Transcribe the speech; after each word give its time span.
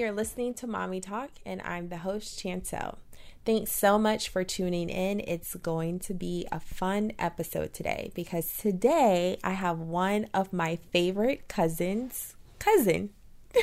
you're 0.00 0.10
listening 0.12 0.54
to 0.54 0.66
Mommy 0.66 0.98
Talk, 0.98 1.28
and 1.44 1.60
I'm 1.60 1.90
the 1.90 1.98
host, 1.98 2.38
Chancel. 2.38 2.96
Thanks 3.44 3.70
so 3.70 3.98
much 3.98 4.30
for 4.30 4.42
tuning 4.44 4.88
in. 4.88 5.20
It's 5.20 5.54
going 5.56 5.98
to 6.00 6.14
be 6.14 6.48
a 6.50 6.58
fun 6.58 7.12
episode 7.18 7.74
today 7.74 8.10
because 8.14 8.56
today 8.56 9.38
I 9.44 9.50
have 9.50 9.78
one 9.78 10.26
of 10.32 10.54
my 10.54 10.76
favorite 10.90 11.48
cousins, 11.48 12.34
cousin. 12.58 13.10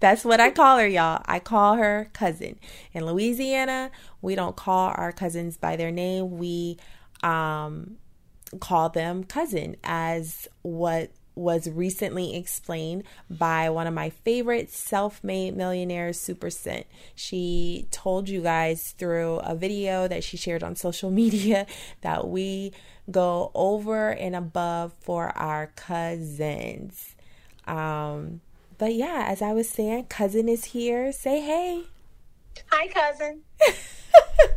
That's 0.00 0.24
what 0.24 0.40
I 0.40 0.50
call 0.50 0.78
her, 0.78 0.88
y'all. 0.88 1.20
I 1.26 1.40
call 1.40 1.74
her 1.74 2.08
cousin. 2.14 2.58
In 2.94 3.04
Louisiana, 3.04 3.90
we 4.22 4.34
don't 4.34 4.56
call 4.56 4.94
our 4.96 5.12
cousins 5.12 5.58
by 5.58 5.76
their 5.76 5.90
name. 5.90 6.38
We 6.38 6.78
um, 7.22 7.96
call 8.60 8.88
them 8.88 9.24
cousin, 9.24 9.76
as 9.84 10.48
what 10.62 11.10
was 11.34 11.68
recently 11.68 12.36
explained 12.36 13.04
by 13.28 13.68
one 13.70 13.86
of 13.86 13.94
my 13.94 14.10
favorite 14.10 14.70
self 14.70 15.22
made 15.24 15.56
millionaires, 15.56 16.18
Supa 16.18 16.52
Cent. 16.52 16.86
She 17.14 17.86
told 17.90 18.28
you 18.28 18.42
guys 18.42 18.92
through 18.92 19.36
a 19.38 19.54
video 19.54 20.06
that 20.08 20.24
she 20.24 20.36
shared 20.36 20.62
on 20.62 20.76
social 20.76 21.10
media 21.22 21.66
that 22.02 22.28
we 22.28 22.72
go 23.10 23.50
over 23.54 24.10
and 24.10 24.34
above 24.34 24.92
for 25.00 25.36
our 25.36 25.68
cousins. 25.76 27.14
Um, 27.66 28.40
but 28.78 28.94
yeah, 28.94 29.26
as 29.28 29.42
I 29.42 29.52
was 29.52 29.68
saying, 29.68 30.04
cousin 30.04 30.48
is 30.48 30.66
here. 30.66 31.12
Say 31.12 31.40
hey. 31.40 31.84
Hi, 32.70 32.88
cousin. 32.88 33.42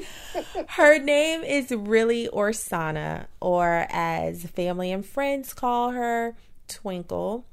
Her 0.68 0.98
name 0.98 1.42
is 1.42 1.70
really 1.70 2.28
Orsana, 2.28 3.26
or 3.40 3.86
as 3.90 4.44
family 4.44 4.92
and 4.92 5.04
friends 5.04 5.54
call 5.54 5.90
her, 5.90 6.34
Twinkle. 6.68 7.46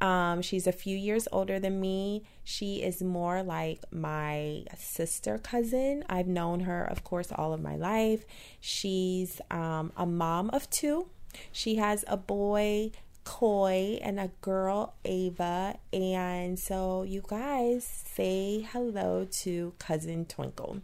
Um, 0.00 0.40
she's 0.40 0.66
a 0.66 0.72
few 0.72 0.96
years 0.96 1.28
older 1.30 1.58
than 1.60 1.80
me. 1.80 2.22
She 2.42 2.82
is 2.82 3.02
more 3.02 3.42
like 3.42 3.84
my 3.92 4.64
sister 4.76 5.38
cousin. 5.38 6.04
I've 6.08 6.26
known 6.26 6.60
her, 6.60 6.84
of 6.84 7.04
course, 7.04 7.30
all 7.34 7.52
of 7.52 7.60
my 7.60 7.76
life. 7.76 8.24
She's 8.60 9.40
um, 9.50 9.92
a 9.96 10.06
mom 10.06 10.50
of 10.50 10.70
two. 10.70 11.08
She 11.52 11.76
has 11.76 12.04
a 12.08 12.16
boy, 12.16 12.92
Coy, 13.24 13.98
and 14.02 14.18
a 14.18 14.30
girl, 14.40 14.94
Ava. 15.04 15.76
And 15.92 16.58
so, 16.58 17.02
you 17.02 17.22
guys 17.26 17.84
say 17.84 18.66
hello 18.72 19.26
to 19.42 19.74
cousin 19.78 20.24
Twinkle. 20.24 20.80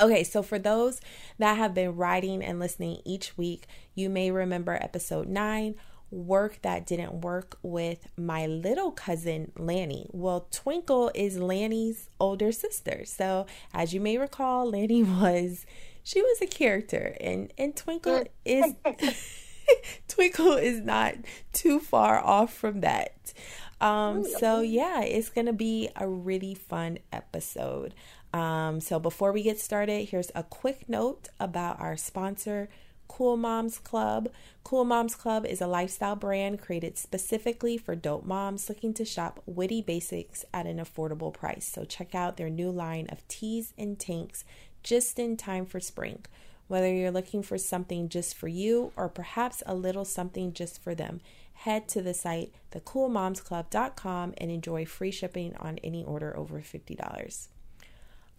Okay, 0.00 0.24
so 0.24 0.42
for 0.42 0.58
those 0.58 1.00
that 1.38 1.56
have 1.56 1.74
been 1.74 1.96
writing 1.96 2.42
and 2.42 2.58
listening 2.58 3.00
each 3.04 3.36
week, 3.38 3.66
you 3.94 4.08
may 4.08 4.30
remember 4.30 4.74
episode 4.74 5.28
nine 5.28 5.76
work 6.10 6.60
that 6.62 6.86
didn't 6.86 7.22
work 7.22 7.58
with 7.62 8.06
my 8.16 8.46
little 8.46 8.92
cousin 8.92 9.52
Lanny. 9.56 10.08
Well, 10.12 10.46
Twinkle 10.50 11.10
is 11.14 11.38
Lanny's 11.38 12.08
older 12.20 12.52
sister. 12.52 13.04
So, 13.04 13.46
as 13.72 13.92
you 13.92 14.00
may 14.00 14.18
recall, 14.18 14.70
Lanny 14.70 15.02
was 15.20 15.66
she 16.02 16.22
was 16.22 16.40
a 16.40 16.46
character 16.46 17.16
and 17.20 17.52
and 17.58 17.74
Twinkle 17.74 18.24
is 18.44 18.74
Twinkle 20.08 20.52
is 20.52 20.80
not 20.80 21.14
too 21.52 21.80
far 21.80 22.18
off 22.18 22.52
from 22.52 22.82
that. 22.82 23.32
Um 23.80 24.24
so 24.38 24.60
yeah, 24.60 25.00
it's 25.02 25.30
going 25.30 25.46
to 25.46 25.52
be 25.52 25.88
a 25.96 26.06
really 26.06 26.54
fun 26.54 26.98
episode. 27.12 27.94
Um, 28.34 28.80
so 28.80 28.98
before 28.98 29.30
we 29.30 29.44
get 29.44 29.60
started, 29.60 30.08
here's 30.08 30.32
a 30.34 30.42
quick 30.42 30.88
note 30.88 31.28
about 31.38 31.78
our 31.78 31.96
sponsor, 31.96 32.68
Cool 33.06 33.36
Moms 33.36 33.78
Club. 33.78 34.28
Cool 34.64 34.84
Moms 34.84 35.14
Club 35.14 35.46
is 35.46 35.60
a 35.60 35.68
lifestyle 35.68 36.16
brand 36.16 36.60
created 36.60 36.98
specifically 36.98 37.78
for 37.78 37.94
dope 37.94 38.24
moms 38.24 38.68
looking 38.68 38.92
to 38.94 39.04
shop 39.04 39.40
witty 39.46 39.80
basics 39.82 40.44
at 40.52 40.66
an 40.66 40.78
affordable 40.78 41.32
price. 41.32 41.64
So 41.64 41.84
check 41.84 42.12
out 42.12 42.36
their 42.36 42.50
new 42.50 42.72
line 42.72 43.06
of 43.08 43.26
tees 43.28 43.72
and 43.78 44.00
tanks 44.00 44.44
just 44.82 45.20
in 45.20 45.36
time 45.36 45.64
for 45.64 45.78
spring. 45.78 46.24
Whether 46.66 46.92
you're 46.92 47.12
looking 47.12 47.44
for 47.44 47.56
something 47.56 48.08
just 48.08 48.34
for 48.34 48.48
you 48.48 48.90
or 48.96 49.08
perhaps 49.08 49.62
a 49.64 49.76
little 49.76 50.04
something 50.04 50.52
just 50.52 50.82
for 50.82 50.92
them, 50.96 51.20
head 51.52 51.86
to 51.90 52.02
the 52.02 52.14
site 52.14 52.52
thecoolmomsclub.com 52.72 54.34
and 54.38 54.50
enjoy 54.50 54.86
free 54.86 55.12
shipping 55.12 55.54
on 55.60 55.78
any 55.84 56.02
order 56.02 56.36
over 56.36 56.58
$50. 56.58 57.48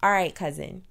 All 0.02 0.10
right, 0.10 0.34
cousin. 0.34 0.82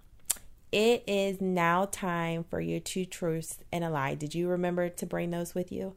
It 0.72 1.04
is 1.08 1.40
now 1.40 1.86
time 1.86 2.44
for 2.44 2.60
your 2.60 2.80
two 2.80 3.06
truths 3.06 3.60
and 3.72 3.84
a 3.84 3.90
lie. 3.90 4.16
Did 4.16 4.36
you 4.36 4.50
remember 4.50 4.90
to 4.90 5.06
bring 5.06 5.32
those 5.32 5.56
with 5.56 5.72
you? 5.72 5.96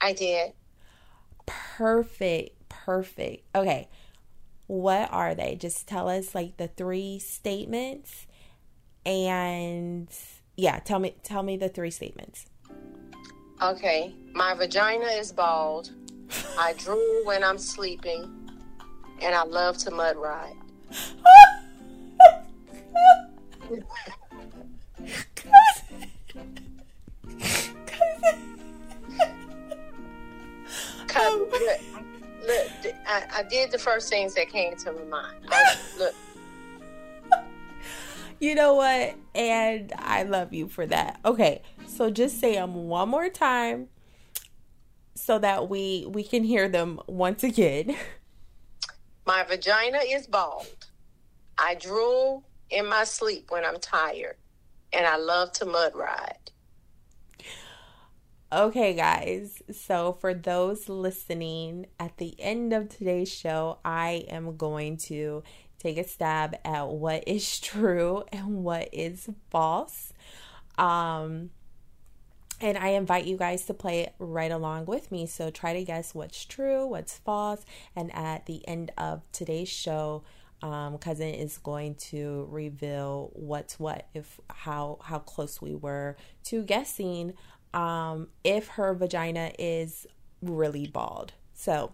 I 0.00 0.12
did. 0.12 0.52
Perfect. 1.46 2.68
Perfect. 2.68 3.44
Okay. 3.54 3.88
What 4.66 5.12
are 5.12 5.34
they? 5.34 5.56
Just 5.56 5.88
tell 5.88 6.08
us 6.08 6.34
like 6.34 6.56
the 6.56 6.68
three 6.68 7.18
statements 7.18 8.26
and 9.04 10.08
yeah, 10.56 10.78
tell 10.78 10.98
me 10.98 11.14
tell 11.22 11.42
me 11.42 11.56
the 11.56 11.68
three 11.68 11.90
statements. 11.90 12.46
Okay. 13.60 14.14
My 14.32 14.54
vagina 14.54 15.06
is 15.06 15.32
bald. 15.32 15.90
I 16.58 16.74
drool 16.74 17.24
when 17.24 17.42
I'm 17.42 17.58
sleeping 17.58 18.50
and 19.20 19.34
I 19.34 19.44
love 19.44 19.78
to 19.78 19.90
mud 19.90 20.16
ride. 20.16 20.56
Cause 31.08 31.38
look, 31.38 31.80
look, 32.46 32.94
I, 33.06 33.24
I, 33.36 33.42
did 33.42 33.70
the 33.70 33.78
first 33.78 34.08
things 34.08 34.34
that 34.34 34.48
came 34.50 34.76
to 34.76 34.92
my 34.92 35.04
mind. 35.04 35.36
I, 35.50 35.76
look. 35.98 36.14
You 38.40 38.54
know 38.54 38.74
what? 38.74 39.16
And 39.34 39.92
I 39.96 40.22
love 40.22 40.52
you 40.52 40.68
for 40.68 40.86
that. 40.86 41.18
Okay, 41.24 41.62
so 41.86 42.10
just 42.10 42.38
say 42.38 42.54
them 42.54 42.74
one 42.88 43.08
more 43.08 43.28
time 43.28 43.88
so 45.14 45.38
that 45.38 45.68
we 45.68 46.06
we 46.08 46.22
can 46.22 46.44
hear 46.44 46.68
them 46.68 47.00
once 47.06 47.42
again. 47.42 47.96
My 49.26 49.42
vagina 49.42 49.98
is 50.06 50.26
bald. 50.26 50.86
I 51.58 51.74
drool 51.74 52.44
in 52.70 52.88
my 52.88 53.04
sleep 53.04 53.50
when 53.50 53.64
I'm 53.64 53.78
tired, 53.78 54.36
and 54.92 55.06
I 55.06 55.16
love 55.16 55.52
to 55.52 55.66
mud 55.66 55.92
ride. 55.94 56.50
Okay, 58.50 58.94
guys. 58.94 59.62
So, 59.70 60.12
for 60.12 60.32
those 60.32 60.88
listening, 60.88 61.86
at 62.00 62.16
the 62.16 62.34
end 62.40 62.72
of 62.72 62.88
today's 62.88 63.30
show, 63.30 63.78
I 63.84 64.24
am 64.30 64.56
going 64.56 64.96
to 65.08 65.42
take 65.78 65.98
a 65.98 66.04
stab 66.04 66.56
at 66.64 66.88
what 66.88 67.24
is 67.26 67.60
true 67.60 68.24
and 68.32 68.64
what 68.64 68.88
is 68.90 69.28
false. 69.50 70.14
Um, 70.78 71.50
and 72.58 72.78
I 72.78 72.88
invite 72.88 73.26
you 73.26 73.36
guys 73.36 73.66
to 73.66 73.74
play 73.74 74.14
right 74.18 74.50
along 74.50 74.86
with 74.86 75.12
me. 75.12 75.26
So, 75.26 75.50
try 75.50 75.74
to 75.74 75.84
guess 75.84 76.14
what's 76.14 76.46
true, 76.46 76.86
what's 76.86 77.18
false. 77.18 77.66
And 77.94 78.10
at 78.14 78.46
the 78.46 78.66
end 78.66 78.92
of 78.96 79.30
today's 79.30 79.68
show, 79.68 80.24
um, 80.62 80.98
cousin 80.98 81.34
is 81.34 81.58
going 81.58 81.94
to 81.94 82.46
reveal 82.50 83.30
what's 83.34 83.78
what 83.78 84.08
if 84.14 84.40
how 84.50 84.98
how 85.02 85.18
close 85.18 85.60
we 85.62 85.74
were 85.74 86.16
to 86.44 86.62
guessing 86.62 87.34
um, 87.74 88.28
if 88.44 88.68
her 88.68 88.94
vagina 88.94 89.52
is 89.58 90.06
really 90.42 90.86
bald. 90.86 91.32
So 91.54 91.92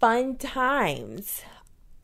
fun 0.00 0.36
times. 0.36 1.42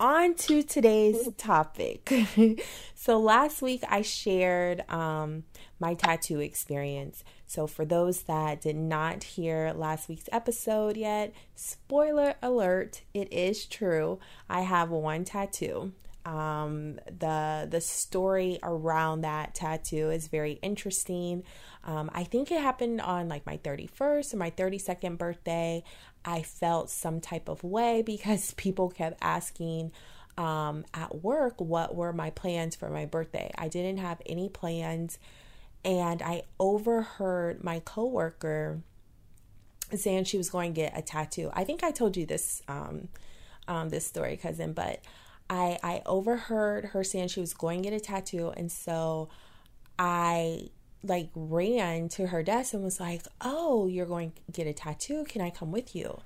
On 0.01 0.35
to 0.35 0.63
today's 0.63 1.29
topic. 1.37 2.13
So 3.05 3.21
last 3.21 3.61
week 3.61 3.83
i 3.87 4.01
shared 4.01 4.83
um, 4.91 5.45
my 5.79 5.93
tattoo 5.93 6.41
experience 6.41 7.23
so, 7.55 7.69
for 7.69 7.85
those 7.85 8.23
that 8.23 8.63
did 8.63 8.75
not 8.75 9.23
hear 9.23 9.73
last 9.77 10.09
week's 10.09 10.29
episode 10.33 10.97
yet, 10.97 11.33
spoiler 11.55 12.35
alert, 12.43 13.03
it 13.15 13.33
is 13.33 13.65
true. 13.65 14.19
I 14.51 14.63
have 14.63 14.91
one 14.91 15.25
tattoo. 15.25 15.93
Um, 16.27 16.99
the 17.07 17.69
the 17.71 17.81
story 17.81 18.59
around 18.65 19.21
that 19.21 19.55
tattoo 19.55 20.11
is 20.11 20.27
very 20.27 20.55
interesting. 20.63 21.45
Um, 21.85 22.11
I 22.13 22.25
think 22.25 22.51
it 22.51 22.61
happened 22.61 23.01
on 23.01 23.29
like 23.29 23.47
my 23.47 23.59
31st 23.59 24.35
or 24.35 24.37
my 24.37 24.51
32nd 24.51 25.17
birthday. 25.17 25.85
I 26.25 26.43
felt 26.43 26.91
some 26.91 27.21
type 27.21 27.49
of 27.49 27.63
way 27.63 28.03
because 28.03 28.53
people 28.57 28.91
kept 28.91 29.17
asking 29.23 29.93
um, 30.37 30.87
at 30.93 31.23
work 31.23 31.61
what 31.61 31.95
were 31.95 32.13
my 32.13 32.31
plans 32.31 32.75
for 32.75 32.91
my 32.91 33.07
birthday. 33.07 33.53
I 33.57 33.69
didn't 33.69 33.99
have 33.99 34.21
any 34.27 34.49
plans 34.49 35.21
and 35.85 36.23
I 36.23 36.43
overheard 36.59 37.63
my 37.63 37.81
coworker 37.81 38.81
saying 39.95 40.25
she 40.25 40.39
was 40.39 40.51
going 40.51 40.73
to 40.73 40.81
get 40.81 40.97
a 40.97 41.03
tattoo. 41.03 41.51
I 41.53 41.65
think 41.65 41.85
I 41.85 41.91
told 41.91 42.17
you 42.17 42.27
this 42.27 42.63
um, 42.69 43.09
um, 43.69 43.91
this 43.91 44.07
story, 44.07 44.37
cousin, 44.37 44.73
but 44.73 45.01
I 45.49 45.79
I 45.83 46.03
overheard 46.07 46.87
her 46.87 47.05
saying 47.05 47.29
she 47.29 47.41
was 47.41 47.55
going 47.55 47.83
to 47.83 47.91
get 47.91 47.97
a 47.97 48.01
tattoo, 48.01 48.53
and 48.57 48.71
so 48.71 49.29
I 49.99 50.71
like 51.03 51.29
ran 51.35 52.09
to 52.09 52.29
her 52.29 52.43
desk 52.43 52.75
and 52.75 52.83
was 52.83 52.99
like, 53.01 53.23
"Oh, 53.41 53.87
you're 53.87 54.07
going 54.07 54.33
to 54.33 54.53
get 54.53 54.67
a 54.67 54.73
tattoo? 54.73 55.25
Can 55.25 55.43
I 55.43 55.51
come 55.51 55.71
with 55.71 55.95
you?" 55.95 56.21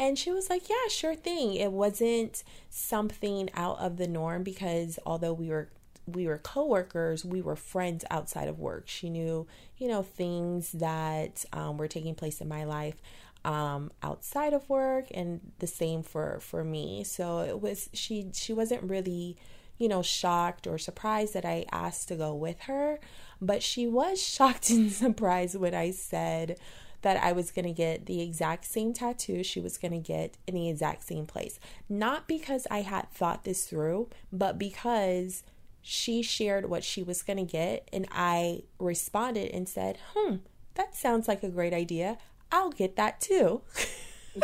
And 0.00 0.18
she 0.18 0.32
was 0.32 0.48
like, 0.48 0.70
Yeah, 0.70 0.88
sure 0.88 1.14
thing. 1.14 1.54
It 1.54 1.72
wasn't 1.72 2.42
something 2.70 3.50
out 3.52 3.78
of 3.80 3.98
the 3.98 4.08
norm 4.08 4.42
because 4.42 4.98
although 5.04 5.34
we 5.34 5.50
were 5.50 5.68
we 6.06 6.26
were 6.26 6.38
coworkers, 6.38 7.24
we 7.24 7.40
were 7.40 7.56
friends 7.56 8.04
outside 8.10 8.48
of 8.48 8.58
work. 8.58 8.84
She 8.86 9.10
knew, 9.10 9.46
you 9.76 9.88
know, 9.88 10.02
things 10.02 10.72
that 10.72 11.44
um, 11.52 11.76
were 11.76 11.88
taking 11.88 12.14
place 12.14 12.40
in 12.40 12.48
my 12.48 12.64
life 12.64 12.96
um, 13.44 13.90
outside 14.02 14.52
of 14.52 14.68
work, 14.68 15.06
and 15.12 15.40
the 15.58 15.66
same 15.66 16.02
for 16.02 16.40
for 16.40 16.64
me. 16.64 17.04
So 17.04 17.40
it 17.40 17.60
was 17.60 17.88
she 17.92 18.30
she 18.32 18.52
wasn't 18.52 18.82
really, 18.82 19.36
you 19.78 19.88
know, 19.88 20.02
shocked 20.02 20.66
or 20.66 20.78
surprised 20.78 21.34
that 21.34 21.44
I 21.44 21.64
asked 21.72 22.08
to 22.08 22.16
go 22.16 22.34
with 22.34 22.60
her, 22.62 22.98
but 23.40 23.62
she 23.62 23.86
was 23.86 24.22
shocked 24.26 24.70
and 24.70 24.92
surprised 24.92 25.56
when 25.56 25.74
I 25.74 25.90
said 25.90 26.58
that 27.02 27.22
I 27.22 27.32
was 27.32 27.50
going 27.50 27.64
to 27.64 27.72
get 27.72 28.04
the 28.04 28.20
exact 28.20 28.66
same 28.66 28.92
tattoo 28.92 29.42
she 29.42 29.58
was 29.58 29.78
going 29.78 29.92
to 29.92 30.06
get 30.06 30.36
in 30.46 30.54
the 30.54 30.68
exact 30.68 31.04
same 31.04 31.24
place. 31.24 31.58
Not 31.88 32.28
because 32.28 32.66
I 32.70 32.82
had 32.82 33.10
thought 33.10 33.44
this 33.44 33.64
through, 33.64 34.10
but 34.30 34.58
because 34.58 35.42
she 35.82 36.22
shared 36.22 36.68
what 36.68 36.84
she 36.84 37.02
was 37.02 37.22
going 37.22 37.38
to 37.38 37.50
get, 37.50 37.88
and 37.92 38.06
I 38.12 38.62
responded 38.78 39.50
and 39.52 39.68
said, 39.68 39.98
Hmm, 40.14 40.36
that 40.74 40.94
sounds 40.94 41.28
like 41.28 41.42
a 41.42 41.48
great 41.48 41.72
idea. 41.72 42.18
I'll 42.52 42.70
get 42.70 42.96
that 42.96 43.20
too. 43.20 43.62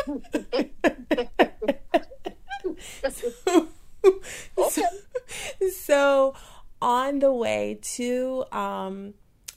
so, 0.05 0.23
okay. 4.59 4.83
so, 5.73 6.35
on 6.81 7.19
the 7.21 7.33
way 7.33 7.79
to 7.83 8.45
um 8.53 9.15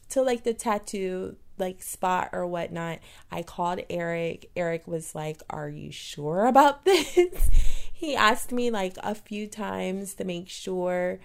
to 0.09 0.21
like 0.21 0.43
the 0.43 0.53
tattoo 0.53 1.35
like 1.57 1.83
spot 1.83 2.29
or 2.31 2.47
whatnot, 2.47 2.99
I 3.31 3.43
called 3.43 3.81
Eric. 3.89 4.49
Eric 4.55 4.87
was 4.87 5.13
like, 5.13 5.41
Are 5.49 5.69
you 5.69 5.91
sure 5.91 6.45
about 6.45 6.85
this? 6.85 7.49
he 7.93 8.15
asked 8.15 8.51
me 8.51 8.71
like 8.71 8.95
a 9.03 9.13
few 9.13 9.47
times 9.47 10.13
to 10.15 10.23
make 10.23 10.47
sure 10.49 11.19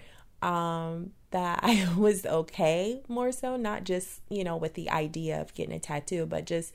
um, 0.45 1.11
that 1.31 1.59
I 1.63 1.91
was 1.97 2.25
okay 2.25 3.01
more 3.07 3.31
so, 3.31 3.57
not 3.57 3.83
just, 3.83 4.21
you 4.29 4.43
know, 4.43 4.55
with 4.55 4.75
the 4.75 4.89
idea 4.89 5.41
of 5.41 5.53
getting 5.55 5.75
a 5.75 5.79
tattoo, 5.79 6.25
but 6.25 6.45
just 6.45 6.73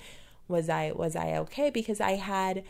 was 0.48 0.68
I 0.68 0.90
was 0.90 1.14
I 1.14 1.36
okay? 1.38 1.70
Because 1.70 2.00
I 2.00 2.12
had 2.12 2.64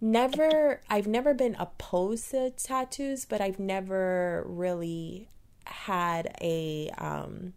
never 0.00 0.82
I've 0.90 1.06
never 1.06 1.32
been 1.32 1.56
opposed 1.58 2.30
to 2.32 2.50
tattoos, 2.50 3.24
but 3.24 3.40
I've 3.40 3.58
never 3.58 4.44
really 4.46 5.28
had 5.64 6.36
a 6.40 6.90
um 6.98 7.54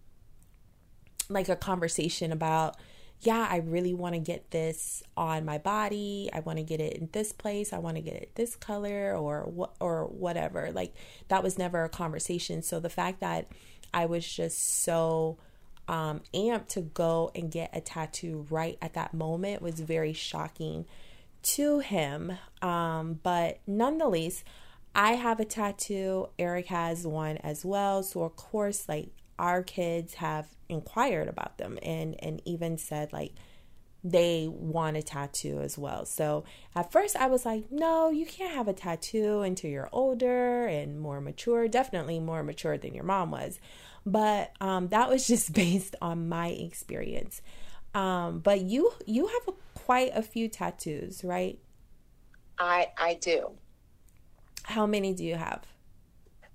like 1.28 1.50
a 1.50 1.56
conversation 1.58 2.32
about 2.32 2.78
yeah, 3.22 3.48
I 3.50 3.58
really 3.58 3.94
want 3.94 4.16
to 4.16 4.20
get 4.20 4.52
this 4.52 5.04
on 5.18 5.44
my 5.44 5.58
body. 5.58 6.30
I 6.32 6.40
want 6.40 6.58
to 6.58 6.64
get 6.64 6.80
it 6.80 6.94
in 6.94 7.10
this 7.12 7.34
place. 7.34 7.74
I 7.74 7.80
want 7.80 7.98
to 7.98 8.02
get 8.02 8.14
it 8.14 8.32
this 8.36 8.56
color 8.56 9.16
or 9.16 9.44
what 9.44 9.76
or 9.80 10.06
whatever. 10.06 10.72
Like 10.72 10.94
that 11.28 11.44
was 11.44 11.58
never 11.58 11.84
a 11.84 11.90
conversation. 11.90 12.62
So 12.62 12.80
the 12.80 12.90
fact 12.90 13.20
that 13.20 13.48
I 13.94 14.06
was 14.06 14.26
just 14.26 14.84
so 14.84 15.38
um, 15.90 16.22
amped 16.34 16.70
to 16.70 16.82
go 16.82 17.32
and 17.36 17.52
get 17.52 17.72
a 17.74 17.82
tattoo 17.82 18.46
right 18.50 18.78
at 18.82 18.94
that 18.94 19.14
moment 19.14 19.62
was 19.62 19.82
very 19.82 20.14
shocking 20.14 20.86
to 21.42 21.80
him. 21.80 22.38
Um, 22.62 23.20
but 23.22 23.60
nonetheless, 23.68 24.46
I 24.96 25.14
have 25.14 25.40
a 25.42 25.46
tattoo. 25.46 26.30
Eric 26.38 26.68
has 26.68 27.06
one 27.06 27.38
as 27.38 27.66
well. 27.66 28.02
So 28.04 28.24
of 28.24 28.38
course, 28.38 28.88
like 28.88 29.10
our 29.40 29.64
kids 29.64 30.16
have 30.16 30.48
inquired 30.68 31.28
about 31.28 31.58
them 31.58 31.80
and 31.82 32.16
and 32.22 32.42
even 32.46 32.78
said 32.78 33.12
like 33.12 33.34
they 34.04 34.48
want 34.50 34.96
a 34.96 35.02
tattoo 35.02 35.60
as 35.60 35.78
well. 35.78 36.06
So 36.06 36.46
at 36.74 36.92
first 36.92 37.18
I 37.18 37.28
was 37.28 37.46
like, 37.46 37.70
no, 37.70 38.10
you 38.10 38.26
can't 38.26 38.54
have 38.54 38.70
a 38.70 38.74
tattoo 38.74 39.42
until 39.42 39.70
you're 39.70 39.90
older 39.92 40.68
and 40.68 41.02
more 41.02 41.20
mature, 41.20 41.68
definitely 41.68 42.20
more 42.20 42.42
mature 42.42 42.78
than 42.78 42.94
your 42.94 43.04
mom 43.04 43.32
was. 43.32 43.60
But 44.06 44.54
um, 44.62 44.88
that 44.90 45.10
was 45.10 45.28
just 45.34 45.52
based 45.52 45.96
on 46.02 46.30
my 46.30 46.48
experience. 46.48 47.42
Um, 47.94 48.40
but 48.40 48.62
you 48.62 48.94
you 49.06 49.28
have 49.28 49.56
a, 49.56 49.80
quite 49.80 50.12
a 50.14 50.22
few 50.22 50.48
tattoos, 50.48 51.24
right? 51.24 51.60
I 52.58 52.92
I 52.98 53.16
do. 53.16 53.52
How 54.64 54.86
many 54.86 55.14
do 55.14 55.26
you 55.26 55.36
have? 55.36 55.64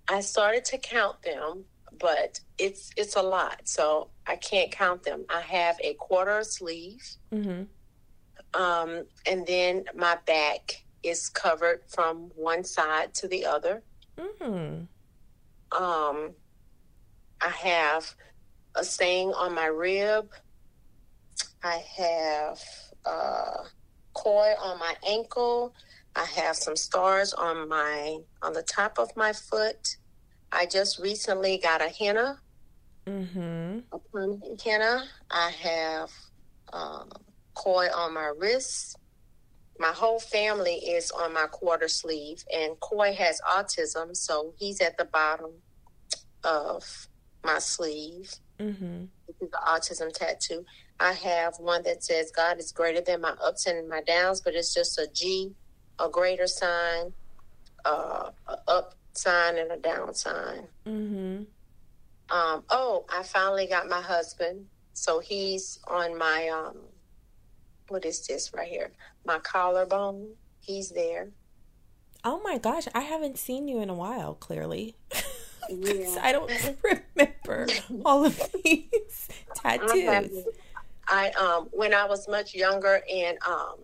I 0.09 0.21
started 0.21 0.65
to 0.67 0.79
count 0.79 1.23
them 1.23 1.65
but 1.99 2.41
it's 2.59 2.91
it's 2.97 3.17
a 3.17 3.23
lot. 3.23 3.63
So 3.65 4.09
I 4.27 4.37
can't 4.37 4.71
count 4.71 5.03
them. 5.03 5.25
I 5.29 5.41
have 5.41 5.77
a 5.83 5.95
quarter 5.95 6.43
sleeve, 6.45 7.05
mm-hmm. 7.33 7.65
um, 8.61 9.05
and 9.27 9.47
then 9.47 9.85
my 9.95 10.19
back 10.27 10.85
is 11.03 11.29
covered 11.29 11.83
from 11.89 12.31
one 12.35 12.65
side 12.65 13.15
to 13.15 13.29
the 13.29 13.45
other. 13.45 13.83
Mm-hmm. 14.19 14.85
Um, 15.83 16.31
I 17.41 17.49
have 17.49 18.15
a 18.75 18.85
stain 18.85 19.33
on 19.33 19.55
my 19.55 19.67
rib. 19.67 20.31
I 21.63 21.83
have 21.97 22.61
uh, 23.05 23.65
koi 24.15 24.55
on 24.63 24.79
my 24.79 24.95
ankle. 25.07 25.75
I 26.17 26.25
have 26.25 26.57
some 26.57 26.77
stars 26.77 27.33
on 27.33 27.69
my 27.69 28.19
on 28.43 28.53
the 28.53 28.63
top 28.63 28.99
of 28.99 29.15
my 29.17 29.33
foot. 29.33 29.97
I 30.55 30.67
just 30.67 30.99
recently 31.01 31.59
got 31.59 31.83
a 31.83 31.89
henna, 31.89 32.39
mm-hmm. 33.07 33.81
a 33.93 33.99
permanent 34.13 34.63
henna. 34.63 35.05
I 35.31 35.51
have 35.51 36.11
um, 36.73 37.11
koi 37.55 37.89
on 37.89 38.15
my 38.15 38.33
wrist. 38.39 38.97
My 39.81 39.89
whole 39.89 40.21
family 40.21 40.75
is 40.75 41.11
on 41.11 41.35
my 41.35 41.47
quarter 41.47 41.89
sleeve, 41.89 42.45
and 42.55 42.79
Coy 42.79 43.13
has 43.13 43.41
autism, 43.41 44.17
so 44.17 44.55
he's 44.57 44.81
at 44.81 44.97
the 44.97 45.05
bottom 45.05 45.51
of 46.45 47.09
my 47.45 47.59
sleeve. 47.59 48.33
Mm-hmm. 48.61 49.07
This 49.27 49.37
is 49.41 49.51
the 49.51 49.59
autism 49.67 50.13
tattoo. 50.13 50.65
I 51.01 51.13
have 51.13 51.55
one 51.59 51.83
that 51.83 52.05
says 52.05 52.31
God 52.31 52.61
is 52.61 52.71
greater 52.71 53.01
than 53.01 53.21
my 53.21 53.35
ups 53.45 53.67
and 53.67 53.89
my 53.89 54.03
downs, 54.03 54.41
but 54.41 54.55
it's 54.55 54.73
just 54.73 54.97
a 54.97 55.09
G, 55.13 55.53
a 55.99 56.09
greater 56.09 56.47
sign, 56.47 57.13
uh, 57.85 58.31
up 58.69 58.95
sign 59.15 59.57
and 59.59 59.73
a 59.73 59.77
down 59.77 60.15
sign. 60.15 60.67
Mm-hmm. 60.87 61.43
Um, 62.31 62.65
oh, 62.71 63.05
I 63.09 63.23
finally 63.23 63.67
got 63.67 63.89
my 63.89 64.01
husband. 64.01 64.67
So 64.93 65.19
he's 65.19 65.81
on 65.87 66.17
my, 66.17 66.49
um, 66.49 66.77
what 67.89 68.05
is 68.05 68.27
this 68.27 68.53
right 68.55 68.69
here? 68.69 68.93
My 69.25 69.39
collarbone. 69.41 70.29
He's 70.61 70.91
there. 70.91 71.29
Oh 72.25 72.41
my 72.43 72.57
gosh, 72.57 72.89
I 72.95 73.01
haven't 73.01 73.39
seen 73.39 73.69
you 73.69 73.81
in 73.81 73.91
a 73.91 73.95
while, 73.95 74.35
clearly. 74.35 74.97
Yeah. 75.69 76.19
I 76.21 76.33
don't 76.33 76.51
remember 77.17 77.67
all 78.05 78.25
of 78.25 78.39
these 78.63 79.29
tattoos. 79.55 80.45
I 81.07 81.31
um 81.31 81.69
when 81.73 81.95
I 81.95 82.07
was 82.07 82.29
much 82.29 82.55
younger 82.55 83.01
and 83.11 83.39
um 83.47 83.77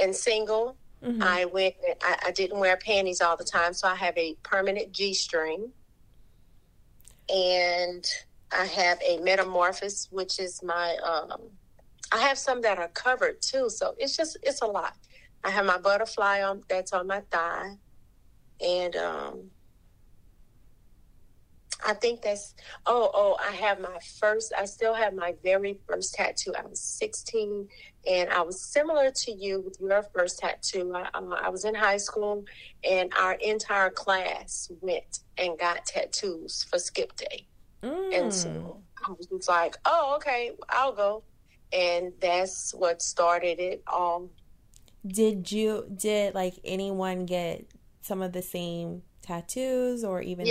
and 0.00 0.14
single, 0.14 0.76
Mm-hmm. 1.06 1.22
I 1.22 1.44
went. 1.44 1.74
I, 2.02 2.16
I, 2.26 2.30
didn't 2.32 2.58
wear 2.58 2.76
panties 2.76 3.20
all 3.20 3.36
the 3.36 3.44
time, 3.44 3.72
so 3.72 3.86
I 3.86 3.94
have 3.94 4.18
a 4.18 4.34
permanent 4.42 4.90
G 4.90 5.14
string, 5.14 5.70
and 7.32 8.04
I 8.50 8.64
have 8.64 8.98
a 9.06 9.18
metamorphosis, 9.18 10.08
which 10.10 10.40
is 10.40 10.64
my. 10.64 10.96
Um, 10.96 11.42
I 12.10 12.18
have 12.18 12.38
some 12.38 12.60
that 12.62 12.78
are 12.78 12.88
covered 12.88 13.40
too, 13.40 13.70
so 13.70 13.94
it's 13.98 14.16
just 14.16 14.36
it's 14.42 14.62
a 14.62 14.66
lot. 14.66 14.96
I 15.44 15.50
have 15.50 15.64
my 15.64 15.78
butterfly 15.78 16.42
on 16.42 16.64
that's 16.68 16.92
on 16.92 17.06
my 17.06 17.20
thigh, 17.30 17.76
and 18.60 18.96
um, 18.96 19.50
I 21.84 21.94
think 21.94 22.22
that's 22.22 22.54
oh 22.86 23.10
oh 23.12 23.36
I 23.40 23.54
have 23.54 23.80
my 23.80 23.98
first 24.18 24.52
I 24.56 24.64
still 24.64 24.94
have 24.94 25.14
my 25.14 25.34
very 25.42 25.78
first 25.86 26.14
tattoo. 26.14 26.52
I 26.58 26.66
was 26.66 26.80
16 26.80 27.68
and 28.08 28.30
I 28.30 28.40
was 28.42 28.60
similar 28.60 29.10
to 29.10 29.32
you 29.32 29.60
with 29.60 29.78
your 29.80 30.02
first 30.14 30.38
tattoo. 30.38 30.92
I, 30.94 31.08
uh, 31.12 31.36
I 31.42 31.48
was 31.48 31.64
in 31.64 31.74
high 31.74 31.96
school 31.96 32.44
and 32.88 33.12
our 33.18 33.34
entire 33.34 33.90
class 33.90 34.70
went 34.80 35.20
and 35.38 35.58
got 35.58 35.84
tattoos 35.86 36.64
for 36.70 36.78
skip 36.78 37.14
day. 37.16 37.46
Mm. 37.82 38.20
And 38.20 38.34
so 38.34 38.48
mm. 38.48 38.80
I 39.06 39.12
was 39.12 39.26
just 39.26 39.48
like, 39.48 39.76
oh 39.84 40.14
okay, 40.16 40.52
I'll 40.68 40.94
go. 40.94 41.24
And 41.72 42.12
that's 42.20 42.72
what 42.74 43.02
started 43.02 43.58
it 43.58 43.82
all. 43.86 44.30
Did 45.06 45.52
you 45.52 45.86
did 45.94 46.34
like 46.34 46.54
anyone 46.64 47.26
get 47.26 47.66
some 48.00 48.22
of 48.22 48.32
the 48.32 48.42
same 48.42 49.02
tattoos 49.20 50.04
or 50.04 50.22
even 50.22 50.46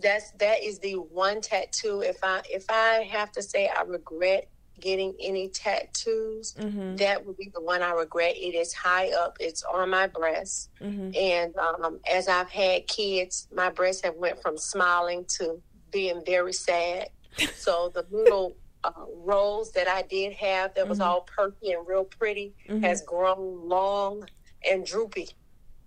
that's 0.00 0.32
that 0.32 0.62
is 0.62 0.78
the 0.80 0.94
one 0.94 1.40
tattoo 1.40 2.00
if 2.00 2.18
i 2.22 2.40
if 2.50 2.64
i 2.68 3.08
have 3.10 3.32
to 3.32 3.42
say 3.42 3.68
i 3.68 3.82
regret 3.82 4.48
getting 4.78 5.14
any 5.20 5.48
tattoos 5.48 6.54
mm-hmm. 6.58 6.96
that 6.96 7.24
would 7.24 7.36
be 7.38 7.50
the 7.54 7.60
one 7.60 7.82
i 7.82 7.90
regret 7.92 8.36
it 8.36 8.54
is 8.54 8.74
high 8.74 9.10
up 9.12 9.36
it's 9.40 9.62
on 9.62 9.88
my 9.88 10.06
breast 10.06 10.70
mm-hmm. 10.82 11.10
and 11.18 11.56
um, 11.56 11.98
as 12.10 12.28
i've 12.28 12.50
had 12.50 12.86
kids 12.86 13.48
my 13.54 13.70
breasts 13.70 14.02
have 14.02 14.16
went 14.16 14.40
from 14.42 14.58
smiling 14.58 15.24
to 15.26 15.60
being 15.90 16.22
very 16.26 16.52
sad 16.52 17.08
so 17.56 17.90
the 17.94 18.06
little 18.10 18.54
uh, 18.86 18.92
rose 19.14 19.72
that 19.72 19.88
I 19.88 20.02
did 20.02 20.32
have 20.34 20.74
that 20.74 20.88
was 20.88 20.98
mm-hmm. 20.98 21.08
all 21.08 21.20
perky 21.22 21.72
and 21.72 21.86
real 21.86 22.04
pretty 22.04 22.54
mm-hmm. 22.68 22.84
has 22.84 23.02
grown 23.02 23.68
long 23.68 24.28
and 24.68 24.86
droopy. 24.86 25.30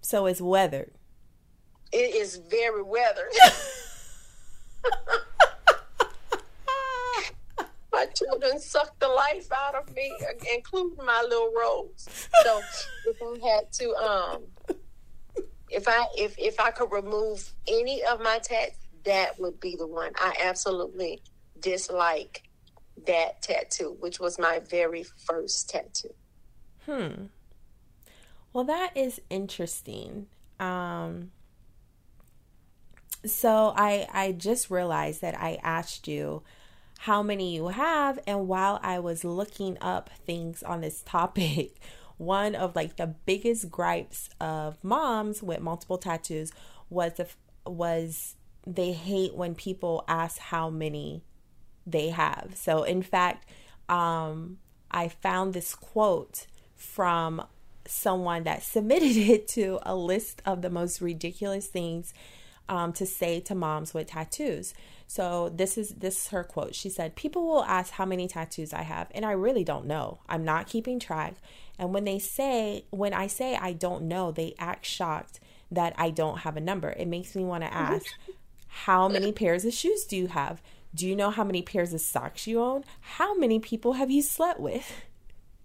So 0.01 0.25
it's 0.25 0.41
weathered. 0.41 0.91
It 1.91 2.15
is 2.15 2.37
very 2.49 2.83
weathered. 2.83 3.31
my 7.91 8.05
children 8.15 8.59
sucked 8.59 8.99
the 8.99 9.07
life 9.07 9.47
out 9.51 9.75
of 9.75 9.93
me, 9.95 10.11
including 10.53 11.05
my 11.05 11.21
little 11.21 11.51
rose. 11.55 12.07
So 12.43 12.61
if 13.07 13.21
I 13.21 13.47
had 13.47 13.71
to, 13.73 13.95
um, 13.95 14.43
if 15.69 15.87
I 15.87 16.05
if 16.17 16.37
if 16.37 16.59
I 16.59 16.71
could 16.71 16.91
remove 16.91 17.53
any 17.67 18.03
of 18.03 18.21
my 18.21 18.39
tats, 18.39 18.77
that 19.05 19.39
would 19.39 19.59
be 19.59 19.75
the 19.75 19.87
one. 19.87 20.11
I 20.17 20.35
absolutely 20.43 21.21
dislike 21.59 22.43
that 23.05 23.41
tattoo, 23.41 23.95
which 23.99 24.19
was 24.19 24.39
my 24.39 24.59
very 24.59 25.03
first 25.03 25.69
tattoo. 25.69 26.13
Hmm. 26.85 27.25
Well, 28.53 28.63
that 28.63 28.95
is 28.95 29.21
interesting. 29.29 30.27
Um, 30.59 31.31
so 33.25 33.73
I 33.75 34.07
I 34.11 34.31
just 34.31 34.69
realized 34.69 35.21
that 35.21 35.35
I 35.35 35.59
asked 35.63 36.07
you 36.07 36.43
how 36.99 37.23
many 37.23 37.55
you 37.55 37.69
have 37.69 38.19
and 38.27 38.47
while 38.47 38.79
I 38.83 38.99
was 38.99 39.23
looking 39.23 39.77
up 39.79 40.09
things 40.25 40.63
on 40.63 40.81
this 40.81 41.01
topic, 41.01 41.79
one 42.17 42.55
of 42.55 42.75
like 42.75 42.97
the 42.97 43.07
biggest 43.07 43.71
gripes 43.71 44.29
of 44.39 44.77
moms 44.83 45.41
with 45.41 45.61
multiple 45.61 45.97
tattoos 45.97 46.51
was 46.89 47.13
the 47.13 47.27
was 47.65 48.35
they 48.65 48.91
hate 48.91 49.35
when 49.35 49.55
people 49.55 50.03
ask 50.07 50.37
how 50.37 50.69
many 50.69 51.23
they 51.85 52.09
have. 52.09 52.51
So 52.55 52.83
in 52.83 53.01
fact, 53.01 53.49
um 53.87 54.59
I 54.91 55.07
found 55.07 55.53
this 55.53 55.75
quote 55.75 56.47
from 56.75 57.43
someone 57.85 58.43
that 58.43 58.63
submitted 58.63 59.17
it 59.17 59.47
to 59.49 59.79
a 59.83 59.95
list 59.95 60.41
of 60.45 60.61
the 60.61 60.69
most 60.69 61.01
ridiculous 61.01 61.67
things 61.67 62.13
um, 62.69 62.93
to 62.93 63.05
say 63.05 63.39
to 63.41 63.55
moms 63.55 63.93
with 63.93 64.07
tattoos. 64.07 64.73
So 65.07 65.49
this 65.49 65.77
is 65.77 65.89
this 65.95 66.17
is 66.17 66.27
her 66.27 66.43
quote. 66.43 66.75
She 66.75 66.89
said, 66.89 67.15
"People 67.15 67.45
will 67.45 67.63
ask 67.63 67.93
how 67.93 68.05
many 68.05 68.27
tattoos 68.27 68.73
I 68.73 68.83
have, 68.83 69.07
and 69.11 69.25
I 69.25 69.31
really 69.31 69.63
don't 69.63 69.85
know. 69.87 70.19
I'm 70.29 70.45
not 70.45 70.67
keeping 70.67 70.99
track. 70.99 71.35
And 71.79 71.93
when 71.93 72.05
they 72.05 72.19
say 72.19 72.85
when 72.91 73.13
I 73.13 73.27
say 73.27 73.55
I 73.55 73.73
don't 73.73 74.03
know, 74.03 74.31
they 74.31 74.53
act 74.59 74.85
shocked 74.85 75.39
that 75.71 75.93
I 75.97 76.11
don't 76.11 76.39
have 76.39 76.55
a 76.55 76.61
number. 76.61 76.89
It 76.91 77.07
makes 77.07 77.35
me 77.35 77.43
want 77.43 77.63
to 77.63 77.73
ask, 77.73 78.05
how 78.67 79.07
many 79.07 79.31
pairs 79.31 79.65
of 79.65 79.73
shoes 79.73 80.05
do 80.05 80.15
you 80.15 80.27
have? 80.27 80.61
Do 80.93 81.07
you 81.07 81.15
know 81.15 81.29
how 81.31 81.43
many 81.43 81.61
pairs 81.61 81.93
of 81.93 82.01
socks 82.01 82.47
you 82.47 82.61
own? 82.61 82.83
How 83.01 83.35
many 83.35 83.59
people 83.59 83.93
have 83.93 84.11
you 84.11 84.21
slept 84.21 84.59
with?" 84.59 84.91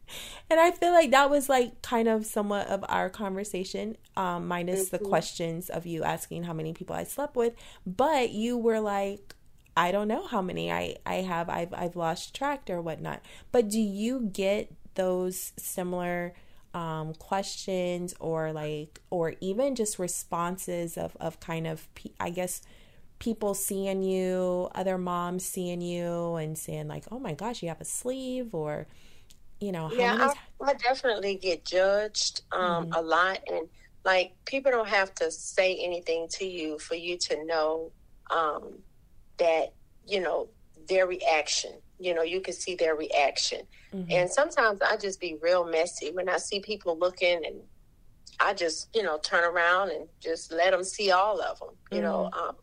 and 0.50 0.60
I 0.60 0.70
feel 0.70 0.92
like 0.92 1.10
that 1.10 1.30
was 1.30 1.48
like 1.48 1.82
kind 1.82 2.08
of 2.08 2.26
somewhat 2.26 2.68
of 2.68 2.84
our 2.88 3.10
conversation, 3.10 3.96
um, 4.16 4.48
minus 4.48 4.86
mm-hmm. 4.86 4.96
the 4.96 5.08
questions 5.08 5.70
of 5.70 5.86
you 5.86 6.04
asking 6.04 6.44
how 6.44 6.52
many 6.52 6.72
people 6.72 6.94
I 6.96 7.04
slept 7.04 7.36
with. 7.36 7.54
But 7.86 8.30
you 8.30 8.56
were 8.56 8.80
like, 8.80 9.34
I 9.76 9.90
don't 9.90 10.08
know 10.08 10.26
how 10.26 10.40
many 10.40 10.70
I, 10.70 10.96
I 11.04 11.16
have. 11.16 11.48
I've 11.48 11.74
I've 11.74 11.96
lost 11.96 12.34
track 12.34 12.70
or 12.70 12.80
whatnot. 12.80 13.22
But 13.50 13.68
do 13.68 13.80
you 13.80 14.30
get 14.32 14.72
those 14.94 15.52
similar 15.56 16.34
um, 16.74 17.14
questions 17.14 18.14
or 18.20 18.52
like 18.52 19.00
or 19.10 19.34
even 19.40 19.74
just 19.74 19.98
responses 19.98 20.96
of 20.96 21.16
of 21.20 21.40
kind 21.40 21.66
of 21.66 21.88
I 22.20 22.30
guess 22.30 22.62
people 23.18 23.54
seeing 23.54 24.02
you, 24.02 24.68
other 24.74 24.98
moms 24.98 25.44
seeing 25.44 25.80
you 25.80 26.34
and 26.34 26.58
saying 26.58 26.88
like, 26.88 27.04
"Oh 27.10 27.18
my 27.18 27.34
gosh, 27.34 27.62
you 27.62 27.68
have 27.68 27.80
a 27.80 27.84
sleeve," 27.84 28.54
or 28.54 28.86
you 29.60 29.72
know 29.72 29.90
yeah 29.92 30.16
many... 30.16 30.32
I, 30.60 30.70
I, 30.70 30.74
definitely 30.74 31.36
get 31.36 31.64
judged 31.64 32.42
um, 32.52 32.86
mm-hmm. 32.86 32.92
a 32.94 33.00
lot 33.00 33.38
and 33.50 33.68
like 34.04 34.34
people 34.44 34.70
don't 34.70 34.88
have 34.88 35.14
to 35.16 35.30
say 35.30 35.76
anything 35.76 36.28
to 36.32 36.44
you 36.44 36.78
for 36.78 36.94
you 36.94 37.16
to 37.18 37.44
know 37.44 37.92
um, 38.30 38.78
that 39.38 39.72
you 40.06 40.20
know 40.20 40.48
their 40.88 41.06
reaction 41.06 41.72
you 41.98 42.14
know 42.14 42.22
you 42.22 42.40
can 42.40 42.54
see 42.54 42.74
their 42.74 42.94
reaction 42.94 43.60
mm-hmm. 43.94 44.10
and 44.10 44.30
sometimes 44.30 44.80
i 44.82 44.96
just 44.96 45.20
be 45.20 45.36
real 45.40 45.64
messy 45.64 46.10
when 46.12 46.28
i 46.28 46.36
see 46.36 46.60
people 46.60 46.98
looking 46.98 47.44
and 47.46 47.56
i 48.40 48.52
just 48.52 48.88
you 48.94 49.02
know 49.02 49.18
turn 49.18 49.44
around 49.44 49.90
and 49.90 50.06
just 50.20 50.52
let 50.52 50.72
them 50.72 50.84
see 50.84 51.10
all 51.10 51.40
of 51.40 51.58
them 51.58 51.68
you 51.90 51.98
mm-hmm. 51.98 52.06
know 52.06 52.30
um, 52.38 52.56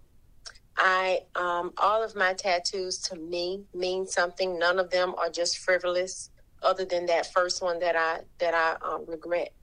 i 0.78 1.22
um, 1.36 1.72
all 1.78 2.04
of 2.04 2.16
my 2.16 2.34
tattoos 2.34 3.00
to 3.00 3.16
me 3.16 3.64
mean 3.74 4.06
something 4.06 4.60
none 4.60 4.78
of 4.78 4.92
them 4.92 5.16
are 5.18 5.30
just 5.30 5.58
frivolous 5.60 6.30
other 6.62 6.86
than 6.86 7.06
that 7.08 7.32
first 7.34 7.62
one 7.62 7.80
that 7.80 7.96
I 7.96 8.20
that 8.40 8.54
I 8.54 8.78
um, 8.86 9.06
regret. 9.08 9.54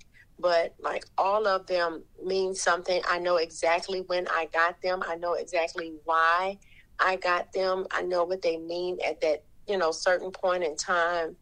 But 0.40 0.74
like 0.78 1.04
all 1.16 1.46
of 1.46 1.66
them 1.66 2.04
mean 2.24 2.54
something. 2.54 3.02
I 3.08 3.18
know 3.18 3.36
exactly 3.36 4.02
when 4.02 4.28
I 4.28 4.48
got 4.52 4.80
them. 4.82 5.02
I 5.06 5.16
know 5.16 5.34
exactly 5.34 5.94
why 6.04 6.58
I 6.98 7.16
got 7.16 7.52
them. 7.52 7.86
I 7.90 8.02
know 8.02 8.24
what 8.24 8.42
they 8.42 8.56
mean 8.56 8.98
at 9.06 9.20
that 9.22 9.44
you 9.66 9.76
know 9.76 9.90
certain 9.90 10.30
point 10.30 10.64
in 10.64 10.76
time. 10.76 11.36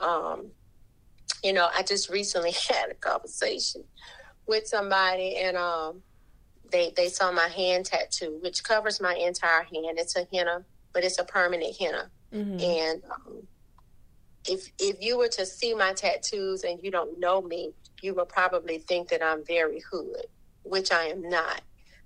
Um, 0.00 0.50
you 1.42 1.52
know, 1.52 1.68
I 1.74 1.82
just 1.82 2.08
recently 2.08 2.52
had 2.68 2.90
a 2.90 2.94
conversation 2.94 3.84
with 4.46 4.66
somebody, 4.66 5.36
and 5.36 5.56
um, 5.56 6.02
they 6.70 6.92
they 6.96 7.08
saw 7.08 7.30
my 7.32 7.48
hand 7.48 7.86
tattoo, 7.86 8.38
which 8.42 8.64
covers 8.64 9.00
my 9.00 9.14
entire 9.14 9.62
hand. 9.62 9.98
It's 9.98 10.16
a 10.16 10.26
henna, 10.32 10.64
but 10.92 11.04
it's 11.04 11.18
a 11.18 11.24
permanent 11.24 11.76
henna, 11.78 12.10
mm-hmm. 12.32 12.60
and 12.60 13.02
um, 13.04 13.46
if 14.48 14.70
if 14.78 14.96
you 15.00 15.18
were 15.18 15.28
to 15.28 15.46
see 15.46 15.74
my 15.74 15.92
tattoos 15.92 16.64
and 16.64 16.78
you 16.82 16.90
don't 16.90 17.18
know 17.18 17.42
me, 17.42 17.72
you 18.02 18.14
would 18.14 18.28
probably 18.28 18.78
think 18.78 19.08
that 19.08 19.22
I'm 19.22 19.44
very 19.44 19.82
hood, 19.90 20.26
which 20.62 20.92
I 20.92 21.04
am 21.06 21.28
not. 21.28 21.62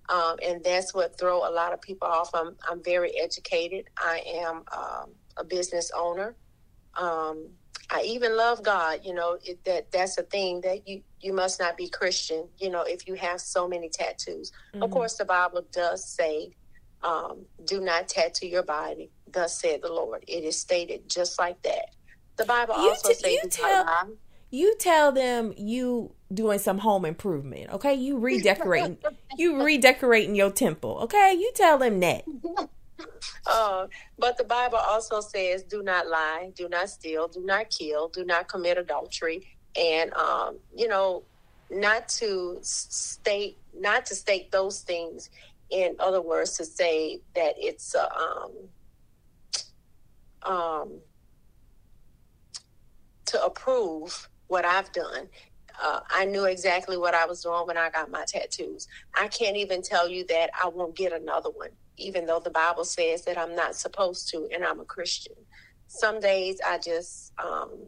Um, 0.08 0.36
and 0.42 0.64
that's 0.64 0.94
what 0.94 1.18
throw 1.18 1.48
a 1.48 1.52
lot 1.52 1.72
of 1.72 1.80
people 1.80 2.08
off. 2.08 2.30
I'm 2.34 2.56
I'm 2.68 2.82
very 2.82 3.18
educated. 3.20 3.86
I 3.98 4.22
am 4.26 4.62
um, 4.76 5.10
a 5.36 5.44
business 5.44 5.90
owner. 5.96 6.34
Um, 6.96 7.48
I 7.90 8.02
even 8.02 8.36
love 8.36 8.62
God. 8.62 9.00
You 9.02 9.14
know 9.14 9.38
it, 9.42 9.64
that 9.64 9.90
that's 9.90 10.16
a 10.18 10.22
thing 10.22 10.60
that 10.62 10.86
you 10.88 11.02
you 11.20 11.32
must 11.32 11.60
not 11.60 11.76
be 11.76 11.88
Christian. 11.88 12.48
You 12.58 12.70
know 12.70 12.82
if 12.82 13.06
you 13.06 13.14
have 13.14 13.40
so 13.40 13.68
many 13.68 13.88
tattoos. 13.88 14.52
Mm-hmm. 14.72 14.82
Of 14.82 14.90
course, 14.90 15.14
the 15.14 15.24
Bible 15.24 15.66
does 15.72 16.08
say, 16.08 16.52
um, 17.02 17.44
"Do 17.64 17.80
not 17.80 18.08
tattoo 18.08 18.46
your 18.46 18.62
body." 18.62 19.10
Thus 19.30 19.60
said 19.60 19.82
the 19.82 19.92
Lord. 19.92 20.24
It 20.26 20.44
is 20.44 20.58
stated 20.58 21.08
just 21.08 21.38
like 21.38 21.60
that. 21.62 21.90
The 22.38 22.44
Bible 22.44 22.74
you 22.76 22.88
also 22.90 23.08
t- 23.08 23.14
says 23.14 23.32
you 23.32 23.50
tell, 23.50 24.08
you 24.50 24.76
tell 24.78 25.12
them 25.12 25.52
you 25.56 26.12
doing 26.32 26.58
some 26.58 26.78
home 26.78 27.04
improvement, 27.04 27.70
okay? 27.74 27.94
You 27.94 28.18
redecorating 28.18 28.98
you 29.36 29.62
redecorating 29.64 30.34
your 30.34 30.50
temple, 30.50 31.00
okay? 31.02 31.34
You 31.38 31.50
tell 31.54 31.78
them 31.78 32.00
that. 32.00 32.24
Uh, 33.46 33.86
but 34.18 34.38
the 34.38 34.44
Bible 34.44 34.78
also 34.78 35.20
says, 35.20 35.64
"Do 35.64 35.82
not 35.82 36.06
lie, 36.06 36.52
do 36.54 36.68
not 36.68 36.90
steal, 36.90 37.28
do 37.28 37.44
not 37.44 37.70
kill, 37.70 38.08
do 38.08 38.24
not 38.24 38.48
commit 38.48 38.78
adultery," 38.78 39.46
and 39.76 40.12
um, 40.14 40.58
you 40.76 40.86
know, 40.86 41.24
not 41.70 42.08
to 42.08 42.58
state 42.62 43.58
not 43.76 44.06
to 44.06 44.14
state 44.14 44.52
those 44.52 44.80
things. 44.80 45.30
In 45.70 45.96
other 45.98 46.22
words, 46.22 46.56
to 46.56 46.64
say 46.64 47.20
that 47.34 47.54
it's 47.58 47.94
uh, 47.94 48.08
um, 50.44 50.52
um, 50.54 51.00
to 53.28 53.44
approve 53.44 54.28
what 54.48 54.64
I've 54.64 54.90
done. 54.92 55.28
Uh, 55.80 56.00
I 56.10 56.24
knew 56.24 56.44
exactly 56.44 56.96
what 56.96 57.14
I 57.14 57.24
was 57.26 57.42
doing 57.42 57.66
when 57.66 57.76
I 57.76 57.90
got 57.90 58.10
my 58.10 58.24
tattoos. 58.26 58.88
I 59.14 59.28
can't 59.28 59.56
even 59.56 59.80
tell 59.80 60.08
you 60.08 60.26
that 60.26 60.50
I 60.60 60.68
won't 60.68 60.96
get 60.96 61.12
another 61.12 61.50
one, 61.50 61.70
even 61.96 62.26
though 62.26 62.40
the 62.40 62.50
Bible 62.50 62.84
says 62.84 63.24
that 63.26 63.38
I'm 63.38 63.54
not 63.54 63.76
supposed 63.76 64.28
to, 64.30 64.48
and 64.52 64.64
I'm 64.64 64.80
a 64.80 64.84
Christian. 64.84 65.34
Some 65.86 66.18
days 66.20 66.60
I 66.66 66.78
just 66.78 67.32
um, 67.42 67.86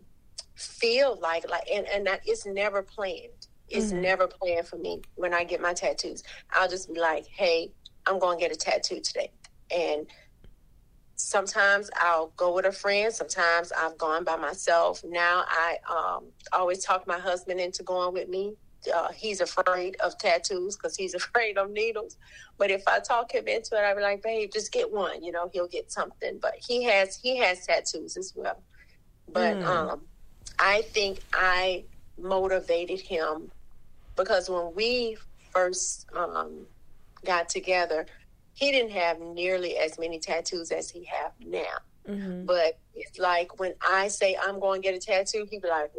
feel 0.55 1.19
like 1.21 1.51
like, 1.51 1.69
and 1.73 1.87
and 1.89 2.07
that 2.07 2.21
it's 2.25 2.47
never 2.47 2.83
planned. 2.83 3.49
It's 3.69 3.93
mm-hmm. 3.93 4.03
never 4.03 4.27
planned 4.29 4.67
for 4.69 4.77
me 4.77 5.03
when 5.17 5.35
I 5.35 5.45
get 5.45 5.61
my 5.61 5.73
tattoos. 5.73 6.23
I'll 6.53 6.69
just 6.69 6.93
be 6.93 7.01
like, 7.01 7.27
hey, 7.27 7.73
I'm 8.07 8.19
going 8.19 8.39
to 8.39 8.43
get 8.43 8.53
a 8.53 8.57
tattoo 8.57 9.01
today, 9.01 9.33
and 9.75 10.07
sometimes 11.21 11.91
I'll 11.97 12.33
go 12.37 12.55
with 12.55 12.67
a 12.67 12.73
friend. 12.73 13.13
Sometimes 13.13 13.73
I've 13.73 13.97
gone 13.99 14.25
by 14.25 14.37
myself. 14.37 15.03
Now 15.05 15.45
I 15.49 15.79
um, 15.89 16.27
always 16.53 16.85
talk 16.85 17.07
my 17.07 17.19
husband 17.19 17.61
into 17.61 17.83
going 17.83 18.13
with 18.13 18.29
me. 18.29 18.55
Uh, 18.95 19.13
he's 19.13 19.41
afraid 19.41 19.97
of 20.01 20.17
tattoos 20.19 20.77
because 20.77 20.97
he's 20.97 21.15
afraid 21.23 21.59
of 21.59 21.71
needles. 21.71 22.17
But 22.59 22.71
if 22.71 22.87
I 22.87 23.01
talk 23.01 23.33
him 23.33 23.47
into 23.47 23.77
it, 23.77 23.81
I'll 23.81 23.97
be 23.97 24.03
like, 24.03 24.23
"Babe, 24.23 24.51
just 24.53 24.73
get 24.73 24.91
one." 24.91 25.23
You 25.23 25.33
know, 25.33 25.51
he'll 25.53 25.69
get 25.69 25.93
something. 25.93 26.39
But 26.41 26.55
he 26.57 26.83
has 26.85 27.17
he 27.17 27.37
has 27.39 27.67
tattoos 27.67 28.17
as 28.17 28.33
well. 28.35 28.63
But 29.33 29.57
mm. 29.57 29.65
um, 29.65 30.03
I 30.59 30.83
think 30.83 31.21
I 31.33 31.85
motivated 32.19 33.01
him 33.01 33.51
because 34.17 34.51
when 34.51 34.75
we 34.75 35.17
first 35.53 36.07
um, 36.15 36.67
got 37.25 37.49
together, 37.49 38.07
he 38.61 38.71
didn't 38.71 38.93
have 38.93 39.19
nearly 39.21 39.79
as 39.79 39.99
many 39.99 40.19
tattoos 40.19 40.71
as 40.71 40.91
he 40.91 41.05
have 41.07 41.33
now. 41.41 41.63
Mm-hmm. 42.07 42.45
But 42.45 42.79
it's 42.95 43.19
like 43.19 43.59
when 43.59 43.73
I 43.81 44.09
say 44.09 44.37
I'm 44.41 44.61
going 44.61 44.83
to 44.83 44.89
get 44.89 44.95
a 44.95 45.01
tattoo, 45.01 45.47
he'd 45.51 45.63
be 45.63 45.69
like, 45.69 45.91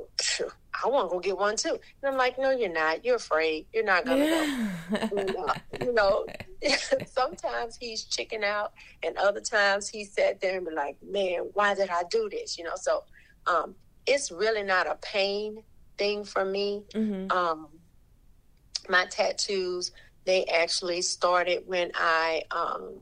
I 0.83 0.87
want 0.87 1.09
to 1.09 1.15
go 1.15 1.19
get 1.19 1.37
one 1.37 1.55
too. 1.55 1.71
And 1.71 2.11
I'm 2.11 2.17
like, 2.17 2.37
no, 2.37 2.51
you're 2.51 2.71
not. 2.71 3.03
You're 3.03 3.15
afraid. 3.15 3.65
You're 3.73 3.83
not 3.83 4.05
going 4.05 4.19
to 4.19 5.33
go. 5.33 5.53
you 5.83 5.93
know, 5.93 6.27
sometimes 7.07 7.77
he's 7.77 8.03
chicken 8.03 8.43
out, 8.43 8.73
and 9.01 9.17
other 9.17 9.41
times 9.41 9.89
he 9.89 10.05
sat 10.05 10.39
there 10.39 10.57
and 10.57 10.67
be 10.67 10.73
like, 10.73 10.97
man, 11.01 11.49
why 11.53 11.73
did 11.73 11.89
I 11.89 12.03
do 12.11 12.29
this? 12.29 12.59
You 12.59 12.65
know, 12.65 12.75
so 12.75 13.05
um, 13.47 13.73
it's 14.05 14.31
really 14.31 14.63
not 14.63 14.85
a 14.85 14.95
pain 15.01 15.63
thing 15.97 16.23
for 16.23 16.45
me. 16.45 16.83
Mm-hmm. 16.93 17.31
Um, 17.35 17.69
my 18.89 19.05
tattoos, 19.05 19.91
they 20.25 20.45
actually 20.45 21.01
started 21.01 21.63
when 21.65 21.91
I 21.95 22.43
um, 22.51 22.95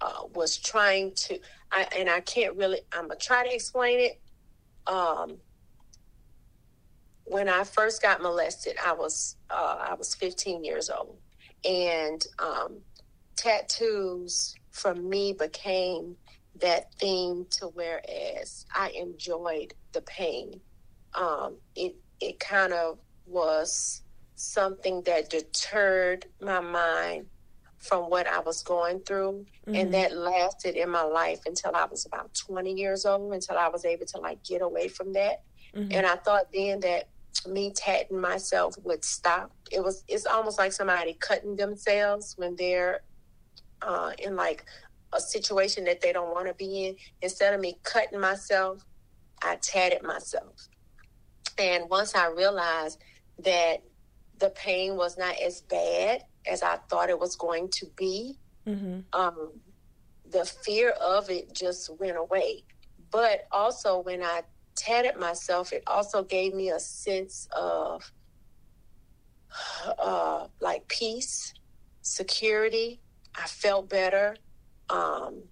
uh, 0.00 0.22
was 0.34 0.56
trying 0.56 1.12
to, 1.14 1.38
I, 1.70 1.86
and 1.96 2.08
I 2.08 2.20
can't 2.20 2.56
really, 2.56 2.80
I'm 2.92 3.08
going 3.08 3.18
to 3.18 3.26
try 3.26 3.46
to 3.46 3.54
explain 3.54 4.00
it. 4.00 4.20
Um, 4.86 5.38
when 7.24 7.48
I 7.48 7.64
first 7.64 8.00
got 8.00 8.22
molested, 8.22 8.76
I 8.84 8.92
was 8.92 9.36
uh, 9.50 9.76
I 9.90 9.94
was 9.94 10.14
15 10.14 10.64
years 10.64 10.88
old, 10.88 11.18
and 11.62 12.26
um, 12.38 12.78
tattoos 13.36 14.54
for 14.70 14.94
me 14.94 15.34
became 15.34 16.16
that 16.60 16.92
thing 16.94 17.46
to 17.50 17.66
whereas 17.66 18.64
I 18.74 18.90
enjoyed 18.90 19.74
the 19.92 20.00
pain. 20.02 20.60
Um, 21.14 21.56
it 21.76 21.96
it 22.20 22.40
kind 22.40 22.72
of 22.72 22.98
was 23.26 24.02
something 24.38 25.02
that 25.02 25.30
deterred 25.30 26.26
my 26.40 26.60
mind 26.60 27.26
from 27.78 28.10
what 28.10 28.26
I 28.26 28.40
was 28.40 28.62
going 28.62 29.00
through. 29.00 29.46
Mm-hmm. 29.66 29.74
And 29.74 29.94
that 29.94 30.16
lasted 30.16 30.76
in 30.76 30.90
my 30.90 31.02
life 31.02 31.40
until 31.46 31.74
I 31.74 31.84
was 31.84 32.06
about 32.06 32.34
20 32.34 32.72
years 32.72 33.04
old, 33.04 33.32
until 33.32 33.56
I 33.56 33.68
was 33.68 33.84
able 33.84 34.06
to 34.06 34.18
like 34.18 34.42
get 34.44 34.62
away 34.62 34.88
from 34.88 35.12
that. 35.14 35.42
Mm-hmm. 35.74 35.92
And 35.92 36.06
I 36.06 36.16
thought 36.16 36.46
then 36.52 36.80
that 36.80 37.08
me 37.46 37.72
tatting 37.74 38.20
myself 38.20 38.74
would 38.84 39.04
stop. 39.04 39.52
It 39.70 39.82
was, 39.82 40.04
it's 40.08 40.26
almost 40.26 40.58
like 40.58 40.72
somebody 40.72 41.14
cutting 41.14 41.56
themselves 41.56 42.34
when 42.36 42.56
they're 42.56 43.00
uh, 43.82 44.12
in 44.18 44.34
like 44.34 44.64
a 45.12 45.20
situation 45.20 45.84
that 45.84 46.00
they 46.00 46.12
don't 46.12 46.34
want 46.34 46.48
to 46.48 46.54
be 46.54 46.86
in. 46.86 46.96
Instead 47.22 47.54
of 47.54 47.60
me 47.60 47.78
cutting 47.82 48.20
myself, 48.20 48.84
I 49.42 49.56
tatted 49.56 50.02
myself. 50.02 50.68
And 51.58 51.88
once 51.88 52.14
I 52.14 52.28
realized 52.28 52.98
that 53.44 53.82
the 54.38 54.50
pain 54.50 54.96
was 54.96 55.18
not 55.18 55.36
as 55.40 55.62
bad 55.62 56.24
as 56.46 56.62
I 56.62 56.76
thought 56.88 57.10
it 57.10 57.18
was 57.18 57.36
going 57.36 57.68
to 57.70 57.86
be, 57.96 58.38
mm-hmm. 58.66 59.00
um, 59.12 59.52
the 60.30 60.44
fear 60.44 60.90
of 60.90 61.30
it 61.30 61.52
just 61.52 61.90
went 61.98 62.16
away. 62.16 62.64
But 63.10 63.46
also, 63.50 64.00
when 64.00 64.22
I 64.22 64.42
tatted 64.74 65.18
myself, 65.18 65.72
it 65.72 65.82
also 65.86 66.22
gave 66.22 66.54
me 66.54 66.70
a 66.70 66.80
sense 66.80 67.48
of 67.52 68.10
uh, 69.98 70.46
like 70.60 70.86
peace, 70.88 71.54
security. 72.02 73.00
I 73.34 73.46
felt 73.46 73.88
better, 73.88 74.36
um, 74.90 75.42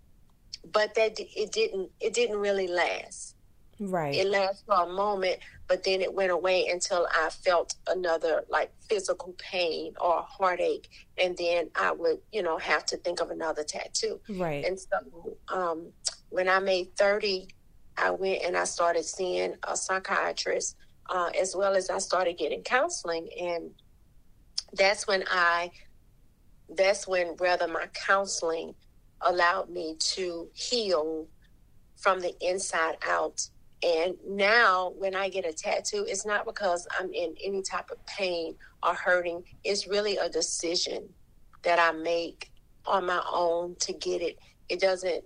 but 0.73 0.95
that 0.97 1.19
it 1.19 1.53
didn't. 1.53 1.91
It 2.01 2.13
didn't 2.15 2.39
really 2.39 2.69
last. 2.69 3.36
Right. 3.79 4.15
It 4.15 4.29
lasted 4.29 4.65
for 4.67 4.85
a 4.85 4.89
moment, 4.89 5.39
but 5.69 5.85
then 5.85 6.01
it 6.01 6.13
went 6.15 6.31
away 6.31 6.69
until 6.69 7.07
I 7.15 7.29
felt 7.29 7.75
another 7.87 8.45
like 8.49 8.73
physical 8.89 9.35
pain 9.37 9.95
or 10.01 10.23
heartache, 10.23 10.89
and 11.19 11.37
then 11.37 11.71
I 11.75 11.93
would, 11.93 12.19
you 12.33 12.43
know, 12.43 12.57
have 12.59 12.87
to 12.87 12.97
think 12.97 13.21
of 13.21 13.31
another 13.31 13.65
tattoo. 13.65 14.21
Right. 14.31 14.65
And 14.65 14.81
so, 14.81 15.37
um, 15.49 15.93
when 16.31 16.49
I 16.49 16.59
made 16.59 16.97
thirty, 16.97 17.49
I 17.99 18.11
went 18.11 18.43
and 18.45 18.57
I 18.57 18.65
started 18.65 19.05
seeing 19.05 19.55
a 19.63 19.77
psychiatrist, 19.77 20.77
uh, 21.11 21.31
as 21.39 21.55
well 21.55 21.75
as 21.75 21.91
I 21.91 21.99
started 21.99 22.39
getting 22.39 22.63
counseling, 22.63 23.29
and 23.39 23.71
that's 24.73 25.07
when 25.07 25.23
I, 25.31 25.71
that's 26.71 27.07
when 27.07 27.37
rather 27.39 27.69
my 27.69 27.87
counseling 27.93 28.75
allowed 29.21 29.71
me 29.71 29.97
to 29.99 30.49
heal 30.55 31.27
from 31.97 32.21
the 32.21 32.35
inside 32.41 32.97
out 33.07 33.49
and 33.83 34.17
now, 34.27 34.95
when 34.97 35.15
I 35.15 35.29
get 35.29 35.47
a 35.47 35.53
tattoo, 35.53 36.07
it's 36.09 36.25
not 36.25 36.47
because 36.47 36.87
I'm 36.99 37.13
in 37.13 37.35
any 37.45 37.63
type 37.63 37.91
of 37.91 38.05
pain 38.07 38.55
or 38.83 38.95
hurting. 38.95 39.45
It's 39.65 39.87
really 39.87 40.17
a 40.17 40.29
decision 40.29 41.09
that 41.63 41.79
I 41.79 41.93
make 41.93 42.51
on 42.87 43.07
my 43.07 43.23
own 43.31 43.77
to 43.81 43.93
get 43.93 44.23
it. 44.23 44.39
It 44.69 44.81
doesn't, 44.81 45.25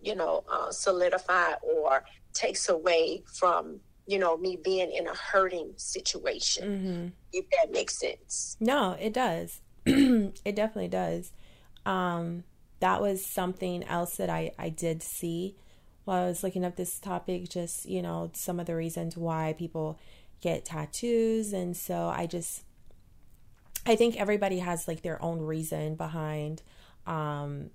you 0.00 0.14
know, 0.14 0.44
uh, 0.50 0.70
solidify 0.70 1.54
or 1.62 2.04
takes 2.34 2.68
away 2.68 3.24
from, 3.26 3.80
you 4.06 4.18
know, 4.18 4.36
me 4.36 4.58
being 4.62 4.92
in 4.92 5.08
a 5.08 5.14
hurting 5.14 5.72
situation, 5.76 6.68
mm-hmm. 6.68 7.08
if 7.32 7.46
that 7.50 7.72
makes 7.72 7.98
sense. 7.98 8.56
No, 8.60 8.96
it 9.00 9.12
does. 9.12 9.60
it 9.86 10.54
definitely 10.54 10.88
does. 10.88 11.32
Um, 11.84 12.44
that 12.78 13.00
was 13.00 13.24
something 13.26 13.82
else 13.84 14.16
that 14.16 14.30
I, 14.30 14.52
I 14.58 14.68
did 14.68 15.02
see 15.02 15.56
while 16.04 16.24
I 16.24 16.26
was 16.26 16.42
looking 16.42 16.64
up 16.64 16.76
this 16.76 16.98
topic, 16.98 17.48
just, 17.48 17.88
you 17.88 18.02
know, 18.02 18.30
some 18.34 18.58
of 18.58 18.66
the 18.66 18.76
reasons 18.76 19.16
why 19.16 19.54
people 19.56 19.98
get 20.40 20.64
tattoos. 20.64 21.52
And 21.52 21.76
so 21.76 22.08
I 22.08 22.26
just, 22.26 22.64
I 23.86 23.96
think 23.96 24.20
everybody 24.20 24.58
has 24.58 24.88
like 24.88 25.02
their 25.02 25.22
own 25.22 25.40
reason 25.40 25.94
behind 25.94 26.62
um, 27.06 27.70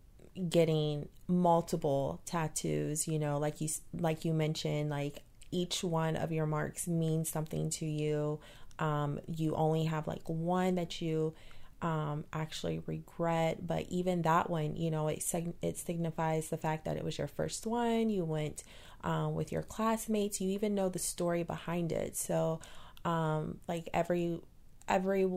getting 0.49 1.07
multiple 1.27 2.21
tattoos, 2.25 3.07
you 3.07 3.19
know, 3.19 3.37
like 3.37 3.61
you, 3.61 3.69
like 3.93 4.25
you 4.25 4.33
mentioned, 4.33 4.89
like 4.89 5.23
each 5.51 5.83
one 5.83 6.15
of 6.15 6.31
your 6.31 6.45
marks 6.45 6.87
means 6.87 7.29
something 7.29 7.69
to 7.69 7.85
you. 7.85 8.39
Um, 8.79 9.19
you 9.27 9.55
only 9.55 9.85
have 9.85 10.05
like 10.07 10.23
one 10.25 10.75
that 10.75 11.01
you 11.01 11.33
um, 11.81 12.25
actually 12.33 12.81
regret. 12.85 13.65
But 13.65 13.85
even 13.89 14.23
that 14.23 14.49
one, 14.49 14.75
you 14.75 14.91
know, 14.91 15.07
it 15.07 15.23
it 15.61 15.77
signifies 15.77 16.49
the 16.49 16.57
fact 16.57 16.85
that 16.85 16.97
it 16.97 17.03
was 17.03 17.17
your 17.17 17.27
first 17.27 17.65
one. 17.65 18.09
You 18.09 18.25
went 18.25 18.63
um, 19.03 19.35
with 19.35 19.51
your 19.51 19.63
classmates. 19.63 20.41
You 20.41 20.49
even 20.51 20.75
know 20.75 20.89
the 20.89 20.99
story 20.99 21.43
behind 21.43 21.91
it. 21.91 22.15
So, 22.15 22.59
um, 23.05 23.59
like 23.67 23.89
every 23.93 24.39
every 24.87 25.29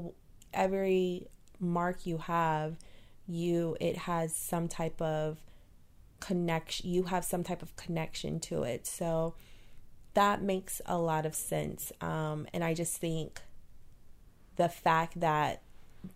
every 0.53 1.27
mark 1.59 2.07
you 2.07 2.19
have, 2.19 2.77
you 3.27 3.77
it 3.81 3.97
has 3.97 4.35
some 4.35 4.69
type 4.69 5.01
of 5.01 5.43
connection. 6.21 6.89
You 6.89 7.05
have 7.05 7.25
some 7.25 7.43
type 7.43 7.63
of 7.63 7.77
connection 7.77 8.41
to 8.41 8.63
it. 8.63 8.87
So 8.87 9.35
that 10.15 10.43
makes 10.43 10.81
a 10.87 10.99
lot 10.99 11.27
of 11.27 11.35
sense. 11.35 11.93
Um, 12.01 12.47
and 12.53 12.65
I 12.65 12.75
just 12.75 12.97
think 12.97 13.41
the 14.57 14.69
fact 14.69 15.21
that 15.21 15.63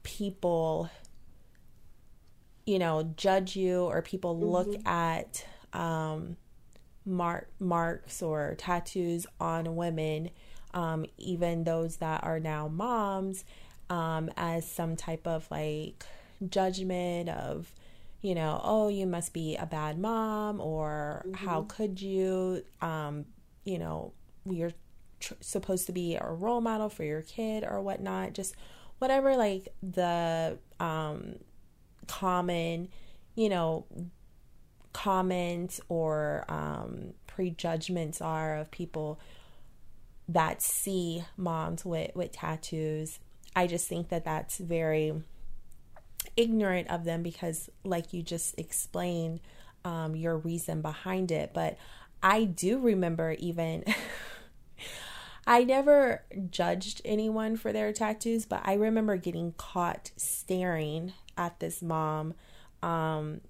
people 0.03 0.91
you 2.67 2.79
know 2.79 3.13
judge 3.17 3.57
you 3.57 3.83
or 3.85 4.03
people 4.03 4.35
mm-hmm. 4.35 4.47
look 4.47 4.87
at 4.87 5.45
um, 5.73 6.37
mark 7.05 7.49
marks 7.59 8.23
or 8.23 8.55
tattoos 8.57 9.27
on 9.41 9.77
women 9.77 10.31
um, 10.73 11.05
even 11.19 11.65
those 11.65 11.97
that 11.97 12.25
are 12.25 12.41
now 12.41 12.69
moms 12.69 13.45
um, 13.91 14.31
as 14.37 14.69
some 14.69 14.97
type 14.97 15.27
of 15.27 15.49
like 15.51 16.05
judgment 16.49 17.29
of 17.29 17.73
you 18.23 18.35
know 18.35 18.61
oh 18.65 18.89
you 18.89 19.07
must 19.07 19.33
be 19.33 19.57
a 19.57 19.67
bad 19.67 19.99
mom 19.99 20.61
or 20.61 21.23
mm-hmm. 21.27 21.47
how 21.47 21.63
could 21.63 22.01
you 22.01 22.63
um, 22.81 23.25
you 23.65 23.79
know 23.79 24.13
you're 24.47 24.73
tr- 25.21 25.35
supposed 25.41 25.87
to 25.87 25.93
be 25.93 26.17
a 26.17 26.27
role 26.27 26.61
model 26.61 26.89
for 26.89 27.05
your 27.05 27.23
kid 27.23 27.65
or 27.65 27.81
whatnot 27.81 28.33
just 28.33 28.55
whatever 28.99 29.37
like 29.37 29.69
the 29.83 30.59
um 30.81 31.37
common, 32.07 32.89
you 33.35 33.49
know, 33.49 33.87
comments 34.93 35.81
or 35.89 36.45
um 36.49 37.15
prejudgments 37.27 38.21
are 38.21 38.57
of 38.57 38.71
people 38.71 39.19
that 40.29 40.63
see 40.63 41.25
moms 41.37 41.85
with 41.85 42.15
with 42.15 42.33
tattoos. 42.33 43.19
I 43.57 43.67
just 43.67 43.89
think 43.89 44.09
that 44.09 44.25
that's 44.25 44.59
very 44.59 45.13
ignorant 46.37 46.91
of 46.91 47.05
them 47.05 47.23
because 47.23 47.71
like 47.85 48.13
you 48.13 48.23
just 48.23 48.59
explained 48.59 49.41
um, 49.85 50.17
your 50.17 50.37
reason 50.39 50.81
behind 50.81 51.31
it 51.31 51.51
but 51.53 51.77
i 52.23 52.45
do 52.45 52.79
remember 52.79 53.33
even 53.39 53.85
I 55.47 55.65
never 55.65 56.23
judged 56.51 57.03
anyone 57.05 57.57
for 57.57 57.73
their 57.73 57.93
tattoos, 57.93 58.47
but 58.47 58.63
I 58.65 58.75
remember 58.75 59.17
getting 59.17 59.53
caught 59.57 60.11
staring 60.17 61.13
at 61.37 61.61
this 61.61 61.83
mom 61.83 62.35
um, 62.83 63.41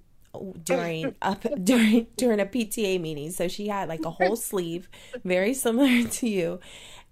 during 0.63 1.15
up 1.23 1.45
during 1.65 2.07
during 2.17 2.41
a 2.41 2.47
PTA 2.47 3.01
meeting. 3.01 3.31
So 3.31 3.49
she 3.49 3.69
had 3.69 3.89
like 3.89 4.05
a 4.05 4.11
whole 4.11 4.37
sleeve, 4.37 4.89
very 5.25 5.55
similar 5.55 6.09
to 6.09 6.29
you, 6.29 6.61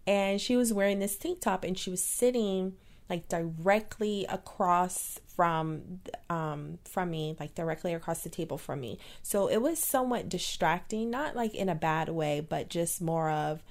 and 0.06 0.40
she 0.40 0.56
was 0.56 0.72
wearing 0.72 0.98
this 0.98 1.16
tank 1.16 1.40
top, 1.40 1.64
and 1.64 1.78
she 1.78 1.90
was 1.90 2.02
sitting 2.02 2.74
like 3.10 3.28
directly 3.28 4.24
across 4.28 5.20
from 5.36 6.00
um 6.30 6.78
from 6.84 7.10
me 7.10 7.36
like 7.38 7.54
directly 7.54 7.92
across 7.92 8.22
the 8.22 8.28
table 8.28 8.56
from 8.56 8.80
me 8.80 8.98
so 9.22 9.48
it 9.48 9.58
was 9.60 9.78
somewhat 9.78 10.28
distracting 10.28 11.10
not 11.10 11.34
like 11.34 11.54
in 11.54 11.68
a 11.68 11.74
bad 11.74 12.08
way 12.08 12.40
but 12.40 12.68
just 12.68 13.02
more 13.02 13.28
of 13.30 13.62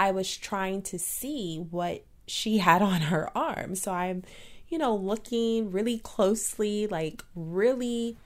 i 0.00 0.10
was 0.10 0.36
trying 0.36 0.80
to 0.82 0.98
see 0.98 1.56
what 1.70 2.04
she 2.26 2.58
had 2.58 2.80
on 2.80 3.00
her 3.02 3.28
arm. 3.36 3.74
So 3.74 3.92
i'm 3.92 4.22
you 4.68 4.78
know 4.78 4.94
looking 4.94 5.70
really 5.70 5.98
closely 5.98 6.86
like 6.86 7.22
really 7.34 8.16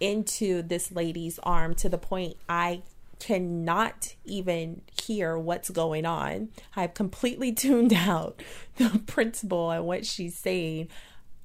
into 0.00 0.62
this 0.62 0.90
lady's 0.90 1.38
arm 1.44 1.74
to 1.76 1.88
the 1.88 1.98
point 1.98 2.36
i 2.48 2.82
cannot 3.22 4.14
even 4.24 4.82
hear 5.00 5.38
what's 5.38 5.70
going 5.70 6.04
on. 6.04 6.48
I've 6.74 6.92
completely 6.92 7.52
tuned 7.64 7.92
out 7.92 8.42
the 8.78 9.00
principal 9.06 9.70
and 9.70 9.86
what 9.86 10.04
she's 10.04 10.36
saying. 10.36 10.88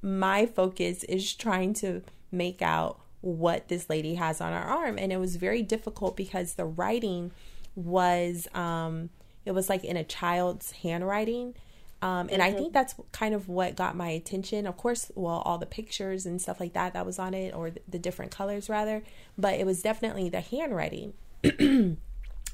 My 0.02 0.44
focus 0.44 1.04
is 1.04 1.32
trying 1.34 1.74
to 1.74 2.02
make 2.32 2.62
out 2.62 2.98
what 3.20 3.68
this 3.68 3.88
lady 3.88 4.16
has 4.16 4.40
on 4.40 4.52
her 4.52 4.58
arm. 4.58 4.98
And 4.98 5.12
it 5.12 5.18
was 5.18 5.36
very 5.36 5.62
difficult 5.62 6.16
because 6.16 6.54
the 6.54 6.64
writing 6.64 7.30
was 7.76 8.48
um 8.54 9.08
it 9.48 9.54
was 9.54 9.68
like 9.68 9.84
in 9.84 9.96
a 9.96 10.04
child's 10.04 10.70
handwriting 10.70 11.54
um, 12.00 12.28
and 12.30 12.40
mm-hmm. 12.40 12.42
I 12.42 12.52
think 12.52 12.72
that's 12.72 12.94
kind 13.10 13.34
of 13.34 13.48
what 13.48 13.74
got 13.74 13.96
my 13.96 14.10
attention. 14.10 14.66
Of 14.66 14.76
course, 14.76 15.10
well, 15.16 15.42
all 15.44 15.58
the 15.58 15.66
pictures 15.66 16.26
and 16.26 16.40
stuff 16.40 16.60
like 16.60 16.72
that 16.74 16.92
that 16.92 17.04
was 17.04 17.18
on 17.18 17.34
it, 17.34 17.54
or 17.54 17.72
the 17.88 17.98
different 17.98 18.30
colors 18.30 18.68
rather, 18.68 19.02
but 19.36 19.54
it 19.54 19.66
was 19.66 19.82
definitely 19.82 20.28
the 20.28 20.40
handwriting. 20.40 21.14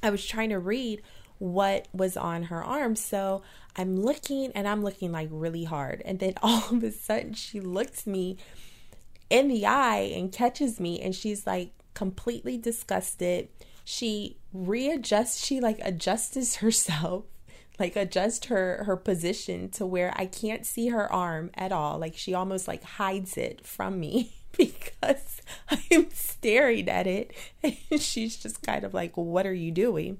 I 0.03 0.09
was 0.09 0.25
trying 0.25 0.49
to 0.49 0.59
read 0.59 1.01
what 1.37 1.87
was 1.93 2.17
on 2.17 2.43
her 2.43 2.63
arm. 2.63 2.95
So 2.95 3.43
I'm 3.75 3.97
looking 3.97 4.51
and 4.53 4.67
I'm 4.67 4.83
looking 4.83 5.11
like 5.11 5.29
really 5.31 5.65
hard. 5.65 6.01
And 6.05 6.19
then 6.19 6.33
all 6.41 6.63
of 6.71 6.83
a 6.83 6.91
sudden 6.91 7.33
she 7.33 7.59
looks 7.59 8.07
me 8.07 8.37
in 9.29 9.47
the 9.47 9.65
eye 9.65 10.11
and 10.15 10.31
catches 10.31 10.79
me 10.79 10.99
and 11.01 11.13
she's 11.13 11.45
like 11.45 11.71
completely 11.93 12.57
disgusted. 12.57 13.49
She 13.85 14.37
readjusts, 14.51 15.45
she 15.45 15.61
like 15.61 15.79
adjusts 15.81 16.55
herself, 16.57 17.25
like 17.79 17.95
adjust 17.95 18.45
her 18.45 18.83
her 18.85 18.97
position 18.97 19.69
to 19.69 19.85
where 19.85 20.13
I 20.15 20.25
can't 20.25 20.65
see 20.65 20.89
her 20.89 21.11
arm 21.11 21.51
at 21.53 21.71
all. 21.71 21.97
Like 21.97 22.17
she 22.17 22.33
almost 22.33 22.67
like 22.67 22.83
hides 22.83 23.37
it 23.37 23.65
from 23.65 23.99
me 23.99 24.33
because 24.57 25.41
I'm 25.69 26.09
staring 26.11 26.89
at 26.89 27.07
it 27.07 27.31
and 27.63 28.01
she's 28.01 28.35
just 28.35 28.61
kind 28.61 28.83
of 28.83 28.93
like, 28.93 29.15
"What 29.15 29.45
are 29.45 29.53
you 29.53 29.71
doing?" 29.71 30.17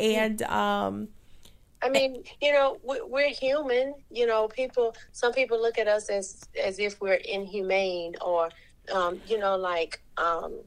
and 0.00 0.40
um 0.42 1.08
I 1.82 1.90
mean, 1.90 2.24
you 2.40 2.50
know, 2.52 2.78
we're 2.82 3.28
human. 3.28 3.94
You 4.10 4.26
know, 4.26 4.48
people. 4.48 4.96
Some 5.12 5.32
people 5.34 5.60
look 5.60 5.78
at 5.78 5.86
us 5.86 6.08
as 6.08 6.48
as 6.62 6.78
if 6.78 6.98
we're 7.00 7.14
inhumane, 7.14 8.14
or, 8.22 8.48
um, 8.90 9.20
you 9.26 9.38
know, 9.38 9.56
like 9.56 10.00
um, 10.16 10.60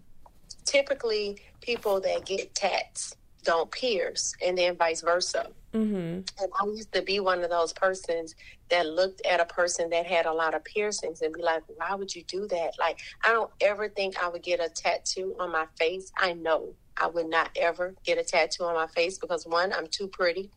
typically 0.68 1.42
people 1.62 2.00
that 2.02 2.26
get 2.26 2.54
tats 2.54 3.16
don't 3.44 3.72
pierce, 3.72 4.36
and 4.46 4.58
then 4.58 4.76
vice 4.76 5.02
versa. 5.02 5.48
Mm-hmm. 5.74 5.96
And 5.96 6.52
I 6.60 6.66
used 6.66 6.92
to 6.94 7.02
be 7.02 7.20
one 7.20 7.44
of 7.44 7.50
those 7.50 7.72
persons 7.72 8.36
that 8.70 8.86
looked 8.86 9.26
at 9.26 9.40
a 9.40 9.46
person 9.46 9.90
that 9.92 10.06
had 10.06 10.26
a 10.26 10.34
lot 10.34 10.54
of 10.54 10.64
piercings 10.66 11.22
and 11.22 11.34
be 11.34 11.42
like, 11.42 11.64
"Why 11.78 11.96
would 11.96 12.14
you 12.14 12.24
do 12.24 12.48
that?" 12.48 12.74
Like, 12.78 13.00
I 13.24 13.32
don't 13.32 13.52
ever 13.62 13.88
think 13.88 14.22
I 14.22 14.28
would 14.28 14.44
get 14.44 14.60
a 14.60 14.70
tattoo 14.70 15.36
on 15.40 15.52
my 15.52 15.66
face. 15.78 16.12
I 16.18 16.34
know 16.34 16.74
I 16.98 17.08
would 17.08 17.30
not 17.30 17.50
ever 17.56 17.96
get 18.04 18.18
a 18.18 18.24
tattoo 18.24 18.64
on 18.66 18.76
my 18.76 18.88
face 18.88 19.18
because 19.18 19.46
one, 19.46 19.72
I'm 19.72 19.88
too 19.88 20.08
pretty 20.08 20.52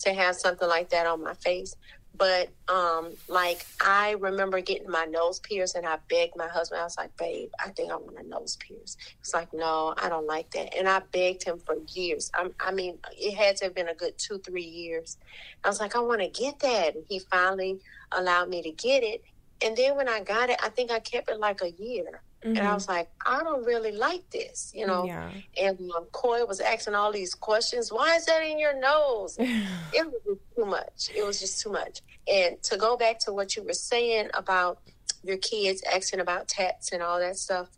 to 0.00 0.12
have 0.12 0.36
something 0.36 0.68
like 0.68 0.90
that 0.90 1.06
on 1.06 1.22
my 1.22 1.34
face. 1.34 1.74
But 2.16 2.50
um, 2.68 3.12
like 3.28 3.66
I 3.80 4.12
remember 4.12 4.60
getting 4.60 4.88
my 4.88 5.04
nose 5.04 5.40
pierced, 5.40 5.74
and 5.74 5.86
I 5.86 5.98
begged 6.08 6.36
my 6.36 6.46
husband. 6.46 6.80
I 6.80 6.84
was 6.84 6.96
like, 6.96 7.16
"Babe, 7.16 7.50
I 7.64 7.70
think 7.70 7.90
I 7.90 7.96
want 7.96 8.18
a 8.18 8.28
nose 8.28 8.56
pierce." 8.56 8.96
He's 9.18 9.34
like, 9.34 9.52
"No, 9.52 9.94
I 10.00 10.08
don't 10.08 10.26
like 10.26 10.50
that." 10.52 10.76
And 10.76 10.88
I 10.88 11.00
begged 11.12 11.44
him 11.44 11.58
for 11.58 11.76
years. 11.92 12.30
I, 12.34 12.50
I 12.60 12.70
mean, 12.70 12.98
it 13.12 13.34
had 13.34 13.56
to 13.58 13.64
have 13.64 13.74
been 13.74 13.88
a 13.88 13.94
good 13.94 14.16
two, 14.16 14.38
three 14.38 14.64
years. 14.64 15.18
I 15.64 15.68
was 15.68 15.80
like, 15.80 15.96
"I 15.96 16.00
want 16.00 16.20
to 16.20 16.28
get 16.28 16.60
that." 16.60 16.94
And 16.94 17.04
he 17.08 17.18
finally 17.18 17.80
allowed 18.12 18.48
me 18.48 18.62
to 18.62 18.70
get 18.70 19.02
it. 19.02 19.24
And 19.64 19.76
then 19.76 19.96
when 19.96 20.08
I 20.08 20.20
got 20.20 20.50
it, 20.50 20.60
I 20.62 20.68
think 20.68 20.90
I 20.90 21.00
kept 21.00 21.30
it 21.30 21.38
like 21.38 21.62
a 21.62 21.70
year. 21.70 22.22
Mm-hmm. 22.44 22.58
And 22.58 22.58
I 22.58 22.62
mm-hmm. 22.64 22.74
was 22.74 22.88
like, 22.88 23.08
I 23.24 23.42
don't 23.42 23.64
really 23.64 23.92
like 23.92 24.28
this, 24.28 24.70
you 24.74 24.86
know. 24.86 25.06
Yeah. 25.06 25.30
And 25.58 25.90
um, 25.96 26.04
Coy 26.12 26.44
was 26.44 26.60
asking 26.60 26.94
all 26.94 27.10
these 27.10 27.34
questions. 27.34 27.90
Why 27.90 28.16
is 28.16 28.26
that 28.26 28.42
in 28.42 28.58
your 28.58 28.78
nose? 28.78 29.36
it 29.40 30.06
was 30.26 30.38
too 30.54 30.66
much. 30.66 31.10
It 31.16 31.24
was 31.24 31.40
just 31.40 31.62
too 31.62 31.72
much. 31.72 32.02
And 32.28 32.62
to 32.64 32.76
go 32.76 32.98
back 32.98 33.18
to 33.20 33.32
what 33.32 33.56
you 33.56 33.62
were 33.62 33.72
saying 33.72 34.28
about 34.34 34.80
your 35.22 35.38
kids 35.38 35.82
asking 35.90 36.20
about 36.20 36.46
tats 36.46 36.92
and 36.92 37.02
all 37.02 37.18
that 37.18 37.38
stuff, 37.38 37.70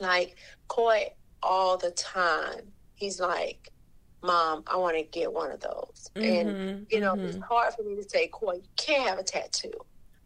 like 0.00 0.34
Coy 0.66 1.12
all 1.40 1.76
the 1.76 1.92
time, 1.92 2.72
he's 2.96 3.20
like, 3.20 3.70
Mom, 4.20 4.64
I 4.66 4.76
want 4.78 4.96
to 4.96 5.04
get 5.04 5.32
one 5.32 5.52
of 5.52 5.60
those. 5.60 6.10
Mm-hmm. 6.16 6.48
And, 6.48 6.86
you 6.90 6.98
know, 6.98 7.14
mm-hmm. 7.14 7.26
it's 7.26 7.38
hard 7.38 7.72
for 7.74 7.84
me 7.84 7.94
to 7.94 8.08
say, 8.08 8.26
Coy, 8.26 8.54
you 8.54 8.68
can't 8.76 9.08
have 9.08 9.18
a 9.20 9.22
tattoo 9.22 9.70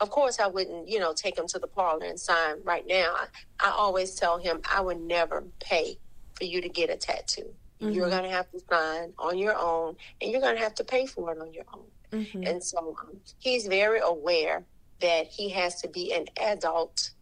of 0.01 0.11
course, 0.11 0.41
I 0.41 0.47
wouldn't, 0.47 0.89
you 0.89 0.99
know, 0.99 1.13
take 1.13 1.37
him 1.37 1.47
to 1.49 1.59
the 1.59 1.67
parlor 1.67 2.07
and 2.07 2.19
sign 2.19 2.57
right 2.65 2.87
now. 2.87 3.15
I, 3.15 3.27
I 3.69 3.71
always 3.71 4.15
tell 4.15 4.39
him 4.39 4.61
I 4.71 4.81
would 4.81 5.01
never 5.01 5.45
pay 5.61 5.99
for 6.35 6.45
you 6.45 6.61
to 6.63 6.69
get 6.69 6.89
a 6.91 6.97
tattoo. 6.97 7.53
Mm-hmm. 7.81 7.93
You're 7.93 8.11
going 8.11 8.25
to 8.25 8.31
have 8.31 8.51
to 8.53 8.61
sign 8.71 9.13
on 9.19 9.39
your 9.39 9.57
own, 9.57 9.97
and 10.21 10.31
you're 10.31 10.41
going 10.41 10.57
to 10.57 10.63
have 10.63 10.75
to 10.77 10.85
pay 10.85 11.07
for 11.07 11.33
it 11.33 11.41
on 11.41 11.53
your 11.53 11.65
own. 11.75 11.85
Mm-hmm. 12.13 12.43
And 12.45 12.63
so 12.63 12.97
um, 13.01 13.19
he's 13.39 13.67
very 13.67 14.01
aware 14.03 14.65
that 15.01 15.27
he 15.27 15.51
has 15.51 15.81
to 15.83 15.89
be 15.89 16.13
an 16.13 16.27
adult 16.41 17.13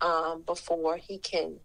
um, 0.00 0.42
before 0.46 0.96
he 0.96 1.18
can 1.18 1.56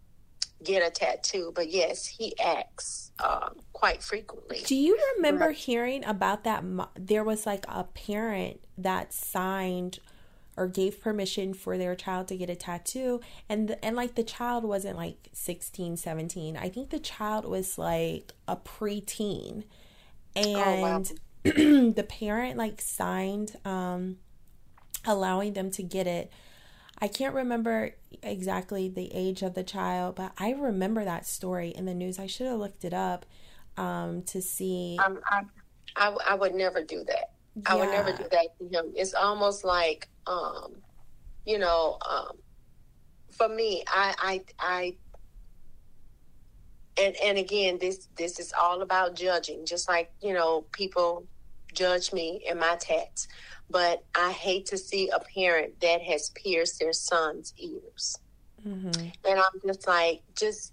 get 0.62 0.86
a 0.86 0.90
tattoo. 0.90 1.52
But 1.54 1.70
yes, 1.70 2.06
he 2.06 2.38
acts 2.38 3.12
um, 3.18 3.56
quite 3.72 4.02
frequently. 4.02 4.62
Do 4.64 4.74
you 4.74 4.98
remember 5.16 5.46
right. 5.46 5.56
hearing 5.56 6.04
about 6.04 6.44
that? 6.44 6.64
There 6.96 7.24
was 7.24 7.46
like 7.46 7.64
a 7.68 7.84
parent 7.84 8.60
that 8.78 9.12
signed 9.12 9.98
or 10.56 10.66
gave 10.66 11.00
permission 11.00 11.52
for 11.52 11.76
their 11.76 11.94
child 11.94 12.28
to 12.28 12.36
get 12.36 12.48
a 12.48 12.56
tattoo. 12.56 13.20
And 13.48 13.68
the, 13.68 13.84
and 13.84 13.94
like 13.94 14.14
the 14.14 14.24
child 14.24 14.64
wasn't 14.64 14.96
like 14.96 15.28
16 15.32 15.96
17 15.96 16.56
i 16.56 16.68
think 16.68 16.90
the 16.90 16.98
child 16.98 17.44
was 17.44 17.78
like 17.78 18.32
a 18.48 18.56
preteen. 18.56 19.64
And 20.34 20.56
oh, 20.56 20.80
wow. 20.80 21.02
the 21.44 22.06
parent 22.08 22.56
like 22.56 22.80
signed 22.80 23.56
um 23.64 24.16
allowing 25.04 25.52
them 25.52 25.70
to 25.70 25.82
get 25.82 26.06
it. 26.06 26.32
I 26.98 27.08
can't 27.08 27.34
remember 27.34 27.94
exactly 28.22 28.88
the 28.88 29.12
age 29.12 29.42
of 29.42 29.54
the 29.54 29.62
child 29.62 30.16
but 30.16 30.32
i 30.38 30.50
remember 30.52 31.04
that 31.04 31.26
story 31.26 31.68
in 31.68 31.84
the 31.84 31.94
news. 31.94 32.18
I 32.18 32.26
should 32.26 32.46
have 32.46 32.58
looked 32.58 32.84
it 32.84 32.94
up 32.94 33.26
um 33.76 34.22
to 34.22 34.40
see 34.40 34.96
um, 35.04 35.20
I, 35.30 35.42
I, 35.96 36.16
I 36.28 36.34
would 36.34 36.54
never 36.54 36.82
do 36.82 37.04
that 37.04 37.25
yeah. 37.56 37.62
I 37.66 37.74
would 37.74 37.90
never 37.90 38.12
do 38.12 38.24
that 38.30 38.58
to 38.58 38.68
him. 38.68 38.92
It's 38.94 39.14
almost 39.14 39.64
like, 39.64 40.08
um, 40.26 40.76
you 41.44 41.58
know, 41.58 41.98
um, 42.08 42.36
for 43.30 43.48
me, 43.48 43.82
I, 43.86 44.14
I, 44.18 44.42
I, 44.58 44.96
and 46.98 47.14
and 47.22 47.38
again, 47.38 47.78
this 47.78 48.08
this 48.16 48.40
is 48.40 48.54
all 48.58 48.80
about 48.80 49.14
judging. 49.14 49.66
Just 49.66 49.88
like 49.88 50.10
you 50.22 50.32
know, 50.32 50.64
people 50.72 51.26
judge 51.74 52.12
me 52.12 52.42
and 52.48 52.58
my 52.58 52.76
tats, 52.80 53.28
but 53.68 54.02
I 54.14 54.32
hate 54.32 54.64
to 54.66 54.78
see 54.78 55.10
a 55.10 55.20
parent 55.20 55.78
that 55.80 56.00
has 56.00 56.30
pierced 56.30 56.80
their 56.80 56.94
son's 56.94 57.52
ears, 57.58 58.18
mm-hmm. 58.66 59.08
and 59.28 59.38
I'm 59.38 59.60
just 59.66 59.86
like, 59.86 60.22
just 60.34 60.72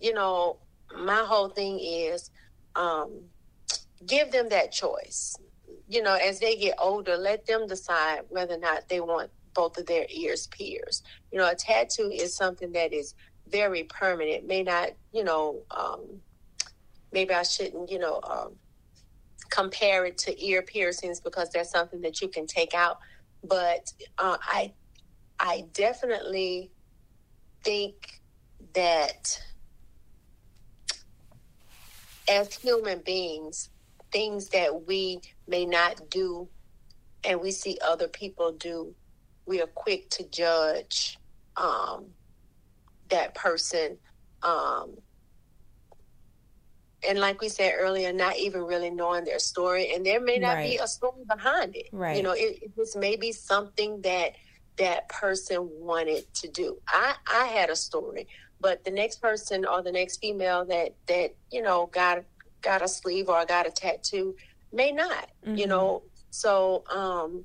you 0.00 0.14
know, 0.14 0.58
my 0.96 1.24
whole 1.24 1.48
thing 1.48 1.80
is, 1.80 2.30
um, 2.76 3.10
give 4.06 4.30
them 4.30 4.48
that 4.50 4.70
choice 4.70 5.36
you 5.88 6.02
know, 6.02 6.14
as 6.14 6.38
they 6.38 6.56
get 6.56 6.74
older, 6.78 7.16
let 7.16 7.46
them 7.46 7.66
decide 7.66 8.20
whether 8.28 8.54
or 8.54 8.58
not 8.58 8.88
they 8.88 9.00
want 9.00 9.30
both 9.54 9.78
of 9.78 9.86
their 9.86 10.06
ears 10.10 10.46
pierced. 10.48 11.04
You 11.32 11.38
know, 11.38 11.48
a 11.48 11.54
tattoo 11.54 12.10
is 12.12 12.36
something 12.36 12.72
that 12.72 12.92
is 12.92 13.14
very 13.48 13.84
permanent. 13.84 14.46
May 14.46 14.62
not, 14.62 14.90
you 15.12 15.24
know, 15.24 15.62
um, 15.70 16.20
maybe 17.12 17.32
I 17.32 17.42
shouldn't, 17.42 17.90
you 17.90 17.98
know, 17.98 18.20
um, 18.22 18.56
compare 19.50 20.04
it 20.04 20.18
to 20.18 20.44
ear 20.44 20.62
piercings 20.62 21.20
because 21.20 21.50
that's 21.50 21.70
something 21.70 22.02
that 22.02 22.20
you 22.20 22.28
can 22.28 22.46
take 22.46 22.74
out. 22.74 22.98
But 23.42 23.92
uh, 24.18 24.36
I, 24.42 24.72
I 25.40 25.64
definitely 25.72 26.70
think 27.64 28.20
that 28.74 29.40
as 32.30 32.54
human 32.54 33.00
beings, 33.00 33.70
things 34.12 34.50
that 34.50 34.86
we 34.86 35.20
may 35.48 35.64
not 35.66 36.10
do 36.10 36.48
and 37.24 37.40
we 37.40 37.50
see 37.50 37.78
other 37.86 38.08
people 38.08 38.52
do, 38.52 38.94
we 39.46 39.60
are 39.60 39.66
quick 39.66 40.08
to 40.10 40.24
judge 40.28 41.18
um, 41.56 42.06
that 43.08 43.34
person. 43.34 43.98
Um, 44.42 44.96
and 47.08 47.18
like 47.18 47.40
we 47.40 47.48
said 47.48 47.74
earlier, 47.78 48.12
not 48.12 48.36
even 48.36 48.62
really 48.62 48.90
knowing 48.90 49.24
their 49.24 49.38
story, 49.38 49.94
and 49.94 50.04
there 50.04 50.20
may 50.20 50.38
not 50.38 50.54
right. 50.54 50.70
be 50.70 50.76
a 50.76 50.86
story 50.86 51.24
behind 51.28 51.76
it. 51.76 51.88
Right. 51.92 52.16
You 52.16 52.22
know, 52.22 52.32
it, 52.32 52.62
it 52.62 52.76
just 52.76 52.96
may 52.96 53.16
be 53.16 53.32
something 53.32 54.00
that 54.02 54.32
that 54.76 55.08
person 55.08 55.68
wanted 55.72 56.32
to 56.34 56.48
do. 56.48 56.78
I, 56.88 57.14
I 57.26 57.46
had 57.46 57.70
a 57.70 57.76
story, 57.76 58.28
but 58.60 58.84
the 58.84 58.90
next 58.90 59.20
person 59.20 59.64
or 59.64 59.82
the 59.82 59.92
next 59.92 60.18
female 60.18 60.64
that, 60.66 60.94
that, 61.06 61.34
you 61.50 61.62
know, 61.62 61.86
got, 61.86 62.22
got 62.62 62.82
a 62.82 62.88
sleeve 62.88 63.28
or 63.28 63.44
got 63.44 63.66
a 63.66 63.70
tattoo 63.70 64.36
may 64.72 64.92
not, 64.92 65.30
mm-hmm. 65.44 65.56
you 65.56 65.66
know? 65.66 66.02
So, 66.30 66.84
um, 66.94 67.44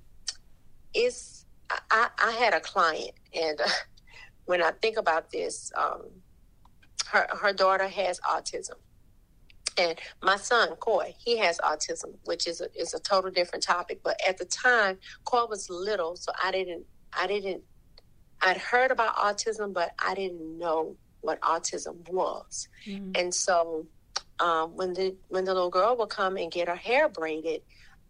it's, 0.93 1.45
I, 1.89 2.09
I 2.23 2.31
had 2.31 2.53
a 2.53 2.59
client 2.59 3.13
and 3.33 3.59
uh, 3.59 3.67
when 4.45 4.61
I 4.61 4.71
think 4.71 4.97
about 4.97 5.31
this, 5.31 5.71
um, 5.75 6.01
her, 7.07 7.27
her 7.41 7.53
daughter 7.53 7.87
has 7.87 8.19
autism 8.21 8.75
and 9.77 9.99
my 10.21 10.35
son, 10.37 10.75
Coy, 10.75 11.15
he 11.17 11.37
has 11.37 11.59
autism, 11.59 12.13
which 12.25 12.47
is 12.47 12.61
a, 12.61 12.67
is 12.79 12.93
a 12.93 12.99
total 12.99 13.31
different 13.31 13.63
topic. 13.63 14.01
But 14.03 14.19
at 14.27 14.37
the 14.37 14.45
time, 14.45 14.97
Coy 15.25 15.45
was 15.45 15.69
little, 15.69 16.15
so 16.15 16.31
I 16.41 16.51
didn't, 16.51 16.85
I 17.11 17.27
didn't, 17.27 17.63
I'd 18.41 18.57
heard 18.57 18.91
about 18.91 19.15
autism, 19.15 19.73
but 19.73 19.91
I 19.99 20.13
didn't 20.15 20.57
know 20.57 20.95
what 21.21 21.39
autism 21.41 22.07
was. 22.09 22.67
Mm-hmm. 22.85 23.11
And 23.15 23.33
so, 23.33 23.87
um, 24.39 24.75
when 24.75 24.93
the 24.93 25.15
when 25.29 25.45
the 25.45 25.53
little 25.53 25.69
girl 25.69 25.95
would 25.97 26.09
come 26.09 26.37
and 26.37 26.51
get 26.51 26.67
her 26.67 26.75
hair 26.75 27.09
braided, 27.09 27.61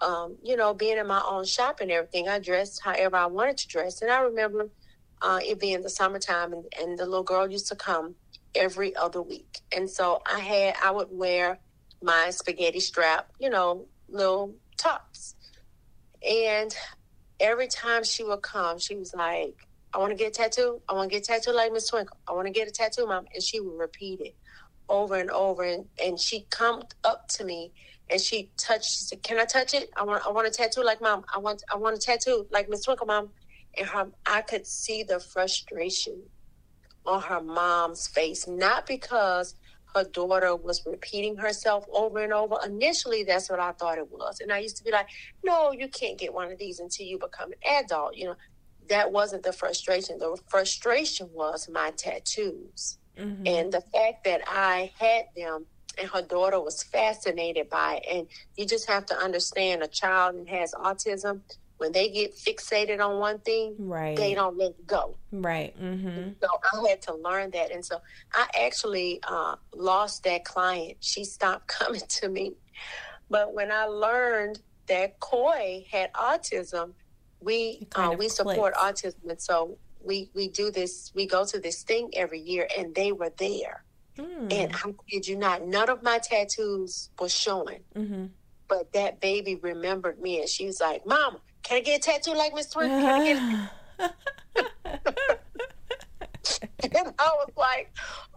um, 0.01 0.35
you 0.43 0.55
know, 0.55 0.73
being 0.73 0.97
in 0.97 1.07
my 1.07 1.21
own 1.27 1.45
shop 1.45 1.79
and 1.81 1.91
everything, 1.91 2.27
I 2.27 2.39
dressed 2.39 2.81
however 2.83 3.15
I 3.15 3.25
wanted 3.25 3.57
to 3.57 3.67
dress. 3.67 4.01
And 4.01 4.11
I 4.11 4.21
remember 4.21 4.69
uh, 5.21 5.39
it 5.41 5.59
being 5.59 5.81
the 5.81 5.89
summertime, 5.89 6.53
and, 6.53 6.65
and 6.79 6.97
the 6.97 7.05
little 7.05 7.23
girl 7.23 7.49
used 7.49 7.67
to 7.67 7.75
come 7.75 8.15
every 8.55 8.95
other 8.95 9.21
week. 9.21 9.59
And 9.75 9.89
so 9.89 10.21
I 10.31 10.39
had, 10.39 10.75
I 10.83 10.91
would 10.91 11.07
wear 11.11 11.59
my 12.01 12.29
spaghetti 12.29 12.79
strap, 12.79 13.31
you 13.39 13.49
know, 13.49 13.85
little 14.09 14.53
tops. 14.77 15.35
And 16.27 16.75
every 17.39 17.67
time 17.67 18.03
she 18.03 18.23
would 18.23 18.41
come, 18.41 18.79
she 18.79 18.95
was 18.95 19.13
like, 19.13 19.55
I 19.93 19.99
want 19.99 20.11
to 20.11 20.15
get 20.15 20.29
a 20.29 20.31
tattoo. 20.31 20.81
I 20.89 20.93
want 20.93 21.11
to 21.11 21.15
get 21.15 21.23
a 21.23 21.25
tattoo 21.25 21.51
like 21.51 21.71
Miss 21.71 21.89
Twinkle. 21.89 22.17
I 22.27 22.33
want 22.33 22.47
to 22.47 22.53
get 22.53 22.67
a 22.67 22.71
tattoo, 22.71 23.05
mom. 23.05 23.25
And 23.33 23.43
she 23.43 23.59
would 23.59 23.77
repeat 23.77 24.21
it 24.21 24.35
over 24.89 25.15
and 25.15 25.29
over. 25.31 25.63
And, 25.63 25.85
and 26.03 26.19
she 26.19 26.45
come 26.49 26.83
up 27.03 27.27
to 27.29 27.43
me 27.43 27.71
and 28.09 28.19
she 28.19 28.51
touched, 28.57 28.85
she 28.85 29.03
said, 29.05 29.23
can 29.23 29.39
I 29.39 29.45
touch 29.45 29.73
it? 29.73 29.89
I 29.95 30.03
want, 30.03 30.25
I 30.25 30.31
want 30.31 30.47
a 30.47 30.51
tattoo 30.51 30.83
like 30.83 31.01
mom. 31.01 31.25
I 31.33 31.39
want, 31.39 31.63
I 31.71 31.77
want 31.77 31.95
a 31.95 31.99
tattoo 31.99 32.47
like 32.51 32.69
Miss 32.69 32.83
Twinkle, 32.83 33.07
mom. 33.07 33.29
And 33.77 33.87
her, 33.87 34.07
I 34.25 34.41
could 34.41 34.67
see 34.67 35.03
the 35.03 35.19
frustration 35.19 36.21
on 37.05 37.21
her 37.23 37.41
mom's 37.41 38.07
face, 38.07 38.47
not 38.47 38.85
because 38.85 39.55
her 39.95 40.03
daughter 40.03 40.55
was 40.55 40.81
repeating 40.85 41.37
herself 41.37 41.85
over 41.91 42.19
and 42.19 42.33
over. 42.33 42.57
Initially, 42.65 43.23
that's 43.23 43.49
what 43.49 43.59
I 43.59 43.71
thought 43.73 43.97
it 43.97 44.11
was. 44.11 44.39
And 44.39 44.51
I 44.51 44.59
used 44.59 44.77
to 44.77 44.83
be 44.83 44.91
like, 44.91 45.07
no, 45.43 45.71
you 45.71 45.87
can't 45.87 46.17
get 46.17 46.33
one 46.33 46.51
of 46.51 46.57
these 46.57 46.79
until 46.79 47.05
you 47.05 47.19
become 47.19 47.51
an 47.51 47.79
adult. 47.79 48.15
You 48.15 48.25
know, 48.25 48.35
that 48.89 49.11
wasn't 49.11 49.43
the 49.43 49.53
frustration. 49.53 50.17
The 50.17 50.37
frustration 50.47 51.29
was 51.31 51.69
my 51.69 51.91
tattoos. 51.91 52.97
Mm-hmm. 53.17 53.47
And 53.47 53.71
the 53.71 53.81
fact 53.81 54.23
that 54.25 54.41
I 54.47 54.91
had 54.99 55.25
them 55.35 55.65
and 55.99 56.09
her 56.09 56.21
daughter 56.21 56.59
was 56.59 56.83
fascinated 56.83 57.69
by 57.69 58.01
it. 58.03 58.15
And 58.15 58.27
you 58.55 58.65
just 58.65 58.87
have 58.89 59.05
to 59.07 59.15
understand 59.15 59.83
a 59.83 59.87
child 59.87 60.39
that 60.39 60.47
has 60.49 60.73
autism, 60.73 61.41
when 61.77 61.91
they 61.91 62.09
get 62.09 62.33
fixated 62.35 63.01
on 63.01 63.19
one 63.19 63.39
thing, 63.39 63.75
right. 63.77 64.15
they 64.15 64.33
don't 64.33 64.57
let 64.57 64.87
go. 64.87 65.15
Right. 65.33 65.77
Mm-hmm. 65.81 66.31
So 66.41 66.47
I 66.47 66.89
had 66.89 67.01
to 67.03 67.15
learn 67.15 67.51
that. 67.51 67.71
And 67.71 67.83
so 67.83 67.99
I 68.33 68.47
actually 68.63 69.19
uh, 69.23 69.55
lost 69.75 70.23
that 70.23 70.45
client. 70.45 70.97
She 71.01 71.25
stopped 71.25 71.67
coming 71.79 72.01
to 72.07 72.29
me. 72.29 72.53
But 73.29 73.53
when 73.53 73.71
I 73.71 73.85
learned 73.85 74.59
that 74.87 75.19
Coy 75.19 75.85
had 75.91 76.13
autism, 76.13 76.93
we 77.41 77.85
uh, 77.95 78.15
we 78.17 78.29
support 78.29 78.73
autism. 78.75 79.29
And 79.29 79.41
so 79.41 79.77
we, 80.03 80.29
we 80.33 80.47
do 80.47 80.71
this, 80.71 81.11
we 81.15 81.25
go 81.25 81.45
to 81.45 81.59
this 81.59 81.83
thing 81.83 82.11
every 82.13 82.39
year, 82.39 82.67
and 82.77 82.93
they 82.93 83.11
were 83.11 83.31
there. 83.37 83.83
Mm. 84.17 84.53
And 84.53 84.75
I 84.75 84.93
kid 85.09 85.27
you 85.27 85.35
not, 85.35 85.65
none 85.65 85.89
of 85.89 86.03
my 86.03 86.19
tattoos 86.19 87.09
was 87.19 87.33
showing. 87.33 87.81
Mm-hmm. 87.95 88.25
But 88.67 88.93
that 88.93 89.19
baby 89.19 89.55
remembered 89.55 90.19
me, 90.19 90.39
and 90.39 90.49
she 90.49 90.65
was 90.65 90.79
like, 90.79 91.05
Mama, 91.05 91.39
can 91.63 91.77
I 91.77 91.81
get 91.81 91.97
a 91.99 92.11
tattoo 92.11 92.33
like 92.33 92.53
Miss 92.53 92.69
Twin? 92.69 92.89
Get 92.89 93.69
and 96.83 97.13
I 97.19 97.31
was 97.35 97.51
like, 97.55 97.91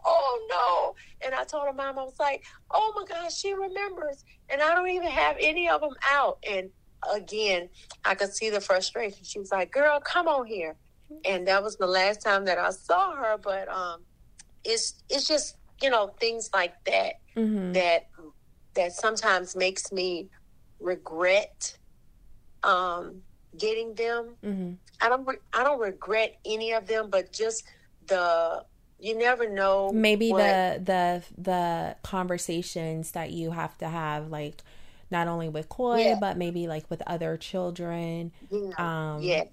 oh 0.05 0.47
no. 0.51 1.27
And 1.27 1.35
I 1.35 1.45
told 1.45 1.67
her 1.67 1.73
mom, 1.73 1.99
I 1.99 2.05
was 2.05 2.19
like, 2.21 2.45
oh 2.71 2.93
my 2.97 3.05
gosh, 3.07 3.37
she 3.37 3.53
remembers. 3.53 4.25
And 4.49 4.63
I 4.63 4.75
don't 4.75 4.89
even 4.89 5.09
have 5.09 5.37
any 5.41 5.69
of 5.69 5.81
them 5.81 5.95
out. 6.11 6.39
And 6.49 6.71
again, 7.13 7.69
I 8.05 8.15
could 8.15 8.33
see 8.33 8.51
the 8.51 8.61
frustration. 8.61 9.25
She 9.25 9.39
was 9.39 9.51
like, 9.51 9.73
girl, 9.73 10.01
come 10.01 10.29
on 10.29 10.47
here. 10.47 10.77
And 11.25 11.47
that 11.49 11.63
was 11.63 11.77
the 11.77 11.87
last 11.87 12.23
time 12.23 12.45
that 12.47 12.59
I 12.59 12.71
saw 12.71 13.15
her. 13.15 13.39
But 13.39 13.69
um, 13.69 14.03
it's 14.65 14.95
it's 15.09 15.27
just, 15.27 15.57
you 15.83 15.91
know, 15.91 16.09
things 16.19 16.51
like 16.53 16.75
that 16.85 17.15
mm-hmm. 17.37 17.73
that 17.73 18.09
that 18.75 18.93
sometimes 18.93 19.57
makes 19.57 19.93
me 19.93 20.29
regret 20.81 21.77
um, 22.63 23.23
getting 23.57 23.95
them. 23.95 24.37
Mm-hmm. 24.45 24.73
I 25.01 25.09
don't 25.09 25.27
re- 25.27 25.37
I 25.53 25.65
don't 25.65 25.81
regret 25.81 26.37
any 26.45 26.73
of 26.73 26.87
them, 26.87 27.11
but 27.11 27.33
just 27.33 27.65
the 28.07 28.65
you 28.99 29.17
never 29.17 29.49
know. 29.49 29.93
Maybe 29.93 30.31
what... 30.31 30.39
the 30.39 30.81
the 30.83 31.23
the 31.41 31.97
conversations 32.03 33.13
that 33.13 33.31
you 33.31 33.51
have 33.51 33.77
to 33.79 33.89
have, 33.89 34.29
like 34.29 34.63
not 35.11 35.29
only 35.29 35.49
with 35.49 35.69
Coy, 35.69 35.99
yeah. 35.99 36.17
but 36.21 36.37
maybe 36.37 36.67
like 36.67 36.91
with 36.91 37.03
other 37.07 37.37
children. 37.37 38.33
Yeah. 38.51 38.71
Um, 38.79 39.23
yeah. 39.23 39.45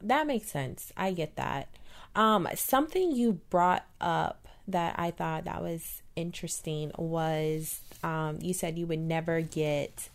That 0.00 0.26
makes 0.26 0.50
sense. 0.50 0.92
I 0.96 1.12
get 1.12 1.36
that. 1.36 1.68
Um, 2.14 2.48
something 2.54 3.12
you 3.12 3.40
brought 3.50 3.84
up 4.00 4.46
that 4.66 4.94
I 4.98 5.10
thought 5.10 5.44
that 5.44 5.62
was 5.62 6.02
interesting 6.16 6.92
was 6.98 7.80
um, 8.02 8.38
you 8.40 8.52
said 8.52 8.78
you 8.78 8.86
would 8.86 8.98
never 8.98 9.40
get 9.40 10.08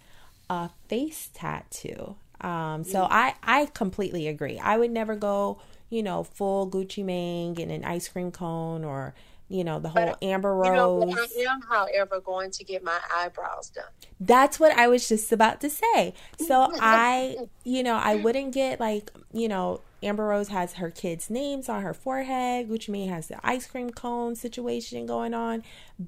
a 0.49 0.69
face 0.87 1.29
tattoo. 1.33 2.15
Um, 2.41 2.83
so 2.83 3.07
I 3.09 3.35
I 3.41 3.67
completely 3.67 4.27
agree. 4.27 4.59
I 4.59 4.77
would 4.77 4.91
never 4.91 5.15
go, 5.15 5.61
you 5.89 6.03
know, 6.03 6.23
full 6.23 6.69
Gucci 6.69 7.03
Mane 7.03 7.55
and 7.59 7.71
an 7.71 7.85
ice 7.85 8.09
cream 8.09 8.31
cone 8.31 8.83
or 8.83 9.13
you 9.53 9.63
know 9.63 9.79
the 9.79 9.89
whole 9.89 10.07
but, 10.07 10.23
amber 10.23 10.55
rose. 10.55 11.03
You 11.35 11.43
know, 11.43 11.51
I 11.51 11.53
am, 11.53 11.61
however, 11.61 12.19
going 12.19 12.49
to 12.51 12.63
get 12.63 12.83
my 12.83 12.99
eyebrows 13.15 13.69
done. 13.69 13.85
That's 14.19 14.59
what 14.59 14.75
I 14.75 14.87
was 14.87 15.07
just 15.07 15.31
about 15.31 15.61
to 15.61 15.69
say. 15.69 16.15
So 16.39 16.69
I, 16.79 17.37
you 17.63 17.83
know, 17.83 17.95
I 17.95 18.15
wouldn't 18.15 18.53
get 18.53 18.79
like 18.79 19.11
you 19.31 19.47
know. 19.47 19.81
Amber 20.01 20.25
Rose 20.25 20.49
has 20.49 20.73
her 20.73 20.91
kids' 20.91 21.29
names 21.29 21.69
on 21.69 21.81
her 21.81 21.93
forehead. 21.93 22.67
Gucci 22.67 22.89
Mane 22.89 23.07
has 23.07 23.29
the 23.29 23.39
ice 23.41 23.65
cream 23.65 23.89
cone 23.89 24.35
situation 24.35 25.05
going 25.05 25.33
on. 25.33 25.63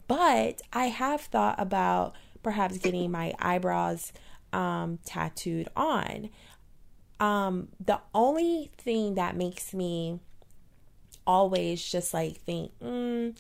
But 0.09 0.61
I 0.73 0.87
have 0.87 1.21
thought 1.21 1.55
about 1.57 2.13
perhaps 2.43 2.77
getting 2.77 3.09
my 3.09 3.33
eyebrows 3.39 4.11
um, 4.51 4.99
tattooed 5.05 5.69
on. 5.77 6.29
Um, 7.21 7.69
the 7.79 8.01
only 8.13 8.69
thing 8.77 9.15
that 9.15 9.37
makes 9.37 9.73
me 9.73 10.19
always 11.27 11.83
just 11.83 12.13
like 12.13 12.37
think, 12.37 12.71
mm, 12.79 13.35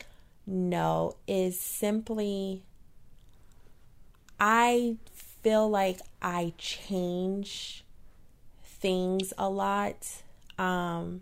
no, 0.45 1.15
is 1.27 1.59
simply 1.59 2.63
I 4.39 4.97
feel 5.13 5.69
like 5.69 5.99
I 6.21 6.53
change 6.57 7.85
things 8.63 9.33
a 9.37 9.49
lot. 9.49 10.23
Um, 10.57 11.21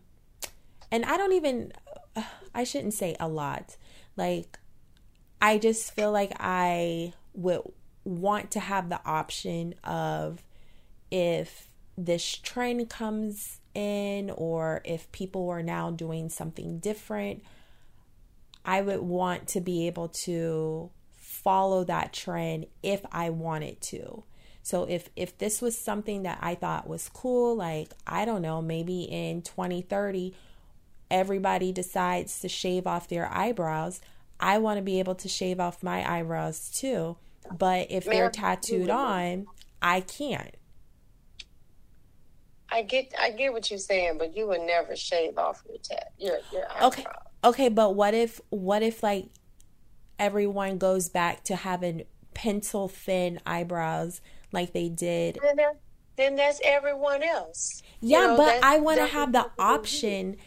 and 0.92 1.06
I 1.06 1.18
don't 1.18 1.34
even, 1.34 1.74
I 2.56 2.64
shouldn't 2.64 2.94
say 2.94 3.16
a 3.20 3.28
lot. 3.28 3.78
Like, 4.16 4.60
I 5.42 5.58
just 5.58 5.94
feel 5.94 6.12
like 6.12 6.32
I 6.40 7.14
would 7.34 7.62
want 8.04 8.52
to 8.52 8.60
have 8.60 8.90
the 8.90 9.00
option 9.06 9.76
of 9.84 10.44
if 11.12 11.68
this 11.98 12.38
trend 12.38 12.90
comes 12.90 13.60
in 13.74 14.30
or 14.32 14.82
if 14.84 15.12
people 15.12 15.50
are 15.50 15.64
now 15.64 15.92
doing 15.92 16.30
something 16.30 16.80
different, 16.80 17.44
I 18.66 18.82
would 18.82 19.02
want 19.02 19.48
to 19.50 19.62
be 19.62 19.88
able 19.88 20.10
to 20.10 20.90
follow 21.14 21.84
that 21.84 22.14
trend 22.14 22.68
if 22.82 23.06
I 23.12 23.30
wanted 23.30 23.82
to. 23.82 24.24
So 24.62 24.86
if 24.86 25.10
if 25.16 25.38
this 25.38 25.62
was 25.62 25.78
something 25.78 26.24
that 26.24 26.40
I 26.42 26.56
thought 26.56 26.88
was 26.88 27.10
cool, 27.10 27.56
like 27.56 27.90
I 28.08 28.24
don't 28.24 28.42
know, 28.42 28.62
maybe 28.62 29.04
in 29.04 29.42
2030 29.42 30.34
everybody 31.12 31.72
decides 31.72 32.40
to 32.40 32.50
shave 32.50 32.88
off 32.88 33.08
their 33.08 33.32
eyebrows, 33.32 34.02
I 34.40 34.58
want 34.58 34.78
to 34.78 34.82
be 34.82 35.00
able 35.00 35.16
to 35.16 35.28
shave 35.28 35.60
off 35.60 35.84
my 35.84 36.10
eyebrows 36.10 36.70
too. 36.70 37.18
But 37.52 37.88
if 37.92 38.06
they're 38.06 38.30
tattooed 38.30 38.90
on, 38.90 39.48
I 39.82 40.02
can't. 40.02 40.56
I 42.74 42.82
get 42.82 43.14
I 43.20 43.32
get 43.32 43.54
what 43.54 43.70
you're 43.70 43.80
saying, 43.80 44.18
but 44.18 44.36
you 44.36 44.48
would 44.48 44.62
never 44.62 44.96
shave 44.96 45.38
off 45.38 45.64
your 45.68 45.78
tat 45.78 46.12
your 46.18 46.40
your. 46.52 46.66
Okay. 46.84 47.06
Okay, 47.44 47.70
but 47.70 47.96
what 47.96 48.14
if 48.14 48.42
what 48.50 48.82
if 48.84 49.04
like 49.04 49.28
everyone 50.18 50.78
goes 50.78 51.10
back 51.10 51.44
to 51.46 51.56
having 51.56 52.04
pencil 52.34 52.88
thin 52.88 53.40
eyebrows 53.46 54.22
like 54.52 54.74
they 54.74 54.90
did 54.90 55.38
then 56.16 56.36
that's 56.36 56.60
everyone 56.64 57.24
else. 57.24 57.82
Yeah, 58.00 58.22
you 58.22 58.28
know, 58.28 58.38
but 58.38 58.64
I 58.64 58.80
want 58.80 59.00
to 59.00 59.08
have 59.08 59.32
the 59.32 59.50
option. 59.58 60.38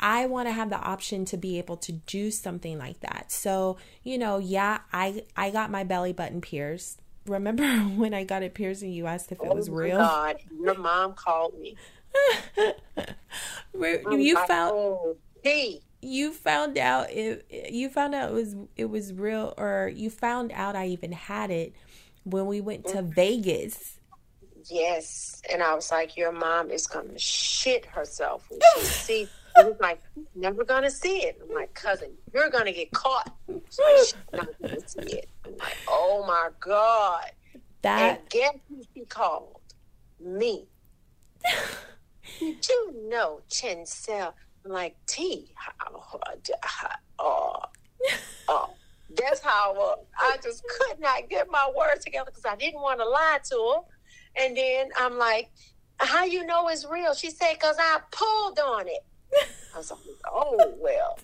I 0.00 0.26
want 0.26 0.48
to 0.48 0.52
have 0.52 0.70
the 0.70 0.78
option 0.78 1.24
to 1.26 1.36
be 1.36 1.58
able 1.58 1.76
to 1.78 1.92
do 1.92 2.30
something 2.30 2.78
like 2.78 3.00
that. 3.00 3.26
So, 3.30 3.78
you 4.02 4.18
know, 4.18 4.38
yeah, 4.38 4.80
I 4.92 5.24
I 5.36 5.50
got 5.50 5.70
my 5.70 5.84
belly 5.84 6.12
button 6.12 6.40
pierced. 6.40 7.00
Remember 7.26 7.64
when 7.96 8.14
I 8.14 8.24
got 8.24 8.42
it 8.42 8.54
pierced 8.54 8.82
and 8.82 8.94
you 8.94 9.06
asked 9.06 9.32
if 9.32 9.40
it 9.40 9.48
oh 9.48 9.54
was 9.54 9.70
real? 9.70 9.96
Oh 9.96 10.00
my 10.00 10.06
god, 10.06 10.36
your 10.60 10.74
mom 10.78 11.14
called 11.14 11.58
me. 11.58 11.76
you 13.76 14.36
found 14.46 14.72
oh, 14.72 15.16
hey. 15.42 15.80
You 16.00 16.32
found 16.32 16.76
out 16.76 17.10
it. 17.10 17.46
You 17.70 17.88
found 17.88 18.14
out 18.14 18.30
it 18.30 18.34
was 18.34 18.54
it 18.76 18.84
was 18.84 19.12
real, 19.12 19.54
or 19.56 19.90
you 19.94 20.10
found 20.10 20.52
out 20.52 20.76
I 20.76 20.88
even 20.88 21.12
had 21.12 21.50
it 21.50 21.74
when 22.24 22.46
we 22.46 22.60
went 22.60 22.86
to 22.88 22.98
mm-hmm. 22.98 23.12
Vegas. 23.12 23.98
Yes, 24.70 25.42
and 25.50 25.62
I 25.62 25.74
was 25.74 25.90
like, 25.90 26.16
your 26.16 26.32
mom 26.32 26.70
is 26.70 26.86
gonna 26.86 27.18
shit 27.18 27.86
herself 27.86 28.46
when 28.50 28.60
she 28.80 28.84
see 28.84 29.28
it 29.56 29.66
was 29.66 29.76
like, 29.80 30.02
never 30.34 30.64
gonna 30.64 30.90
see 30.90 31.18
it. 31.18 31.40
I'm 31.42 31.54
like, 31.54 31.74
cousin, 31.74 32.10
you're 32.32 32.50
gonna 32.50 32.72
get 32.72 32.90
caught. 32.92 33.34
She's 33.48 33.78
like, 33.78 33.98
she's 33.98 34.14
not 34.32 34.48
gonna 34.60 34.88
see 34.88 35.16
it. 35.16 35.28
I'm 35.44 35.56
like, 35.56 35.76
oh 35.88 36.24
my 36.26 36.48
God. 36.60 37.30
That 37.82 38.18
and 38.18 38.28
guess 38.30 38.54
who 38.68 38.82
she 38.94 39.04
called? 39.04 39.60
Me. 40.20 40.66
Did 42.38 42.68
you 42.68 43.08
know 43.08 43.40
Chancel? 43.50 44.34
I'm 44.64 44.72
like, 44.72 44.96
T. 45.06 45.52
Oh, 47.18 47.62
oh. 48.48 48.70
That's 49.16 49.40
how 49.40 49.74
uh, 49.74 49.78
uh, 49.78 49.82
uh, 49.82 49.84
I 49.84 49.96
was. 49.96 49.98
I 50.18 50.36
just 50.42 50.64
could 50.66 51.00
not 51.00 51.28
get 51.28 51.50
my 51.50 51.70
words 51.76 52.04
together 52.04 52.30
because 52.30 52.44
I 52.44 52.56
didn't 52.56 52.80
want 52.80 53.00
to 53.00 53.08
lie 53.08 53.38
to 53.50 53.56
her. 53.56 54.44
And 54.44 54.56
then 54.56 54.88
I'm 54.98 55.18
like, 55.18 55.50
how 55.98 56.24
you 56.24 56.44
know 56.44 56.68
it's 56.68 56.84
real? 56.84 57.14
She 57.14 57.30
said, 57.30 57.54
because 57.54 57.76
I 57.78 58.00
pulled 58.10 58.58
on 58.58 58.88
it. 58.88 59.04
I 59.74 59.78
was 59.78 59.90
like, 59.90 60.00
oh 60.32 60.74
well, 60.78 61.18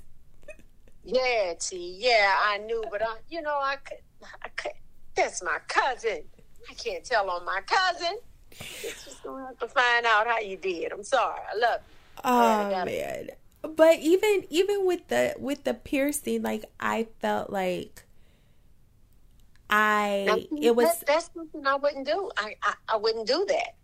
yeah, 1.05 1.55
T, 1.59 1.97
yeah, 1.99 2.35
I 2.43 2.59
knew, 2.59 2.83
but 2.91 3.03
I, 3.03 3.17
you 3.29 3.43
know, 3.43 3.59
I 3.61 3.77
could, 3.77 3.99
I 4.43 4.49
could. 4.49 4.73
That's 5.15 5.43
my 5.43 5.59
cousin. 5.69 6.23
I 6.69 6.75
can't 6.75 7.05
tell 7.05 7.29
on 7.31 7.45
my 7.45 7.61
cousin. 7.67 8.19
It's 8.53 9.05
just 9.05 9.23
gonna 9.23 9.47
have 9.47 9.59
to 9.59 9.69
find 9.69 10.07
out 10.07 10.27
how 10.27 10.39
you 10.39 10.57
did. 10.57 10.93
I'm 10.93 11.05
sorry. 11.05 11.41
I 11.53 11.57
love 11.57 11.81
you. 11.83 12.23
Oh 12.25 12.85
man. 12.85 13.29
But 13.63 13.99
even 14.01 14.45
even 14.51 14.87
with 14.87 15.09
the 15.09 15.35
with 15.39 15.65
the 15.65 15.75
piercing, 15.75 16.43
like 16.43 16.65
I 16.79 17.09
felt 17.21 17.51
like 17.51 18.05
I 19.69 20.47
it 20.61 20.75
was 20.75 20.87
that, 20.87 21.07
that's 21.07 21.31
something 21.35 21.67
I 21.67 21.77
wouldn't 21.77 22.07
do. 22.07 22.31
I, 22.37 22.57
I 22.63 22.75
I 22.89 22.97
wouldn't 22.97 23.27
do 23.27 23.47
that 23.49 23.77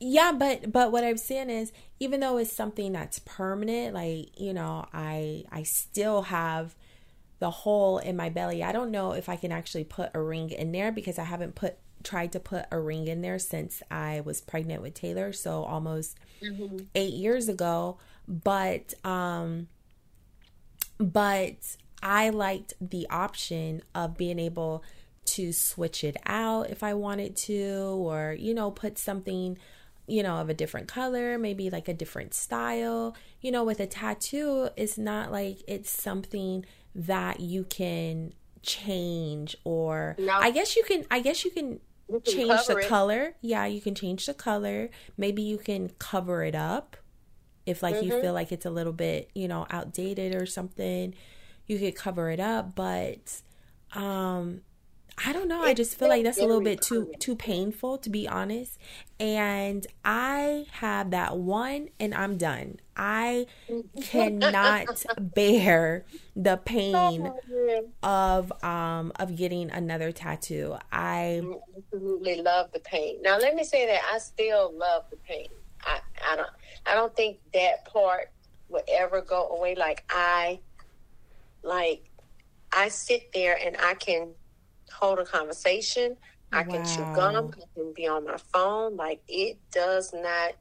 yeah 0.00 0.32
but 0.32 0.70
but 0.70 0.92
what 0.92 1.04
i'm 1.04 1.16
saying 1.16 1.50
is 1.50 1.72
even 2.00 2.20
though 2.20 2.36
it's 2.38 2.52
something 2.52 2.92
that's 2.92 3.18
permanent 3.20 3.94
like 3.94 4.38
you 4.38 4.52
know 4.52 4.86
i 4.92 5.44
i 5.50 5.62
still 5.62 6.22
have 6.22 6.74
the 7.38 7.50
hole 7.50 7.98
in 7.98 8.16
my 8.16 8.28
belly 8.28 8.62
i 8.62 8.72
don't 8.72 8.90
know 8.90 9.12
if 9.12 9.28
i 9.28 9.36
can 9.36 9.52
actually 9.52 9.84
put 9.84 10.10
a 10.14 10.20
ring 10.20 10.50
in 10.50 10.72
there 10.72 10.92
because 10.92 11.18
i 11.18 11.24
haven't 11.24 11.54
put 11.54 11.76
tried 12.04 12.32
to 12.32 12.40
put 12.40 12.64
a 12.70 12.78
ring 12.78 13.06
in 13.06 13.22
there 13.22 13.38
since 13.38 13.82
i 13.90 14.20
was 14.24 14.40
pregnant 14.40 14.82
with 14.82 14.94
taylor 14.94 15.32
so 15.32 15.64
almost 15.64 16.16
mm-hmm. 16.42 16.78
eight 16.94 17.14
years 17.14 17.48
ago 17.48 17.98
but 18.26 18.94
um 19.04 19.68
but 20.98 21.76
i 22.02 22.28
liked 22.30 22.72
the 22.80 23.06
option 23.10 23.82
of 23.94 24.16
being 24.16 24.38
able 24.38 24.82
to 25.24 25.52
switch 25.52 26.04
it 26.04 26.16
out 26.26 26.70
if 26.70 26.82
i 26.82 26.94
wanted 26.94 27.36
to 27.36 27.96
or 27.98 28.34
you 28.38 28.54
know 28.54 28.70
put 28.70 28.96
something 28.96 29.58
you 30.08 30.22
know, 30.22 30.36
of 30.36 30.48
a 30.48 30.54
different 30.54 30.88
color, 30.88 31.38
maybe 31.38 31.70
like 31.70 31.88
a 31.88 31.94
different 31.94 32.34
style. 32.34 33.14
You 33.40 33.52
know, 33.52 33.62
with 33.62 33.78
a 33.80 33.86
tattoo, 33.86 34.70
it's 34.76 34.98
not 34.98 35.30
like 35.30 35.58
it's 35.68 35.90
something 35.90 36.64
that 36.94 37.40
you 37.40 37.64
can 37.64 38.32
change 38.62 39.56
or 39.64 40.16
no. 40.18 40.32
I 40.32 40.50
guess 40.50 40.76
you 40.76 40.82
can 40.82 41.04
I 41.10 41.20
guess 41.20 41.44
you 41.44 41.50
can, 41.50 41.80
you 42.08 42.20
can 42.20 42.34
change 42.34 42.66
the 42.66 42.78
it. 42.78 42.88
color. 42.88 43.34
Yeah, 43.40 43.66
you 43.66 43.80
can 43.80 43.94
change 43.94 44.26
the 44.26 44.34
color. 44.34 44.90
Maybe 45.16 45.42
you 45.42 45.58
can 45.58 45.90
cover 45.98 46.42
it 46.42 46.54
up 46.54 46.96
if 47.66 47.82
like 47.82 47.96
mm-hmm. 47.96 48.10
you 48.10 48.20
feel 48.20 48.32
like 48.32 48.50
it's 48.50 48.66
a 48.66 48.70
little 48.70 48.92
bit, 48.92 49.30
you 49.34 49.46
know, 49.46 49.66
outdated 49.70 50.34
or 50.34 50.46
something. 50.46 51.14
You 51.66 51.78
could 51.78 51.94
cover 51.94 52.30
it 52.30 52.40
up, 52.40 52.74
but 52.74 53.42
um 53.92 54.62
I 55.24 55.32
don't 55.32 55.48
know. 55.48 55.60
I 55.60 55.74
just 55.74 55.98
feel 55.98 56.08
like 56.08 56.24
that's 56.24 56.40
a 56.40 56.46
little 56.46 56.60
bit 56.60 56.80
too 56.80 57.10
too 57.18 57.34
painful 57.36 57.98
to 57.98 58.10
be 58.10 58.28
honest. 58.28 58.78
And 59.18 59.86
I 60.04 60.66
have 60.72 61.10
that 61.10 61.36
one 61.36 61.88
and 61.98 62.14
I'm 62.14 62.36
done. 62.36 62.78
I 62.96 63.46
cannot 64.00 65.04
bear 65.20 66.04
the 66.36 66.56
pain 66.56 67.32
of 68.02 68.52
um 68.62 69.12
of 69.16 69.36
getting 69.36 69.70
another 69.70 70.12
tattoo. 70.12 70.76
I 70.92 71.42
absolutely 71.76 72.42
love 72.42 72.70
the 72.72 72.80
pain. 72.80 73.20
Now 73.22 73.38
let 73.38 73.54
me 73.54 73.64
say 73.64 73.86
that 73.86 74.00
I 74.12 74.18
still 74.18 74.72
love 74.76 75.04
the 75.10 75.16
pain. 75.16 75.48
I, 75.82 76.00
I 76.24 76.36
don't 76.36 76.50
I 76.86 76.94
don't 76.94 77.14
think 77.16 77.38
that 77.54 77.84
part 77.86 78.30
will 78.68 78.82
ever 78.88 79.20
go 79.22 79.48
away. 79.48 79.74
Like 79.74 80.04
I 80.10 80.60
like 81.62 82.04
I 82.72 82.88
sit 82.88 83.32
there 83.32 83.58
and 83.60 83.76
I 83.80 83.94
can 83.94 84.34
hold 84.92 85.18
a 85.18 85.24
conversation. 85.24 86.16
I 86.52 86.62
wow. 86.62 86.74
can 86.74 86.84
chew 86.86 87.14
gum. 87.14 87.52
I 87.52 87.74
can 87.74 87.92
be 87.94 88.06
on 88.06 88.24
my 88.24 88.38
phone. 88.52 88.96
Like 88.96 89.22
it 89.28 89.58
does 89.70 90.12
not. 90.12 90.52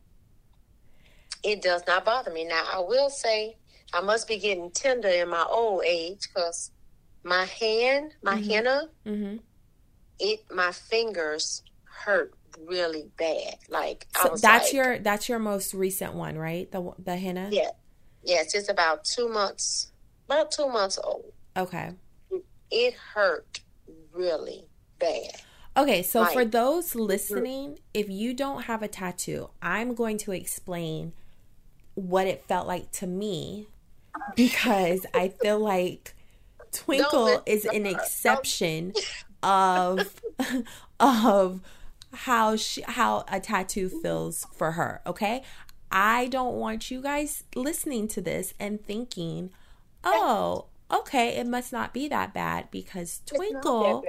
It 1.44 1.62
does 1.62 1.84
not 1.88 2.04
bother 2.04 2.32
me. 2.32 2.46
Now 2.46 2.64
I 2.74 2.80
will 2.80 3.10
say 3.10 3.58
I 3.94 4.02
must 4.02 4.28
be 4.28 4.38
getting 4.38 4.72
tender 4.72 5.08
in 5.08 5.30
my 5.30 5.44
old 5.44 5.84
age 5.86 6.28
because 6.28 6.72
my 7.24 7.46
hand, 7.46 8.14
my 8.22 8.36
mm-hmm. 8.36 8.50
henna, 8.50 8.82
mm-hmm. 9.06 9.38
it 10.20 10.40
my 10.52 10.72
fingers 10.72 11.64
hurt 11.84 12.34
really 12.66 13.08
bad. 13.18 13.56
Like 13.70 14.08
so 14.16 14.36
that's 14.42 14.66
like, 14.66 14.74
your 14.74 15.00
that's 15.00 15.30
your 15.30 15.40
most 15.40 15.74
recent 15.74 16.14
one, 16.14 16.38
right? 16.38 16.70
The 16.72 16.94
the 17.00 17.16
henna. 17.16 17.50
Yeah, 17.52 17.70
yes. 18.24 18.56
It's 18.56 18.70
about 18.70 19.06
two 19.06 19.30
months, 19.30 19.92
about 20.28 20.52
two 20.52 20.68
months 20.68 21.00
old. 21.02 21.32
Okay. 21.56 21.92
It 22.70 22.94
hurt 22.96 23.62
really 24.18 24.66
bad. 25.00 25.42
Okay, 25.78 26.02
so 26.02 26.22
like, 26.22 26.34
for 26.34 26.44
those 26.44 26.96
listening, 26.96 27.80
if 27.94 28.10
you 28.10 28.34
don't 28.34 28.64
have 28.64 28.82
a 28.82 28.88
tattoo, 28.88 29.52
I'm 29.62 29.94
going 29.94 30.18
to 30.20 30.32
explain 30.32 31.14
what 31.94 32.26
it 32.28 32.44
felt 32.48 32.68
like 32.68 32.92
to 32.94 33.08
me 33.08 33.68
because 34.36 35.06
I 35.14 35.30
feel 35.30 35.60
like 35.60 36.16
Twinkle 36.72 37.44
is 37.46 37.66
an 37.66 37.86
exception 37.86 38.94
of 39.44 40.16
of 41.00 41.62
how 42.14 42.56
she 42.56 42.82
how 42.82 43.24
a 43.28 43.40
tattoo 43.40 43.90
feels 43.90 44.48
for 44.56 44.72
her, 44.72 45.02
okay? 45.06 45.44
I 45.92 46.28
don't 46.28 46.56
want 46.56 46.92
you 46.92 47.02
guys 47.02 47.44
listening 47.56 48.08
to 48.10 48.22
this 48.22 48.54
and 48.60 48.84
thinking, 48.84 49.52
"Oh, 50.04 50.66
okay, 50.92 51.38
it 51.38 51.48
must 51.48 51.72
not 51.72 51.94
be 51.94 52.08
that 52.08 52.34
bad 52.34 52.70
because 52.72 53.22
Twinkle 53.26 54.04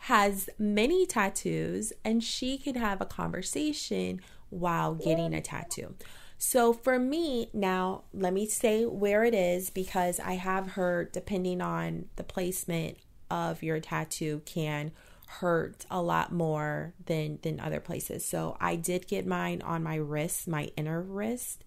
has 0.00 0.48
many 0.58 1.06
tattoos 1.06 1.92
and 2.04 2.22
she 2.24 2.58
can 2.58 2.74
have 2.74 3.00
a 3.00 3.06
conversation 3.06 4.20
while 4.48 4.94
getting 4.94 5.34
a 5.34 5.40
tattoo. 5.40 5.94
So 6.38 6.72
for 6.72 6.98
me, 6.98 7.50
now 7.52 8.04
let 8.14 8.32
me 8.32 8.46
say 8.46 8.86
where 8.86 9.24
it 9.24 9.34
is 9.34 9.68
because 9.68 10.18
I 10.18 10.32
have 10.32 10.68
heard, 10.68 11.12
depending 11.12 11.60
on 11.60 12.06
the 12.16 12.24
placement 12.24 12.96
of 13.30 13.62
your 13.62 13.78
tattoo, 13.78 14.40
can 14.46 14.92
hurt 15.26 15.84
a 15.90 16.02
lot 16.02 16.32
more 16.32 16.94
than 17.04 17.38
than 17.42 17.60
other 17.60 17.78
places. 17.78 18.24
So 18.24 18.56
I 18.58 18.76
did 18.76 19.06
get 19.06 19.26
mine 19.26 19.60
on 19.62 19.82
my 19.82 19.96
wrist, 19.96 20.48
my 20.48 20.70
inner 20.76 21.02
wrist, 21.02 21.62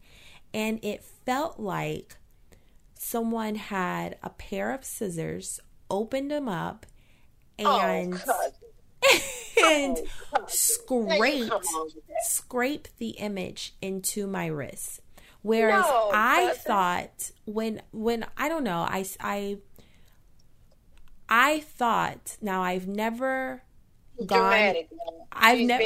and 0.53 0.83
it 0.83 1.03
felt 1.03 1.59
like 1.59 2.17
someone 3.03 3.55
had 3.55 4.17
a 4.23 4.29
pair 4.29 4.71
of 4.71 4.85
scissors, 4.85 5.59
opened 5.89 6.31
them 6.31 6.47
up, 6.47 6.85
oh, 7.59 7.79
and 7.79 8.23
oh, 8.27 8.49
and 9.65 9.97
oh, 10.35 10.45
scraped 10.47 11.67
scraped 12.23 12.97
the 12.97 13.09
image 13.09 13.75
into 13.81 14.25
my 14.25 14.47
wrist. 14.47 15.01
Whereas 15.41 15.85
no, 15.85 16.11
I 16.13 16.53
thought 16.55 17.31
when 17.45 17.81
when 17.91 18.25
I 18.37 18.47
don't 18.47 18.63
know 18.63 18.79
I 18.79 19.05
I 19.19 19.57
I 21.27 21.59
thought 21.59 22.37
now 22.41 22.63
I've 22.63 22.87
never 22.87 23.63
gone. 24.25 24.75
I've 25.31 25.59
never. 25.59 25.83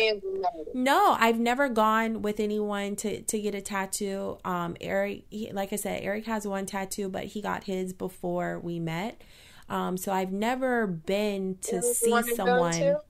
No, 0.74 1.16
I've 1.20 1.40
never 1.40 1.70
gone 1.70 2.22
with 2.22 2.40
anyone 2.40 2.96
to 2.98 3.22
to 3.22 3.40
get 3.40 3.56
a 3.56 3.62
tattoo. 3.62 4.38
Um, 4.46 4.76
Eric, 4.82 5.24
he, 5.30 5.52
like 5.52 5.74
I 5.74 5.78
said, 5.78 6.04
Eric 6.04 6.26
has 6.26 6.48
one 6.48 6.66
tattoo, 6.66 7.10
but 7.10 7.26
he 7.26 7.42
got 7.42 7.64
his 7.66 7.94
before 7.94 8.60
we 8.60 8.80
met. 8.80 9.22
Um, 9.70 9.98
so 9.98 10.12
I've 10.12 10.32
never 10.32 10.88
been 10.88 11.58
to 11.64 11.82
see 11.82 12.22
someone. 12.36 12.74
To? 12.74 13.02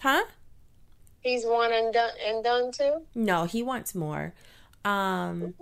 Huh? 0.00 0.24
he's 1.26 1.44
one 1.44 1.72
and 1.72 1.92
done 1.92 2.10
and 2.24 2.44
done 2.44 2.72
too. 2.72 3.02
No, 3.14 3.44
he 3.44 3.62
wants 3.62 3.94
more. 3.94 4.32
Um, 4.84 5.54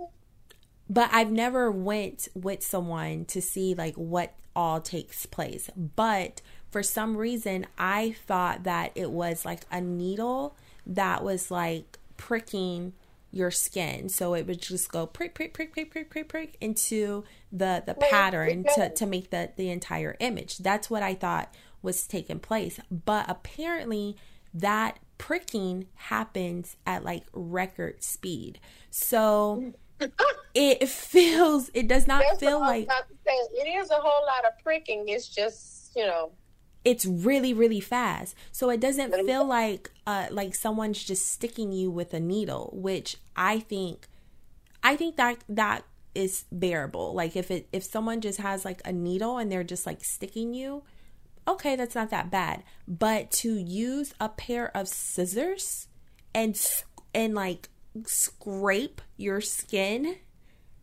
but 0.89 1.09
I've 1.11 1.31
never 1.31 1.71
went 1.71 2.27
with 2.35 2.63
someone 2.63 3.25
to 3.25 3.41
see 3.41 3.73
like 3.73 3.95
what 3.95 4.33
all 4.55 4.79
takes 4.79 5.25
place. 5.25 5.69
But 5.75 6.41
for 6.75 6.83
some 6.83 7.15
reason, 7.15 7.65
I 7.77 8.17
thought 8.27 8.65
that 8.65 8.91
it 8.95 9.09
was 9.09 9.45
like 9.45 9.61
a 9.71 9.79
needle 9.79 10.57
that 10.85 11.23
was 11.23 11.49
like 11.49 11.97
pricking 12.17 12.91
your 13.31 13.49
skin. 13.49 14.09
So 14.09 14.33
it 14.33 14.45
would 14.45 14.61
just 14.61 14.91
go 14.91 15.05
prick, 15.05 15.33
prick, 15.35 15.53
prick, 15.53 15.71
prick, 15.71 15.89
prick, 15.89 16.09
prick, 16.09 16.27
prick 16.27 16.57
into 16.59 17.23
the 17.49 17.81
the 17.85 17.93
pattern 17.93 18.65
to, 18.75 18.89
to 18.89 19.05
make 19.05 19.29
the 19.29 19.51
the 19.55 19.69
entire 19.69 20.17
image. 20.19 20.57
That's 20.57 20.89
what 20.89 21.01
I 21.01 21.13
thought 21.13 21.55
was 21.81 22.05
taking 22.05 22.39
place. 22.39 22.77
But 22.91 23.23
apparently 23.29 24.17
that 24.53 24.99
pricking 25.17 25.87
happens 25.93 26.75
at 26.85 27.05
like 27.05 27.23
record 27.31 28.03
speed. 28.03 28.59
So 28.89 29.71
it 30.53 30.89
feels 30.89 31.71
it 31.73 31.87
does 31.87 32.05
not 32.05 32.21
That's 32.27 32.41
feel 32.41 32.59
what 32.59 32.67
I 32.67 32.79
was 32.79 32.87
like 32.87 32.97
about 32.97 33.07
to 33.07 33.15
say. 33.25 33.61
It 33.61 33.81
is 33.81 33.91
a 33.91 33.95
whole 33.95 34.25
lot 34.25 34.43
of 34.45 34.61
pricking. 34.61 35.05
It's 35.07 35.29
just 35.29 35.95
you 35.95 36.05
know. 36.05 36.31
It's 36.85 37.05
really 37.05 37.53
really 37.53 37.79
fast 37.81 38.35
so 38.51 38.69
it 38.69 38.79
doesn't 38.79 39.13
feel 39.25 39.43
like 39.45 39.91
uh 40.07 40.27
like 40.31 40.55
someone's 40.55 41.03
just 41.03 41.27
sticking 41.27 41.71
you 41.71 41.89
with 41.91 42.13
a 42.13 42.19
needle 42.19 42.71
which 42.73 43.17
i 43.35 43.59
think 43.59 44.07
i 44.83 44.95
think 44.95 45.15
that 45.17 45.43
that 45.49 45.83
is 46.13 46.45
bearable 46.51 47.13
like 47.13 47.35
if 47.35 47.51
it 47.51 47.67
if 47.73 47.83
someone 47.83 48.21
just 48.21 48.39
has 48.39 48.63
like 48.63 48.81
a 48.85 48.93
needle 48.93 49.37
and 49.37 49.51
they're 49.51 49.63
just 49.63 49.85
like 49.85 50.03
sticking 50.03 50.53
you 50.53 50.83
okay 51.47 51.75
that's 51.75 51.95
not 51.95 52.09
that 52.09 52.31
bad 52.31 52.63
but 52.87 53.31
to 53.31 53.57
use 53.57 54.13
a 54.21 54.29
pair 54.29 54.75
of 54.77 54.87
scissors 54.87 55.87
and 56.33 56.59
and 57.13 57.33
like 57.35 57.69
scrape 58.05 59.01
your 59.17 59.41
skin 59.41 60.17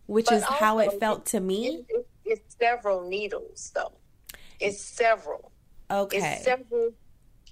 which 0.06 0.26
But 0.26 0.34
is 0.34 0.44
how 0.44 0.78
it 0.78 0.98
felt 1.00 1.26
to 1.26 1.40
me 1.40 1.68
It, 1.68 1.86
it, 1.88 2.06
it's 2.24 2.56
several 2.58 3.08
needles 3.08 3.72
though. 3.74 3.92
It's 4.60 4.82
several. 4.84 5.51
Okay 5.92 6.34
It's 6.36 6.44
several. 6.44 6.90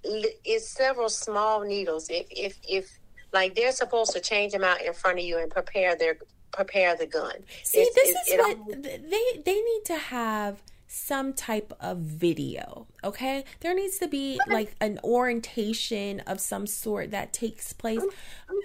It's 0.03 0.69
several 0.69 1.09
small 1.11 1.61
needles. 1.63 2.09
If 2.09 2.27
if 2.31 2.59
if 2.69 2.99
like 3.33 3.55
they're 3.55 3.73
supposed 3.73 4.13
to 4.13 4.21
change 4.21 4.53
them 4.53 4.65
out 4.65 4.81
in 4.83 4.93
front 4.95 5.19
of 5.19 5.25
you 5.25 5.39
and 5.39 5.51
prepare 5.51 5.95
their 5.97 6.17
prepare 6.53 6.97
the 6.97 7.07
gun. 7.07 7.37
See, 7.63 7.81
It's- 7.83 7.95
this 7.95 8.09
it- 8.11 8.33
is 8.33 8.39
what 8.39 8.57
almost- 8.59 8.83
they 8.83 9.43
they 9.45 9.61
need 9.61 9.83
to 9.87 9.97
have 9.97 10.63
some 10.89 11.33
type 11.35 11.73
of 11.81 11.99
video, 11.99 12.89
okay? 13.05 13.45
There 13.61 13.73
needs 13.75 13.99
to 13.99 14.09
be 14.09 14.41
like 14.49 14.75
an 14.81 14.99
orientation 15.05 16.19
of 16.21 16.41
some 16.41 16.67
sort 16.67 17.13
that 17.13 17.33
takes 17.33 17.73
place. 17.73 18.03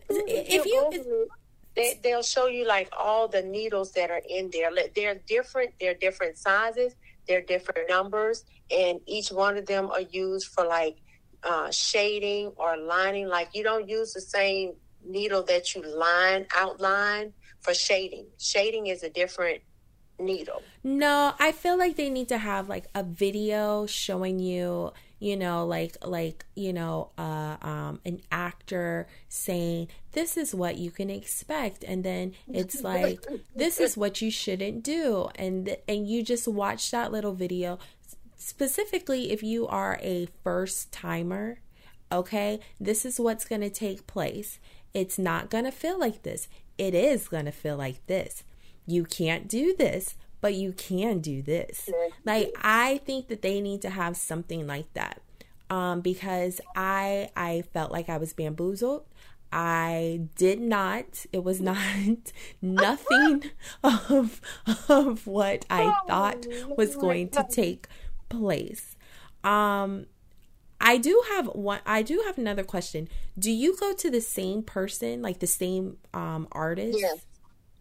If 0.10 0.66
you 0.66 1.30
they, 1.76 2.00
they'll 2.02 2.24
show 2.24 2.48
you 2.48 2.66
like 2.66 2.90
all 2.98 3.28
the 3.28 3.44
needles 3.44 3.92
that 3.92 4.10
are 4.10 4.22
in 4.28 4.50
there. 4.52 4.72
They're 4.96 5.16
different. 5.28 5.74
They're 5.80 5.94
different 5.94 6.38
sizes. 6.38 6.96
They're 7.28 7.42
different 7.42 7.90
numbers, 7.90 8.46
and 8.72 9.00
each 9.06 9.30
one 9.30 9.58
of 9.58 9.66
them 9.66 9.90
are 9.92 10.02
used 10.02 10.48
for 10.48 10.66
like 10.66 10.98
uh, 11.44 11.72
shading 11.72 12.54
or 12.58 12.78
lining. 12.78 13.28
Like 13.28 13.50
you 13.54 13.64
don't 13.64 13.88
use 13.88 14.14
the 14.14 14.22
same 14.22 14.74
needle 15.06 15.44
that 15.44 15.76
you 15.76 15.84
line 15.84 16.48
outline 16.56 17.34
for 17.62 17.74
shading. 17.74 18.28
Shading 18.38 18.88
is 18.88 19.04
a 19.04 19.10
different 19.10 19.62
needle. 20.20 20.62
No, 20.84 21.34
I 21.40 21.52
feel 21.52 21.78
like 21.78 21.96
they 21.96 22.10
need 22.10 22.30
to 22.30 22.38
have 22.38 22.70
like 22.70 22.86
a 22.96 23.04
video 23.04 23.86
showing 23.86 24.40
you, 24.40 24.94
you 25.26 25.36
know, 25.36 25.66
like 25.66 25.98
like, 26.06 26.46
you 26.56 26.72
know, 26.72 27.10
uh 27.18 27.58
um 27.60 28.00
an 28.06 28.22
actor 28.32 29.08
saying 29.28 29.88
this 30.12 30.38
is 30.38 30.54
what 30.54 30.78
you 30.78 30.92
can 30.92 31.10
expect 31.10 31.84
and 31.84 32.04
then 32.04 32.34
it's 32.48 32.84
like 32.94 33.26
this 33.56 33.80
is 33.80 33.98
what 33.98 34.22
you 34.22 34.30
shouldn't 34.30 34.84
do 34.84 35.28
and 35.36 35.78
and 35.88 36.08
you 36.08 36.22
just 36.22 36.48
watch 36.48 36.92
that 36.92 37.12
little 37.12 37.34
video 37.34 37.80
specifically 38.36 39.32
if 39.32 39.42
you 39.42 39.66
are 39.66 39.98
a 40.04 40.28
first 40.44 40.92
timer, 40.92 41.58
okay? 42.12 42.60
This 42.80 43.04
is 43.04 43.20
what's 43.20 43.46
going 43.46 43.62
to 43.62 43.72
take 43.72 44.06
place. 44.06 44.60
It's 44.94 45.18
not 45.18 45.50
going 45.50 45.64
to 45.64 45.72
feel 45.72 46.00
like 46.00 46.22
this. 46.22 46.48
It 46.78 46.94
is 46.94 47.28
going 47.28 47.46
to 47.46 47.52
feel 47.52 47.78
like 47.78 48.06
this 48.06 48.44
you 48.86 49.04
can't 49.04 49.48
do 49.48 49.76
this, 49.76 50.16
but 50.46 50.54
you 50.54 50.72
can 50.74 51.22
do 51.22 51.42
this. 51.42 51.90
Like 52.24 52.54
I 52.62 53.00
think 53.04 53.30
that 53.30 53.42
they 53.42 53.62
need 53.62 53.82
to 53.82 53.90
have 53.90 54.16
something 54.16 54.68
like 54.68 54.94
that. 54.94 55.20
Um, 55.72 56.02
because 56.02 56.62
I 56.76 57.30
I 57.36 57.64
felt 57.74 57.92
like 57.92 58.10
I 58.10 58.18
was 58.18 58.32
bamboozled. 58.34 59.06
I 59.52 60.22
did 60.36 60.60
not. 60.62 61.26
It 61.34 61.44
was 61.44 61.62
not 61.62 61.78
nothing 62.62 63.44
of 63.84 64.40
of 64.88 65.26
what 65.26 65.66
I 65.68 65.92
thought 66.08 66.46
was 66.78 66.96
going 66.96 67.30
to 67.30 67.44
take 67.50 67.88
place. 68.30 68.96
Um 69.44 70.06
I 70.80 70.98
do 71.00 71.24
have 71.32 71.48
one 71.56 71.80
I 71.88 72.04
do 72.04 72.22
have 72.28 72.38
another 72.38 72.64
question. 72.64 73.08
Do 73.40 73.50
you 73.50 73.76
go 73.80 73.96
to 73.96 74.12
the 74.12 74.22
same 74.22 74.62
person, 74.62 75.24
like 75.24 75.40
the 75.40 75.48
same 75.48 75.98
um 76.14 76.48
artist? 76.52 77.00
Yes. 77.02 77.26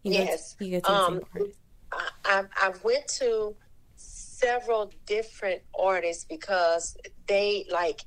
You 0.01 0.11
go 0.13 0.17
to- 0.17 0.25
yes. 0.25 0.55
you 0.59 0.71
go 0.71 0.79
to 0.79 0.91
the 0.91 0.91
Um, 0.97 1.13
same 1.13 1.25
artist. 1.35 1.59
I, 2.25 2.43
I, 2.55 2.71
went 2.83 3.07
to 3.19 3.55
several 3.95 4.91
different 5.05 5.61
artists 5.77 6.25
because 6.25 6.97
they 7.27 7.65
like 7.71 8.01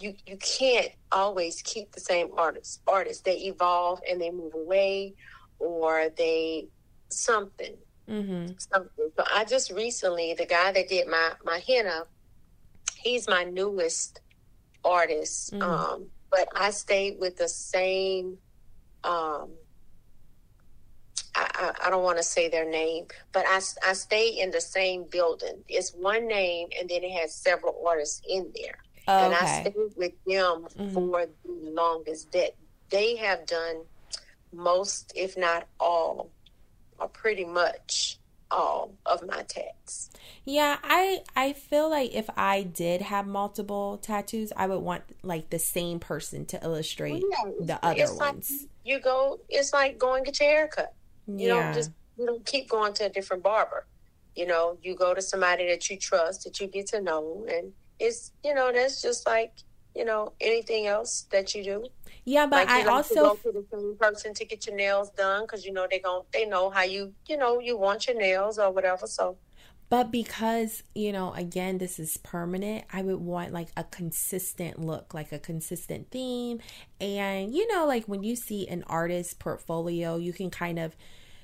you 0.00 0.14
you 0.26 0.36
can't 0.38 0.90
always 1.12 1.62
keep 1.62 1.92
the 1.92 2.00
same 2.00 2.28
artists 2.36 2.80
artists 2.86 3.22
they 3.22 3.36
evolve 3.38 4.00
and 4.10 4.20
they 4.20 4.30
move 4.30 4.54
away 4.54 5.14
or 5.58 6.08
they 6.16 6.68
something 7.10 7.76
Mm-hmm. 8.08 8.52
something 8.58 9.10
so 9.16 9.24
i 9.34 9.44
just 9.44 9.70
recently 9.70 10.34
the 10.34 10.46
guy 10.46 10.72
that 10.72 10.88
did 10.88 11.06
my 11.08 11.32
my 11.44 11.60
henna 11.66 12.04
he's 12.96 13.28
my 13.28 13.44
newest 13.44 14.20
artist 14.84 15.52
Mhm. 15.52 15.62
um 15.62 16.10
but 16.30 16.48
i 16.56 16.70
stayed 16.70 17.18
with 17.20 17.36
the 17.36 17.48
same 17.48 18.38
um 19.04 19.50
I, 21.38 21.46
I, 21.54 21.86
I 21.86 21.90
don't 21.90 22.02
want 22.02 22.18
to 22.18 22.24
say 22.24 22.48
their 22.48 22.68
name, 22.68 23.06
but 23.32 23.44
I, 23.46 23.60
I 23.86 23.92
stay 23.92 24.28
in 24.42 24.50
the 24.50 24.60
same 24.60 25.04
building. 25.10 25.62
It's 25.68 25.92
one 25.92 26.26
name, 26.26 26.68
and 26.78 26.88
then 26.88 27.02
it 27.04 27.12
has 27.20 27.34
several 27.34 27.74
artists 27.86 28.20
in 28.28 28.52
there. 28.54 28.78
And 29.06 29.34
I 29.34 29.44
Okay. 29.44 29.60
stayed 29.62 29.92
with 29.96 30.12
them 30.26 30.66
Mhm. 30.78 30.92
for 30.94 31.26
the 31.44 31.70
longest. 31.70 32.32
That 32.32 32.52
they 32.90 33.16
have 33.16 33.46
done 33.46 33.76
most, 34.52 35.12
if 35.14 35.36
not 35.36 35.66
all, 35.78 36.30
or 36.98 37.08
pretty 37.08 37.44
much 37.44 38.18
all 38.50 38.92
of 39.06 39.26
my 39.26 39.42
tags. 39.42 40.10
Yeah, 40.44 40.78
I 40.82 41.20
I 41.36 41.52
feel 41.52 41.88
like 41.90 42.14
if 42.14 42.28
I 42.36 42.62
did 42.62 43.02
have 43.02 43.26
multiple 43.26 43.98
tattoos, 43.98 44.52
I 44.56 44.66
would 44.66 44.80
want 44.80 45.04
like 45.22 45.50
the 45.50 45.58
same 45.58 46.00
person 46.00 46.46
to 46.46 46.62
illustrate 46.64 47.22
Yeah, 47.30 47.50
the 47.60 47.78
other 47.84 48.02
it's 48.02 48.16
like 48.18 48.34
ones. 48.34 48.66
you 48.84 49.00
go. 49.00 49.38
It's 49.48 49.72
like 49.72 49.98
going 49.98 50.24
get 50.24 50.40
your 50.40 50.48
hair 50.48 50.68
cut. 50.68 50.92
You 51.36 51.48
yeah. 51.48 51.54
don't 51.54 51.74
just 51.74 51.90
you 52.18 52.26
don't 52.26 52.44
keep 52.44 52.68
going 52.68 52.94
to 52.94 53.06
a 53.06 53.08
different 53.08 53.42
barber. 53.42 53.86
You 54.34 54.46
know, 54.46 54.78
you 54.82 54.94
go 54.96 55.14
to 55.14 55.22
somebody 55.22 55.66
that 55.68 55.88
you 55.90 55.96
trust, 55.96 56.44
that 56.44 56.60
you 56.60 56.66
get 56.66 56.86
to 56.88 57.00
know, 57.00 57.46
and 57.48 57.72
it's 57.98 58.32
you 58.44 58.54
know 58.54 58.72
that's 58.72 59.02
just 59.02 59.26
like 59.26 59.52
you 59.94 60.04
know 60.04 60.32
anything 60.40 60.86
else 60.86 61.26
that 61.30 61.54
you 61.54 61.64
do. 61.64 61.86
yeah, 62.24 62.46
but 62.46 62.66
like 62.66 62.86
I 62.86 62.90
also 62.90 63.14
go 63.14 63.34
to 63.34 63.52
the 63.52 63.64
same 63.72 63.96
person 63.98 64.34
to 64.34 64.44
get 64.44 64.66
your 64.66 64.76
nails 64.76 65.10
done 65.10 65.42
because 65.42 65.64
you 65.64 65.72
know 65.72 65.86
they 65.90 65.98
gon' 65.98 66.22
they 66.32 66.46
know 66.46 66.70
how 66.70 66.82
you 66.82 67.12
you 67.28 67.36
know 67.36 67.58
you 67.58 67.76
want 67.76 68.06
your 68.06 68.16
nails 68.16 68.58
or 68.58 68.70
whatever. 68.70 69.06
So 69.06 69.36
But 69.90 70.10
because, 70.10 70.82
you 70.94 71.12
know, 71.12 71.32
again, 71.32 71.78
this 71.78 71.98
is 71.98 72.18
permanent, 72.18 72.84
I 72.92 73.02
would 73.02 73.20
want 73.20 73.52
like 73.52 73.68
a 73.76 73.84
consistent 73.84 74.78
look, 74.78 75.14
like 75.14 75.32
a 75.32 75.38
consistent 75.38 76.10
theme. 76.10 76.60
And, 77.00 77.54
you 77.54 77.66
know, 77.74 77.86
like 77.86 78.04
when 78.04 78.22
you 78.22 78.36
see 78.36 78.68
an 78.68 78.84
artist's 78.86 79.32
portfolio, 79.32 80.16
you 80.16 80.32
can 80.34 80.50
kind 80.50 80.78
of 80.78 80.94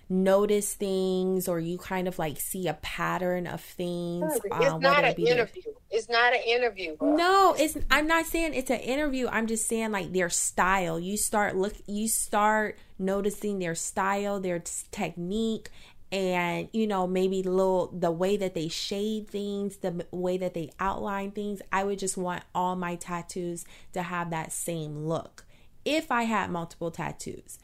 notice 0.08 0.74
things 0.74 1.48
or 1.48 1.58
you 1.58 1.78
kind 1.78 2.06
of 2.06 2.18
like 2.18 2.38
see 2.38 2.68
a 2.68 2.74
pattern 2.74 3.46
of 3.46 3.60
things. 3.60 4.38
it's 4.44 4.66
um, 4.66 4.80
not 4.80 5.04
an 5.04 5.10
it 5.10 5.16
be 5.16 5.24
their- 5.24 5.34
interview. 5.34 5.62
It's 5.90 6.08
not 6.08 6.34
an 6.34 6.42
interview. 6.46 6.96
bro. 6.96 7.14
No, 7.14 7.54
it's 7.56 7.78
I'm 7.90 8.08
not 8.08 8.26
saying 8.26 8.54
it's 8.54 8.70
an 8.70 8.80
interview. 8.80 9.28
I'm 9.28 9.46
just 9.46 9.68
saying 9.68 9.92
like 9.92 10.12
their 10.12 10.28
style. 10.28 10.98
You 10.98 11.16
start 11.16 11.56
look 11.56 11.74
you 11.86 12.08
start 12.08 12.76
noticing 12.98 13.60
their 13.60 13.76
style, 13.76 14.40
their 14.40 14.62
technique 14.90 15.70
and 16.14 16.68
you 16.72 16.86
know 16.86 17.08
maybe 17.08 17.42
little 17.42 17.88
the 17.88 18.12
way 18.12 18.36
that 18.36 18.54
they 18.54 18.68
shade 18.68 19.26
things, 19.28 19.78
the 19.78 20.06
way 20.12 20.36
that 20.38 20.54
they 20.54 20.70
outline 20.78 21.32
things. 21.32 21.60
I 21.72 21.82
would 21.82 21.98
just 21.98 22.16
want 22.16 22.44
all 22.54 22.76
my 22.76 22.94
tattoos 22.94 23.64
to 23.94 24.02
have 24.02 24.30
that 24.30 24.52
same 24.52 25.06
look. 25.06 25.44
If 25.84 26.12
I 26.12 26.22
had 26.22 26.52
multiple 26.52 26.92
tattoos, 26.92 27.58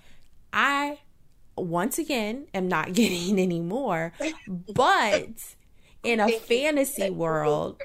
I 0.52 0.98
once 1.56 1.96
again 1.96 2.48
am 2.52 2.66
not 2.66 2.92
getting 2.92 3.38
any 3.38 3.60
more, 3.60 4.12
but 4.48 5.54
in 6.02 6.18
a 6.18 6.28
fantasy 6.28 7.08
world, 7.08 7.80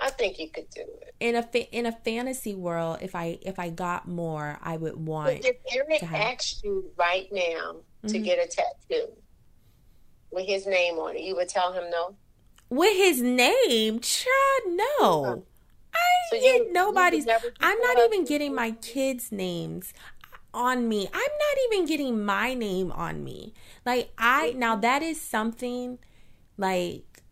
I 0.00 0.10
think 0.10 0.38
you 0.38 0.48
could 0.48 0.70
do 0.70 0.82
it. 0.82 1.14
In 1.18 1.34
a 1.34 1.42
fa- 1.42 1.76
in 1.76 1.86
a 1.86 1.92
fantasy 1.92 2.54
world, 2.54 2.98
if 3.02 3.16
I 3.16 3.38
if 3.42 3.58
I 3.58 3.70
got 3.70 4.06
more, 4.06 4.60
I 4.62 4.76
would 4.76 4.94
want. 4.94 5.42
But 5.42 5.44
if 5.44 5.56
Eric 5.74 6.02
have... 6.02 6.34
asked 6.34 6.62
you 6.62 6.84
right 6.96 7.26
now 7.32 7.78
to 8.06 8.14
mm-hmm. 8.14 8.22
get 8.22 8.38
a 8.38 8.46
tattoo 8.46 9.12
with 10.32 10.46
his 10.46 10.66
name 10.66 10.98
on 10.98 11.16
it, 11.16 11.22
you 11.22 11.36
would 11.36 11.48
tell 11.48 11.72
him 11.72 11.90
no. 11.90 12.16
With 12.70 12.96
his 12.96 13.20
name, 13.20 14.00
child, 14.00 14.62
no. 14.66 14.96
Mm-hmm. 15.00 15.40
I 15.94 16.30
so 16.30 16.40
get 16.40 16.66
you, 16.66 16.72
nobody's. 16.72 17.26
You 17.26 17.36
I'm 17.60 17.78
not 17.80 17.98
even 17.98 18.24
getting 18.24 18.54
my 18.54 18.70
kids' 18.70 19.30
names 19.30 19.92
on 20.54 20.88
me. 20.88 21.06
I'm 21.06 21.12
not 21.12 21.72
even 21.72 21.86
getting 21.86 22.24
my 22.24 22.54
name 22.54 22.92
on 22.92 23.22
me. 23.24 23.52
Like 23.84 24.10
I 24.16 24.54
now 24.56 24.76
that 24.76 25.02
is 25.02 25.20
something 25.20 25.98
like 26.56 27.22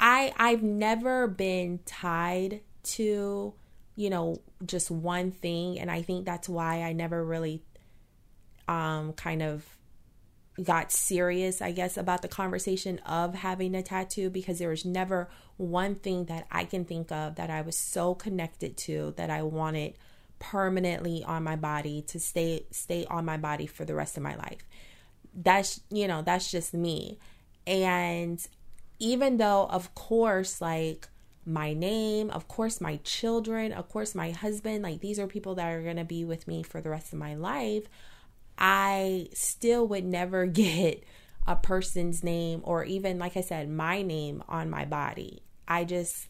I 0.00 0.32
I've 0.36 0.62
never 0.62 1.26
been 1.26 1.80
tied 1.84 2.60
to, 2.84 3.54
you 3.96 4.10
know, 4.10 4.36
just 4.64 4.90
one 4.90 5.30
thing 5.30 5.78
and 5.78 5.90
I 5.90 6.02
think 6.02 6.24
that's 6.24 6.48
why 6.48 6.82
I 6.82 6.92
never 6.92 7.24
really 7.24 7.62
um 8.66 9.12
kind 9.14 9.42
of 9.42 9.77
got 10.62 10.90
serious, 10.90 11.62
I 11.62 11.72
guess, 11.72 11.96
about 11.96 12.22
the 12.22 12.28
conversation 12.28 12.98
of 13.00 13.34
having 13.34 13.74
a 13.74 13.82
tattoo 13.82 14.30
because 14.30 14.58
there 14.58 14.70
was 14.70 14.84
never 14.84 15.28
one 15.56 15.96
thing 15.96 16.26
that 16.26 16.46
I 16.50 16.64
can 16.64 16.84
think 16.84 17.12
of 17.12 17.36
that 17.36 17.50
I 17.50 17.62
was 17.62 17.76
so 17.76 18.14
connected 18.14 18.76
to 18.78 19.14
that 19.16 19.30
I 19.30 19.42
wanted 19.42 19.94
permanently 20.38 21.24
on 21.24 21.42
my 21.42 21.56
body 21.56 22.02
to 22.02 22.20
stay 22.20 22.64
stay 22.70 23.04
on 23.06 23.24
my 23.24 23.36
body 23.36 23.66
for 23.66 23.84
the 23.84 23.94
rest 23.94 24.16
of 24.16 24.22
my 24.22 24.36
life. 24.36 24.66
That's 25.34 25.80
you 25.90 26.08
know, 26.08 26.22
that's 26.22 26.50
just 26.50 26.74
me. 26.74 27.18
And 27.66 28.44
even 28.98 29.36
though, 29.36 29.66
of 29.70 29.94
course, 29.94 30.60
like 30.60 31.08
my 31.44 31.72
name, 31.72 32.30
of 32.30 32.48
course, 32.48 32.80
my 32.80 32.96
children, 33.04 33.72
of 33.72 33.88
course, 33.88 34.14
my 34.14 34.30
husband, 34.30 34.82
like 34.82 35.00
these 35.00 35.18
are 35.18 35.26
people 35.26 35.54
that 35.56 35.68
are 35.68 35.82
going 35.82 35.96
to 35.96 36.04
be 36.04 36.24
with 36.24 36.46
me 36.46 36.62
for 36.62 36.80
the 36.80 36.90
rest 36.90 37.12
of 37.12 37.18
my 37.18 37.34
life, 37.34 37.84
I 38.58 39.28
still 39.32 39.86
would 39.88 40.04
never 40.04 40.46
get 40.46 41.04
a 41.46 41.56
person's 41.56 42.22
name 42.22 42.60
or 42.64 42.84
even, 42.84 43.18
like 43.18 43.36
I 43.36 43.40
said, 43.40 43.70
my 43.70 44.02
name 44.02 44.42
on 44.48 44.68
my 44.68 44.84
body. 44.84 45.42
I 45.66 45.84
just, 45.84 46.28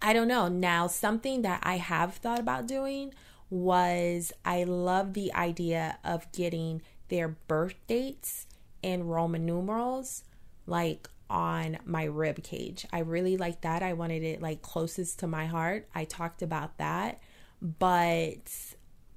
I 0.00 0.12
don't 0.12 0.28
know. 0.28 0.48
Now, 0.48 0.86
something 0.86 1.42
that 1.42 1.60
I 1.62 1.76
have 1.76 2.14
thought 2.14 2.38
about 2.38 2.66
doing 2.66 3.12
was 3.50 4.32
I 4.44 4.64
love 4.64 5.12
the 5.12 5.34
idea 5.34 5.98
of 6.04 6.30
getting 6.32 6.80
their 7.08 7.28
birth 7.28 7.74
dates 7.86 8.46
in 8.82 9.06
Roman 9.06 9.44
numerals. 9.44 10.24
Like 10.66 11.08
on 11.30 11.78
my 11.84 12.04
rib 12.04 12.42
cage. 12.42 12.86
I 12.92 13.00
really 13.00 13.36
like 13.36 13.62
that. 13.62 13.82
I 13.82 13.92
wanted 13.94 14.22
it 14.22 14.42
like 14.42 14.62
closest 14.62 15.18
to 15.20 15.26
my 15.26 15.46
heart. 15.46 15.88
I 15.94 16.04
talked 16.04 16.42
about 16.42 16.78
that. 16.78 17.20
But 17.60 18.52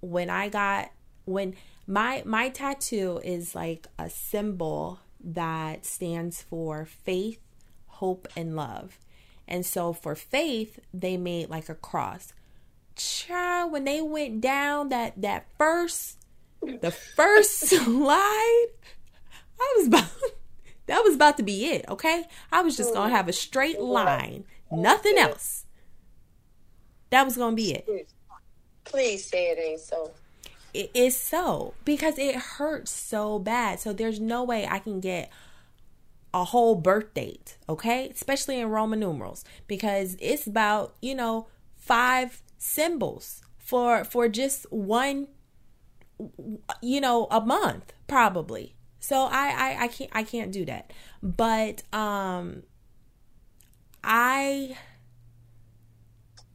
when 0.02 0.30
I 0.30 0.50
got 0.50 0.90
when 1.28 1.56
my 1.86 2.24
my 2.26 2.50
tattoo 2.50 3.22
is 3.24 3.54
like 3.54 3.88
a 4.00 4.10
symbol 4.10 5.00
that 5.24 5.86
stands 5.86 6.42
for 6.42 6.86
faith, 6.86 7.40
hope 7.88 8.28
and 8.36 8.56
love. 8.56 9.00
And 9.48 9.66
so 9.66 9.94
for 9.94 10.16
faith, 10.16 10.80
they 10.94 11.18
made 11.18 11.50
like 11.50 11.70
a 11.70 11.76
cross. 11.76 12.34
Child, 12.96 13.72
when 13.72 13.84
they 13.84 14.02
went 14.02 14.42
down 14.42 14.90
that 14.90 15.22
that 15.22 15.48
first 15.58 16.18
the 16.62 16.92
first 16.92 17.60
slide, 17.68 18.68
I 19.60 19.74
was 19.78 19.88
about 19.88 20.10
that 20.88 21.04
was 21.04 21.16
about 21.16 21.38
to 21.38 21.44
be 21.44 21.66
it, 21.66 21.86
okay? 21.90 22.26
I 22.52 22.62
was 22.62 22.78
just 22.78 22.94
going 22.94 23.10
to 23.10 23.16
have 23.16 23.28
a 23.28 23.34
straight 23.34 23.80
line, 23.80 24.46
nothing 24.72 25.18
else. 25.18 25.66
That 27.10 27.24
was 27.24 27.38
going 27.38 27.52
to 27.52 27.56
be 27.56 27.74
it. 27.74 28.10
Please 28.86 29.26
say 29.26 29.48
it 29.52 29.60
ain't 29.60 29.82
so. 29.82 30.12
It 30.78 30.92
is 30.94 31.18
so 31.18 31.74
because 31.86 32.20
it 32.20 32.36
hurts 32.36 32.92
so 32.92 33.40
bad. 33.40 33.80
So 33.80 33.94
there's 33.94 34.20
no 34.20 34.44
way 34.44 34.68
I 34.68 34.78
can 34.78 35.00
get 35.00 35.32
a 36.36 36.44
whole 36.44 36.76
birth 36.76 37.16
date, 37.16 37.58
okay? 37.68 38.10
Especially 38.14 38.60
in 38.60 38.70
Roman 38.70 39.00
numerals 39.00 39.44
because 39.66 40.16
it's 40.20 40.46
about, 40.46 40.94
you 41.02 41.16
know, 41.16 41.48
five 41.76 42.44
symbols 42.60 43.42
for 43.58 44.04
for 44.04 44.30
just 44.30 44.72
one 44.72 45.30
you 46.84 47.02
know, 47.02 47.28
a 47.32 47.42
month 47.42 47.92
probably. 48.08 48.76
So 49.00 49.22
I, 49.32 49.48
I 49.48 49.84
I 49.86 49.88
can't 49.88 50.12
I 50.14 50.24
can't 50.24 50.52
do 50.52 50.64
that. 50.66 50.94
But 51.24 51.82
um 51.92 52.62
I 54.04 54.78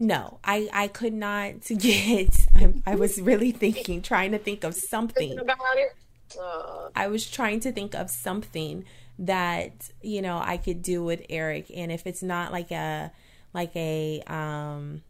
no, 0.02 0.40
I 0.42 0.68
I 0.72 0.88
could 0.88 1.14
not 1.14 1.60
get. 1.78 2.48
I, 2.54 2.74
I 2.86 2.94
was 2.96 3.20
really 3.20 3.52
thinking, 3.52 4.02
trying 4.02 4.32
to 4.32 4.38
think 4.38 4.64
of 4.64 4.74
something 4.74 5.38
about 5.38 5.76
it. 5.76 5.94
Uh, 6.38 6.88
I 6.96 7.06
was 7.06 7.30
trying 7.30 7.60
to 7.60 7.72
think 7.72 7.94
of 7.94 8.10
something 8.10 8.84
that 9.20 9.90
you 10.02 10.20
know 10.20 10.40
I 10.44 10.56
could 10.56 10.82
do 10.82 11.04
with 11.04 11.22
Eric, 11.30 11.70
and 11.74 11.92
if 11.92 12.04
it's 12.06 12.22
not 12.22 12.50
like 12.50 12.72
a 12.72 13.12
like 13.54 13.74
a 13.76 14.22
um 14.26 15.02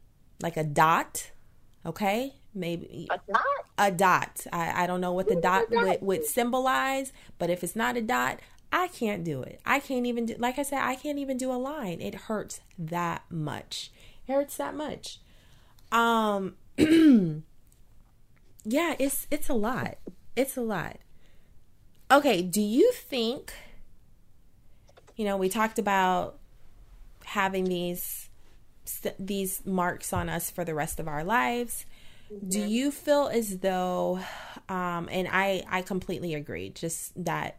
like 0.42 0.58
a 0.58 0.64
dot, 0.64 1.30
okay, 1.86 2.34
maybe 2.54 3.08
a 3.10 3.18
dot. 3.32 3.42
A 3.78 3.90
dot. 3.90 4.46
I, 4.52 4.84
I 4.84 4.86
don't 4.86 5.00
know 5.00 5.12
what 5.12 5.26
the 5.26 5.36
dot, 5.36 5.70
dot 5.70 5.86
would, 5.86 6.02
would 6.02 6.24
symbolize, 6.26 7.14
but 7.38 7.48
if 7.48 7.64
it's 7.64 7.74
not 7.74 7.96
a 7.96 8.02
dot, 8.02 8.40
I 8.70 8.88
can't 8.88 9.24
do 9.24 9.42
it. 9.42 9.60
I 9.64 9.80
can't 9.80 10.04
even 10.04 10.26
do. 10.26 10.34
Like 10.38 10.58
I 10.58 10.62
said, 10.62 10.80
I 10.82 10.96
can't 10.96 11.18
even 11.18 11.38
do 11.38 11.50
a 11.50 11.56
line. 11.56 12.02
It 12.02 12.14
hurts 12.14 12.60
that 12.78 13.22
much. 13.30 13.90
Hurts 14.28 14.56
that 14.56 14.74
much. 14.74 15.20
Um. 15.90 16.56
yeah, 16.78 17.34
it's 18.98 19.26
it's 19.30 19.48
a 19.48 19.54
lot. 19.54 19.98
It's 20.36 20.56
a 20.56 20.62
lot. 20.62 20.98
Okay, 22.10 22.42
do 22.42 22.60
you 22.60 22.92
think? 22.92 23.52
You 25.16 25.26
know, 25.26 25.36
we 25.36 25.48
talked 25.48 25.78
about 25.78 26.38
having 27.24 27.64
these 27.64 28.28
these 29.18 29.64
marks 29.64 30.12
on 30.12 30.28
us 30.28 30.50
for 30.50 30.64
the 30.64 30.74
rest 30.74 30.98
of 30.98 31.08
our 31.08 31.22
lives 31.22 31.86
do 32.48 32.60
you 32.60 32.90
feel 32.90 33.28
as 33.28 33.58
though 33.58 34.18
um 34.68 35.08
and 35.10 35.28
i 35.30 35.62
i 35.70 35.82
completely 35.82 36.34
agree 36.34 36.70
just 36.70 37.12
that 37.24 37.58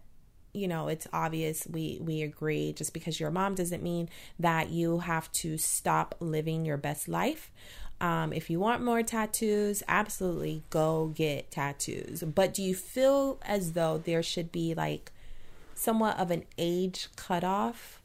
you 0.54 0.68
know 0.68 0.88
it's 0.88 1.08
obvious 1.12 1.68
we 1.72 2.00
we 2.02 2.22
agree 2.22 2.74
just 2.74 2.94
because 2.94 3.20
your 3.20 3.32
mom 3.32 3.56
doesn't 3.56 3.82
mean 3.82 4.08
that 4.40 4.70
you 4.70 5.00
have 5.00 5.32
to 5.32 5.58
stop 5.58 6.16
living 6.20 6.66
your 6.66 6.78
best 6.78 7.08
life 7.08 7.52
um, 8.02 8.34
if 8.34 8.50
you 8.50 8.60
want 8.60 8.84
more 8.84 9.02
tattoos, 9.02 9.82
absolutely 9.88 10.64
go 10.70 11.14
get 11.16 11.52
tattoos. 11.52 12.22
But 12.22 12.54
do 12.54 12.62
you 12.62 12.76
feel 12.76 13.40
as 13.46 13.72
though 13.74 13.98
there 13.98 14.22
should 14.22 14.52
be 14.52 14.74
like 14.74 15.14
somewhat 15.74 16.20
of 16.20 16.30
an 16.30 16.44
age 16.58 17.08
cutoff 17.16 18.02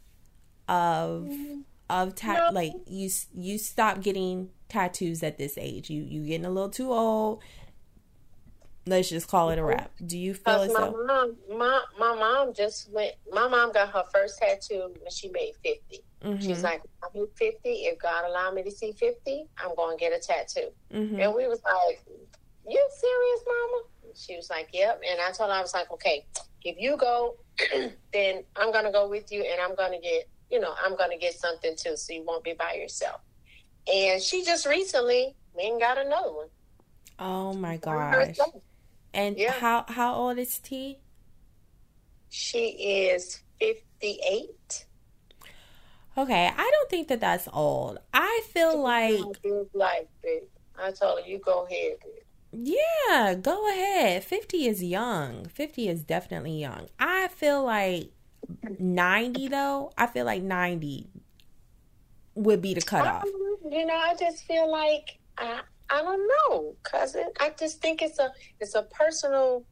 of 0.69 1.29
of 1.91 2.23
no. 2.25 2.51
like 2.53 2.75
you 2.87 3.11
you 3.35 3.59
stop 3.59 4.01
getting 4.01 4.51
tattoos 4.69 5.23
at 5.23 5.37
this 5.37 5.59
age. 5.59 5.91
You 5.91 6.03
you 6.03 6.25
getting 6.25 6.47
a 6.47 6.51
little 6.51 6.71
too 6.71 6.93
old. 6.93 7.43
Let's 8.89 9.09
just 9.09 9.29
call 9.29 9.51
it 9.51 9.59
a 9.59 9.65
wrap. 9.65 9.91
Do 10.05 10.19
you 10.19 10.35
feel 10.35 10.63
as 10.63 10.73
my 10.73 10.81
though? 10.81 11.05
Mom, 11.07 11.37
my 11.59 11.83
my 11.99 12.15
mom 12.15 12.55
just 12.55 12.91
went. 12.91 13.13
My 13.33 13.49
mom 13.49 13.73
got 13.73 13.91
her 13.91 14.05
first 14.13 14.39
tattoo 14.39 14.93
when 15.01 15.11
she 15.11 15.29
made 15.29 15.53
50 15.63 16.05
mm-hmm. 16.25 16.41
She's 16.41 16.63
like, 16.63 16.83
I'm 17.03 17.27
fifty. 17.35 17.87
If 17.87 17.99
God 17.99 18.25
allow 18.27 18.51
me 18.51 18.63
to 18.63 18.71
see 18.71 18.93
fifty, 18.93 19.47
I'm 19.59 19.75
going 19.75 19.97
to 19.97 20.01
get 20.01 20.13
a 20.13 20.21
tattoo. 20.21 20.71
Mm-hmm. 20.93 21.21
And 21.21 21.35
we 21.35 21.47
was 21.47 21.61
like, 21.65 22.03
"You 22.69 22.89
serious, 22.91 23.41
Mama?" 23.47 23.83
She 24.15 24.37
was 24.37 24.51
like, 24.51 24.69
"Yep." 24.73 25.03
And 25.09 25.21
I 25.21 25.33
told 25.33 25.51
her 25.51 25.57
I 25.57 25.61
was 25.61 25.75
like, 25.75 25.91
"Okay, 25.93 26.25
if 26.65 26.77
you 26.79 26.97
go, 26.97 27.37
then 28.13 28.45
I'm 28.57 28.73
gonna 28.73 28.93
go 28.93 29.09
with 29.09 29.31
you, 29.31 29.43
and 29.43 29.61
I'm 29.61 29.75
gonna 29.75 30.01
get 30.01 30.29
you 30.51 30.61
know, 30.61 30.75
I'm 30.83 30.97
going 30.97 31.11
to 31.11 31.17
get 31.17 31.35
something 31.35 31.75
too, 31.77 31.97
so 31.97 32.13
you 32.13 32.25
won't 32.25 32.45
be 32.45 32.55
by 32.55 32.75
yourself. 32.75 33.21
And 33.93 34.23
she 34.23 34.45
just 34.45 34.67
recently 34.67 35.35
went 35.55 35.73
and 35.73 35.81
got 35.81 35.99
another 35.99 36.33
one. 36.33 36.49
Oh 37.19 37.53
my 37.53 37.77
gosh! 37.79 38.39
And 39.13 39.39
yeah. 39.39 39.53
how 39.53 39.85
how 39.89 40.15
old 40.15 40.39
is 40.39 40.59
T? 40.59 40.99
She 42.29 42.69
is 43.11 43.41
fifty 43.59 44.21
eight. 44.29 44.85
Okay, 46.17 46.51
I 46.53 46.71
don't 46.71 46.91
think 46.91 47.09
that 47.09 47.21
that's 47.21 47.49
old. 47.53 47.99
I 48.13 48.43
feel 48.53 48.81
like 48.81 49.21
like 49.73 50.09
I 50.79 50.91
told 50.91 51.21
her 51.21 51.27
you 51.27 51.39
go 51.39 51.65
ahead. 51.65 51.99
Yeah, 52.51 53.35
go 53.35 53.69
ahead. 53.69 54.25
50 54.25 54.67
is 54.67 54.83
young. 54.83 55.45
50 55.47 55.89
is 55.89 56.03
definitely 56.03 56.59
young. 56.59 56.89
I 56.99 57.29
feel 57.29 57.63
like 57.63 58.11
90 58.79 59.49
though, 59.49 59.93
I 59.99 60.07
feel 60.07 60.25
like 60.25 60.43
90 60.43 61.09
would 62.35 62.63
be 62.63 62.75
the 62.75 62.81
cutoff. 62.81 63.25
Um, 63.25 63.71
you 63.71 63.85
know, 63.85 63.95
I 63.95 64.15
just 64.19 64.45
feel 64.45 64.71
like 64.71 65.19
I 65.37 65.61
I 65.91 66.03
don't 66.03 66.29
know, 66.29 66.77
cousin. 66.83 67.31
I 67.41 67.53
just 67.59 67.81
think 67.81 68.03
it's 68.03 68.19
a 68.19 68.33
it's 68.61 68.75
a 68.75 68.83
personal 68.83 69.65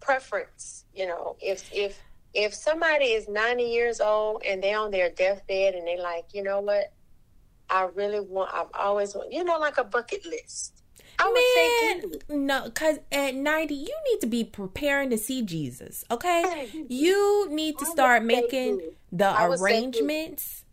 preference. 0.00 0.84
You 0.94 1.06
know, 1.06 1.36
if 1.40 1.68
if 1.72 1.98
if 2.34 2.54
somebody 2.54 3.06
is 3.06 3.28
90 3.28 3.62
years 3.62 4.00
old 4.00 4.42
and 4.44 4.62
they're 4.62 4.78
on 4.78 4.90
their 4.90 5.10
deathbed 5.10 5.74
and 5.74 5.86
they 5.86 5.98
like, 5.98 6.26
you 6.34 6.42
know 6.42 6.60
what, 6.60 6.92
I 7.70 7.88
really 7.94 8.20
want. 8.20 8.52
I've 8.52 8.68
always 8.74 9.14
want. 9.14 9.32
You 9.32 9.42
know, 9.44 9.58
like 9.58 9.78
a 9.78 9.84
bucket 9.84 10.24
list. 10.26 10.82
I 11.18 12.02
Man, 12.28 12.46
no, 12.46 12.64
because 12.64 12.98
at 13.10 13.34
90, 13.34 13.74
you 13.74 13.94
need 14.10 14.20
to 14.20 14.26
be 14.26 14.44
preparing 14.44 15.08
to 15.10 15.16
see 15.16 15.40
Jesus, 15.40 16.04
okay? 16.10 16.68
You 16.88 17.48
need 17.50 17.78
to 17.78 17.86
start 17.86 18.22
making 18.22 18.82
the 19.10 19.34
arrangements 19.42 20.64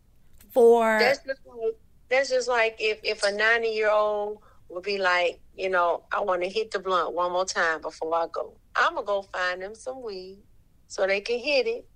for. 0.52 0.98
That's 0.98 1.24
just, 1.24 1.40
like, 1.46 1.74
that's 2.10 2.28
just 2.28 2.48
like 2.48 2.76
if, 2.78 3.00
if 3.02 3.22
a 3.22 3.32
90 3.32 3.68
year 3.68 3.90
old 3.90 4.40
would 4.74 4.82
be 4.84 4.98
like, 4.98 5.40
you 5.56 5.70
know, 5.70 6.02
I 6.12 6.20
want 6.20 6.42
to 6.42 6.48
hit 6.48 6.70
the 6.70 6.78
blunt 6.78 7.14
one 7.14 7.32
more 7.32 7.44
time 7.44 7.80
before 7.80 8.14
I 8.14 8.26
go. 8.30 8.54
I'm 8.76 8.94
going 8.94 9.04
to 9.04 9.06
go 9.06 9.22
find 9.22 9.62
them 9.62 9.74
some 9.74 10.02
weed 10.02 10.38
so 10.88 11.06
they 11.06 11.20
can 11.20 11.38
hit 11.38 11.66
it 11.66 11.86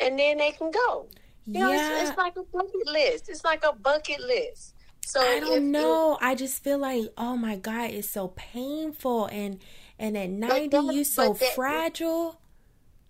and 0.00 0.18
then 0.18 0.38
they 0.38 0.52
can 0.52 0.70
go. 0.70 1.08
You 1.46 1.60
yeah. 1.60 1.66
know, 1.66 1.72
it's, 1.72 2.10
it's 2.10 2.18
like 2.18 2.36
a 2.36 2.42
bucket 2.42 2.86
list. 2.86 3.28
It's 3.28 3.44
like 3.44 3.64
a 3.64 3.72
bucket 3.72 4.20
list. 4.20 4.74
So 5.06 5.20
I 5.20 5.40
don't 5.40 5.70
know. 5.70 6.18
I 6.20 6.34
just 6.34 6.62
feel 6.62 6.78
like, 6.78 7.04
oh 7.16 7.36
my 7.36 7.56
God, 7.56 7.90
it's 7.90 8.08
so 8.08 8.28
painful, 8.28 9.26
and 9.26 9.58
and 9.98 10.16
at 10.16 10.30
ninety, 10.30 10.76
you 10.76 11.04
so 11.04 11.32
that, 11.32 11.54
fragile. 11.54 12.40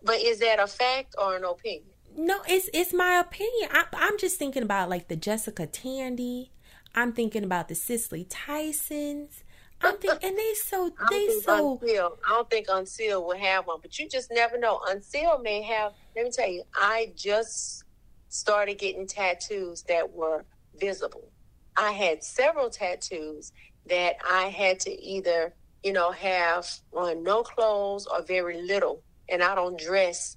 But 0.03 0.23
is 0.23 0.39
that 0.39 0.61
a 0.61 0.67
fact 0.67 1.15
or 1.19 1.37
an 1.37 1.45
opinion? 1.45 1.85
No, 2.17 2.41
it's 2.49 2.71
it's 2.73 2.95
my 2.95 3.19
opinion. 3.19 3.71
I, 3.73 3.85
I'm 3.93 4.17
just 4.19 4.39
thinking 4.39 4.63
about 4.63 4.89
like 4.89 5.09
the 5.09 5.17
Jessica 5.17 5.67
Tandy. 5.67 6.53
I'm 6.95 7.13
thinking 7.13 7.45
about 7.45 7.69
the 7.69 7.75
Cicely 7.75 8.25
Tysons. 8.25 9.43
I'm 9.83 9.97
thinking, 9.97 10.29
and 10.29 10.39
they 10.39 10.55
so 10.55 10.91
they 11.11 11.29
so. 11.43 11.79
Unseal, 11.81 12.19
I 12.27 12.31
don't 12.31 12.51
think 12.51 12.67
Unseal 12.69 13.25
will 13.25 13.39
have 13.39 13.67
one, 13.67 13.79
but 13.81 13.99
you 13.99 14.09
just 14.09 14.31
never 14.31 14.59
know. 14.59 14.81
Unseal 14.89 15.39
may 15.39 15.63
have. 15.63 15.93
Let 16.15 16.25
me 16.25 16.31
tell 16.31 16.49
you, 16.49 16.65
I 16.75 17.13
just 17.17 17.85
started 18.29 18.79
getting 18.79 19.07
tattoos 19.07 19.83
that 19.85 20.13
were 20.13 20.45
visible. 20.79 21.29
I 21.77 21.93
had 21.93 22.23
several 22.23 22.71
tattoos 22.71 23.53
that 23.87 24.17
I 24.29 24.49
had 24.49 24.81
to 24.81 24.91
either, 24.91 25.55
you 25.83 25.93
know, 25.93 26.11
have 26.13 26.69
on 26.93 27.23
no 27.23 27.43
clothes 27.43 28.07
or 28.07 28.23
very 28.23 28.63
little. 28.63 29.03
And 29.29 29.43
I 29.43 29.55
don't 29.55 29.79
dress 29.79 30.37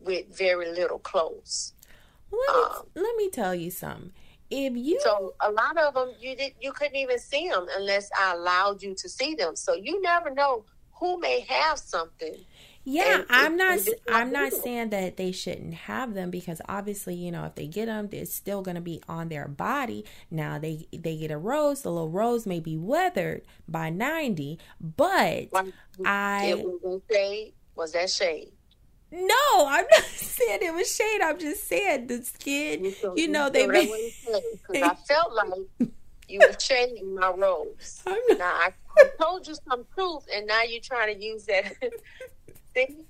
with 0.00 0.36
very 0.36 0.70
little 0.70 0.98
clothes. 0.98 1.72
Let 2.30 2.56
me, 2.56 2.62
um, 2.62 2.82
let 2.94 3.16
me 3.16 3.30
tell 3.30 3.54
you 3.54 3.70
something. 3.70 4.12
If 4.50 4.76
you 4.76 4.98
so 5.02 5.34
a 5.40 5.50
lot 5.50 5.76
of 5.76 5.94
them 5.94 6.12
you 6.18 6.36
did 6.36 6.54
you 6.60 6.72
couldn't 6.72 6.96
even 6.96 7.18
see 7.18 7.48
them 7.48 7.66
unless 7.76 8.10
I 8.18 8.32
allowed 8.32 8.82
you 8.82 8.94
to 8.94 9.08
see 9.08 9.34
them. 9.34 9.56
So 9.56 9.74
you 9.74 10.00
never 10.00 10.30
know 10.30 10.64
who 10.92 11.20
may 11.20 11.40
have 11.40 11.78
something 11.78 12.34
yeah, 12.90 13.16
and 13.16 13.26
I'm 13.28 13.56
not. 13.58 13.80
I'm 14.08 14.32
not 14.32 14.54
saying 14.54 14.90
that 14.90 15.18
they 15.18 15.30
shouldn't 15.30 15.74
have 15.74 16.14
them 16.14 16.30
because 16.30 16.62
obviously, 16.70 17.14
you 17.16 17.30
know, 17.30 17.44
if 17.44 17.54
they 17.54 17.66
get 17.66 17.84
them, 17.84 18.08
it's 18.12 18.32
still 18.32 18.62
going 18.62 18.76
to 18.76 18.80
be 18.80 19.02
on 19.06 19.28
their 19.28 19.46
body. 19.46 20.06
Now 20.30 20.58
they 20.58 20.86
they 20.90 21.18
get 21.18 21.30
a 21.30 21.36
rose. 21.36 21.82
The 21.82 21.90
little 21.90 22.08
rose 22.08 22.46
may 22.46 22.60
be 22.60 22.78
weathered 22.78 23.42
by 23.68 23.90
ninety, 23.90 24.58
but 24.80 25.48
I 26.02 26.64
was 26.78 27.02
shade. 27.10 27.52
Was 27.74 27.92
that 27.92 28.08
shade? 28.08 28.52
No, 29.10 29.66
I'm 29.66 29.86
not 29.90 30.02
saying 30.04 30.60
it 30.62 30.74
was 30.74 30.94
shade. 30.94 31.20
I'm 31.22 31.38
just 31.38 31.64
saying 31.64 32.06
the 32.08 32.22
skin. 32.22 32.94
So, 33.00 33.16
you 33.16 33.28
know, 33.28 33.48
they 33.48 33.66
made. 33.66 34.12
Because 34.24 34.82
I 34.82 34.94
felt 35.08 35.34
like 35.34 35.90
you 36.28 36.40
were 36.40 36.58
shading 36.58 37.14
my 37.14 37.30
rose. 37.30 38.02
Now 38.06 38.44
I, 38.44 38.72
I 38.98 39.04
told 39.20 39.46
you 39.46 39.54
some 39.68 39.86
truth, 39.94 40.26
and 40.34 40.46
now 40.46 40.62
you're 40.62 40.80
trying 40.82 41.14
to 41.14 41.24
use 41.24 41.44
that 41.44 41.76
thing. 42.74 43.04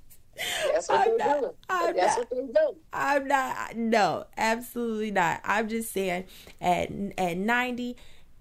That's 0.73 0.89
what 0.89 1.09
I'm 1.09 1.17
not, 1.17 1.55
I'm 1.69 1.97
That's 1.97 2.17
not, 2.17 2.31
what 2.31 2.31
they 2.31 2.53
do. 2.53 2.77
I'm 2.93 3.27
not. 3.27 3.77
No, 3.77 4.27
absolutely 4.37 5.11
not. 5.11 5.41
I'm 5.43 5.69
just 5.69 5.93
saying, 5.93 6.25
at 6.61 6.91
at 7.19 7.37
90, 7.37 7.97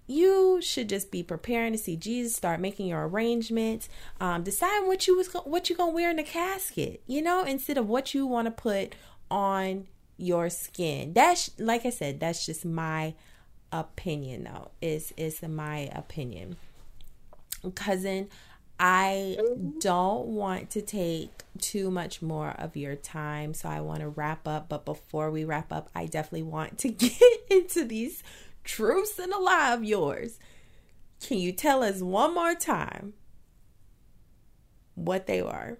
you 0.07 0.59
should 0.61 0.87
just 0.87 1.11
be 1.11 1.21
preparing 1.21 1.73
to 1.73 1.77
see 1.77 1.97
Jesus. 1.97 2.35
Start 2.35 2.59
making 2.59 2.87
your 2.87 3.07
arrangements. 3.07 3.89
Um, 4.19 4.43
decide 4.43 4.87
what 4.87 5.05
you 5.05 5.17
was 5.17 5.27
what 5.43 5.69
you 5.69 5.75
gonna 5.75 5.91
wear 5.91 6.09
in 6.09 6.15
the 6.15 6.23
casket. 6.23 7.01
You 7.05 7.21
know, 7.21 7.43
instead 7.43 7.77
of 7.77 7.87
what 7.87 8.13
you 8.13 8.25
want 8.25 8.45
to 8.45 8.51
put 8.51 8.95
on 9.29 9.87
your 10.17 10.49
skin. 10.49 11.13
That's 11.13 11.51
like 11.59 11.85
I 11.85 11.89
said. 11.91 12.19
That's 12.19 12.45
just 12.45 12.65
my 12.65 13.13
opinion, 13.71 14.45
though. 14.45 14.71
Is 14.81 15.13
is 15.17 15.41
my 15.41 15.89
opinion, 15.93 16.57
cousin. 17.75 18.29
I 18.79 19.37
don't 19.79 20.27
want 20.27 20.69
to 20.71 20.83
take 20.83 21.31
too 21.59 21.89
much 21.89 22.21
more 22.21 22.51
of 22.59 22.77
your 22.77 22.95
time, 22.95 23.55
so 23.55 23.69
I 23.69 23.81
want 23.81 24.01
to 24.01 24.09
wrap 24.09 24.47
up. 24.47 24.69
But 24.69 24.85
before 24.85 25.31
we 25.31 25.45
wrap 25.45 25.73
up, 25.73 25.89
I 25.95 26.05
definitely 26.05 26.43
want 26.43 26.77
to 26.79 26.89
get 26.89 27.21
into 27.49 27.85
these 27.85 28.23
truths 28.67 29.17
and 29.17 29.33
a 29.33 29.39
lie 29.39 29.73
of 29.73 29.83
yours. 29.83 30.37
Can 31.25 31.39
you 31.39 31.51
tell 31.51 31.81
us 31.81 32.01
one 32.01 32.35
more 32.35 32.53
time 32.53 33.13
what 34.93 35.25
they 35.25 35.41
are? 35.41 35.79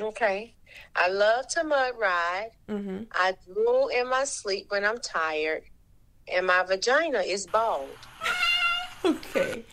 Okay. 0.00 0.54
I 0.96 1.08
love 1.08 1.46
to 1.48 1.64
mud 1.64 1.92
ride. 2.00 2.50
Mm-hmm. 2.68 3.02
I 3.12 3.34
drool 3.46 3.88
in 3.88 4.08
my 4.08 4.24
sleep 4.24 4.66
when 4.68 4.84
I'm 4.84 4.98
tired, 4.98 5.64
and 6.32 6.46
my 6.46 6.62
vagina 6.64 7.20
is 7.20 7.46
bald. 7.46 7.90
okay. 9.04 9.64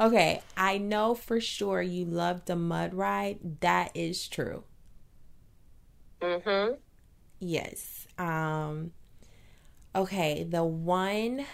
Okay, 0.00 0.42
I 0.56 0.78
know 0.78 1.14
for 1.14 1.38
sure 1.38 1.82
you 1.82 2.04
love 2.04 2.46
the 2.46 2.56
mud 2.56 2.94
ride. 2.94 3.60
That 3.60 3.92
is 3.94 4.26
true. 4.26 4.64
Mm 6.20 6.42
hmm. 6.42 6.74
Yes. 7.38 8.06
Um 8.18 8.92
okay, 9.94 10.44
the 10.44 10.64
one 10.64 11.46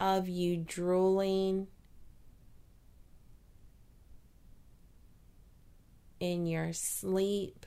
of 0.00 0.28
you 0.28 0.56
drooling 0.56 1.68
in 6.18 6.46
your 6.46 6.72
sleep 6.72 7.66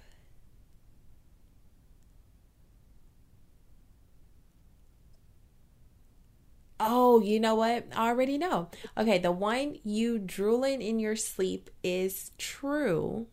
Oh, 6.80 7.22
you 7.22 7.40
know 7.40 7.56
what? 7.56 7.88
I 7.96 8.10
already 8.10 8.38
know. 8.38 8.70
Okay, 8.98 9.18
the 9.18 9.32
one 9.32 9.78
you 9.84 10.20
drooling 10.20 10.82
in 10.82 11.00
your 11.00 11.16
sleep 11.16 11.70
is 11.84 12.32
true 12.38 13.28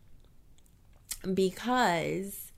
because 1.35 2.50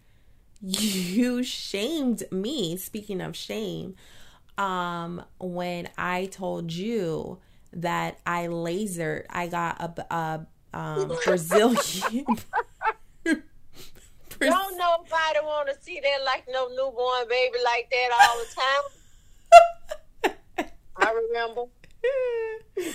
you 0.62 1.42
shamed 1.42 2.24
me. 2.30 2.76
Speaking 2.76 3.20
of 3.20 3.36
shame, 3.36 3.96
um, 4.56 5.24
when 5.38 5.88
I 5.98 6.26
told 6.26 6.72
you 6.72 7.38
that 7.72 8.18
I 8.24 8.46
lasered, 8.46 9.26
I 9.30 9.48
got 9.48 9.80
a, 9.80 10.14
a 10.14 10.46
um, 10.72 11.12
Brazilian. 11.24 12.26
Don't 14.40 14.76
nobody 14.76 15.38
want 15.42 15.68
to 15.68 15.76
see 15.82 16.00
that 16.00 16.24
like 16.24 16.44
no 16.48 16.68
newborn 16.68 17.28
baby 17.28 17.58
like 17.64 17.90
that 17.90 18.10
all 18.22 18.38
the 18.40 18.46
time. 18.54 20.36
I 20.96 21.12
remember. 21.12 21.62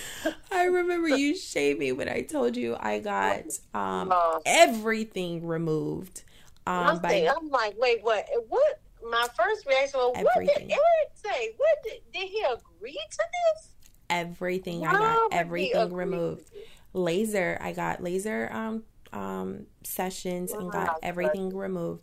I 0.52 0.64
remember 0.64 1.08
you 1.08 1.36
shaving 1.36 1.96
when 1.96 2.08
I 2.08 2.22
told 2.22 2.56
you 2.56 2.76
I 2.78 2.98
got 2.98 3.44
um, 3.72 4.12
everything 4.44 5.46
removed. 5.46 6.22
Um, 6.68 6.98
by, 6.98 7.26
I'm 7.26 7.48
like, 7.48 7.76
wait, 7.78 8.02
what? 8.02 8.26
What? 8.48 8.80
My 9.02 9.26
first 9.34 9.64
reaction 9.66 10.00
was, 10.00 10.12
everything. 10.16 10.46
what 10.46 10.58
did 10.58 10.70
Eric 10.70 11.10
say? 11.14 11.54
What 11.56 11.82
did, 11.82 12.00
did 12.12 12.28
he 12.28 12.42
agree 12.42 13.00
to 13.10 13.16
this? 13.16 13.70
Everything. 14.10 14.80
Why 14.80 14.90
I 14.90 14.92
got 14.92 15.32
everything 15.32 15.92
removed. 15.94 16.50
Laser. 16.92 17.56
I 17.60 17.72
got 17.72 18.02
laser 18.02 18.50
um 18.52 18.82
um 19.12 19.66
sessions 19.82 20.52
and 20.52 20.70
got 20.70 20.98
everything 21.02 21.56
removed. 21.56 22.02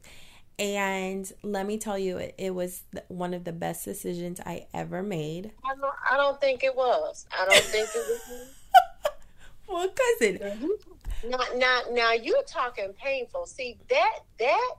And 0.58 1.32
let 1.44 1.68
me 1.68 1.78
tell 1.78 2.00
you, 2.00 2.18
it, 2.18 2.36
it 2.38 2.56
was 2.56 2.84
one 3.10 3.34
of 3.34 3.44
the 3.44 3.52
best 3.52 3.84
decisions 3.84 4.40
I 4.40 4.68
ever 4.74 5.04
made. 5.04 5.52
I 5.66 5.76
don't, 5.76 5.94
I 6.10 6.16
don't 6.16 6.40
think 6.40 6.64
it 6.64 6.74
was. 6.74 7.26
I 7.38 7.46
don't 7.46 7.64
think 7.64 7.90
it 7.94 8.06
was. 8.08 8.55
Well, 9.68 9.90
cousin. 9.90 10.40
Now, 11.28 11.40
now, 11.56 11.82
now 11.92 12.12
you're 12.14 12.44
talking 12.44 12.94
painful. 12.94 13.46
See 13.46 13.78
that 13.90 14.20
that 14.40 14.72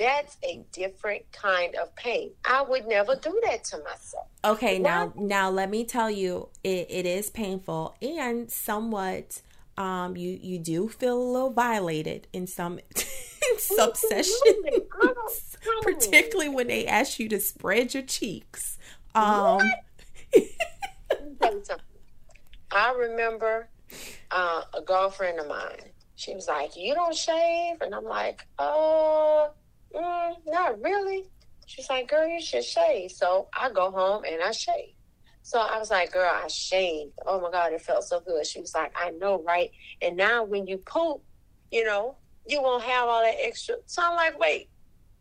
that's 0.00 0.38
a 0.42 0.64
different 0.72 1.30
kind 1.30 1.74
of 1.74 1.94
pain. 1.94 2.30
I 2.44 2.62
would 2.62 2.86
never 2.86 3.16
do 3.16 3.38
that 3.46 3.64
to 3.64 3.78
myself. 3.78 4.26
Okay, 4.44 4.78
now 4.78 5.12
now 5.14 5.50
let 5.50 5.68
me 5.68 5.84
tell 5.84 6.10
you, 6.10 6.48
it, 6.64 6.86
it 6.88 7.06
is 7.06 7.28
painful 7.30 7.96
and 8.00 8.50
somewhat. 8.50 9.42
Um, 9.76 10.16
you 10.16 10.38
you 10.40 10.58
do 10.58 10.88
feel 10.88 11.16
a 11.16 11.30
little 11.30 11.50
violated 11.50 12.28
in 12.32 12.46
some 12.46 12.80
subsession, 13.58 14.34
particularly 15.82 16.48
when 16.48 16.66
they 16.68 16.86
ask 16.86 17.18
you 17.18 17.28
to 17.28 17.40
spread 17.40 17.92
your 17.92 18.02
cheeks. 18.02 18.78
Um, 19.14 19.60
I 22.72 22.92
remember 22.92 23.68
uh, 24.30 24.62
a 24.76 24.82
girlfriend 24.82 25.40
of 25.40 25.48
mine. 25.48 25.90
She 26.16 26.34
was 26.34 26.48
like, 26.48 26.76
"You 26.76 26.94
don't 26.94 27.14
shave," 27.14 27.80
and 27.80 27.94
I'm 27.94 28.04
like, 28.04 28.46
"Oh, 28.58 29.50
mm, 29.94 30.34
not 30.46 30.80
really." 30.82 31.30
She's 31.70 31.88
like, 31.88 32.08
girl, 32.08 32.26
you 32.26 32.40
should 32.40 32.64
shave. 32.64 33.12
So 33.12 33.46
I 33.56 33.70
go 33.70 33.92
home 33.92 34.24
and 34.24 34.42
I 34.42 34.50
shave. 34.50 34.94
So 35.42 35.60
I 35.60 35.78
was 35.78 35.88
like, 35.88 36.12
girl, 36.12 36.28
I 36.28 36.48
shaved. 36.48 37.12
Oh 37.24 37.40
my 37.40 37.48
God, 37.52 37.72
it 37.72 37.80
felt 37.80 38.02
so 38.02 38.18
good. 38.18 38.44
She 38.44 38.60
was 38.60 38.74
like, 38.74 38.92
I 39.00 39.10
know, 39.10 39.40
right? 39.46 39.70
And 40.02 40.16
now 40.16 40.42
when 40.42 40.66
you 40.66 40.78
poop, 40.78 41.22
you 41.70 41.84
know, 41.84 42.16
you 42.44 42.60
won't 42.60 42.82
have 42.82 43.08
all 43.08 43.22
that 43.22 43.36
extra. 43.40 43.76
So 43.86 44.02
I'm 44.04 44.16
like, 44.16 44.36
wait, 44.36 44.68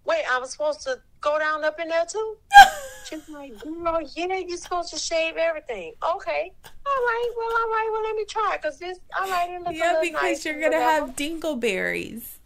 wait, 0.10 0.24
I 0.30 0.39
was 0.39 0.51
supposed 0.51 0.82
to 0.82 0.99
go 1.22 1.38
down 1.38 1.64
up 1.64 1.80
in 1.80 1.88
there 1.88 2.05
too? 2.05 2.38
She's 3.07 3.30
like, 3.30 3.57
girl, 3.60 4.01
yeah, 4.16 4.38
you're 4.38 4.57
supposed 4.57 4.91
to 4.93 4.99
shave 4.99 5.38
everything. 5.38 5.93
Okay. 6.16 6.51
All 6.86 6.91
right, 6.91 7.32
well, 7.38 7.47
all 7.47 7.70
right, 7.70 7.89
well, 7.91 8.03
let 8.03 8.16
me 8.16 8.26
try 8.26 8.57
because 8.57 8.80
this, 8.80 8.99
all 9.20 9.30
right, 9.30 9.49
it 9.49 9.62
looks 9.62 9.78
Yeah, 9.78 9.99
because 10.01 10.22
nice 10.22 10.45
you're 10.45 10.60
going 10.60 10.72
to 10.72 10.80
have 10.80 11.16
dingleberries. 11.16 12.38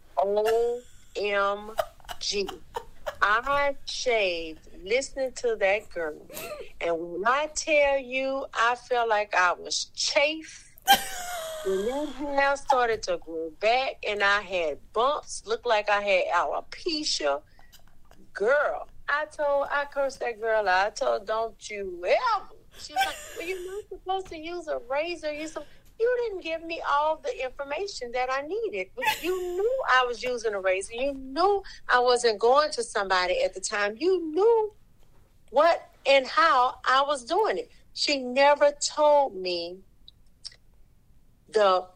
OMG. 1.16 2.50
I 3.22 3.74
shaved 3.86 4.68
listening 4.84 5.32
to 5.32 5.56
that 5.58 5.88
girl. 5.90 6.14
And 6.80 6.98
when 6.98 7.26
I 7.26 7.48
tell 7.54 7.98
you, 7.98 8.44
I 8.52 8.74
felt 8.76 9.08
like 9.08 9.34
I 9.34 9.52
was 9.54 9.86
chafed. 9.94 10.64
When 11.66 11.86
that 11.86 12.08
hair 12.16 12.56
started 12.56 13.02
to 13.04 13.16
grow 13.16 13.50
back 13.58 13.94
and 14.06 14.22
I 14.22 14.42
had 14.42 14.78
bumps, 14.92 15.44
looked 15.46 15.64
like 15.64 15.88
I 15.88 16.02
had 16.02 16.24
alopecia. 16.26 17.40
Girl, 18.34 18.88
I 19.08 19.26
told, 19.26 19.68
I 19.70 19.84
cursed 19.86 20.20
that 20.20 20.40
girl. 20.40 20.68
I 20.68 20.90
told, 20.90 21.26
don't 21.26 21.70
you 21.70 22.04
ever. 22.04 22.48
She 22.78 22.92
was 22.92 23.02
like, 23.06 23.16
well, 23.38 23.46
you're 23.46 23.72
not 23.72 23.84
supposed 23.88 24.26
to 24.26 24.36
use 24.36 24.66
a 24.66 24.80
razor. 24.90 25.32
You 25.32 25.46
so 25.46 25.64
you 25.98 26.18
didn't 26.24 26.42
give 26.42 26.64
me 26.64 26.82
all 26.88 27.20
the 27.22 27.44
information 27.44 28.10
that 28.12 28.28
I 28.30 28.42
needed. 28.42 28.88
You 29.22 29.40
knew 29.40 29.82
I 29.92 30.04
was 30.04 30.22
using 30.22 30.54
a 30.54 30.60
razor. 30.60 30.94
You 30.94 31.14
knew 31.14 31.62
I 31.88 32.00
wasn't 32.00 32.40
going 32.40 32.72
to 32.72 32.82
somebody 32.82 33.42
at 33.44 33.54
the 33.54 33.60
time. 33.60 33.94
You 33.98 34.20
knew 34.32 34.72
what 35.50 35.88
and 36.04 36.26
how 36.26 36.78
I 36.84 37.02
was 37.02 37.24
doing 37.24 37.58
it. 37.58 37.70
She 37.92 38.18
never 38.18 38.72
told 38.72 39.36
me 39.36 39.78
the, 41.52 41.86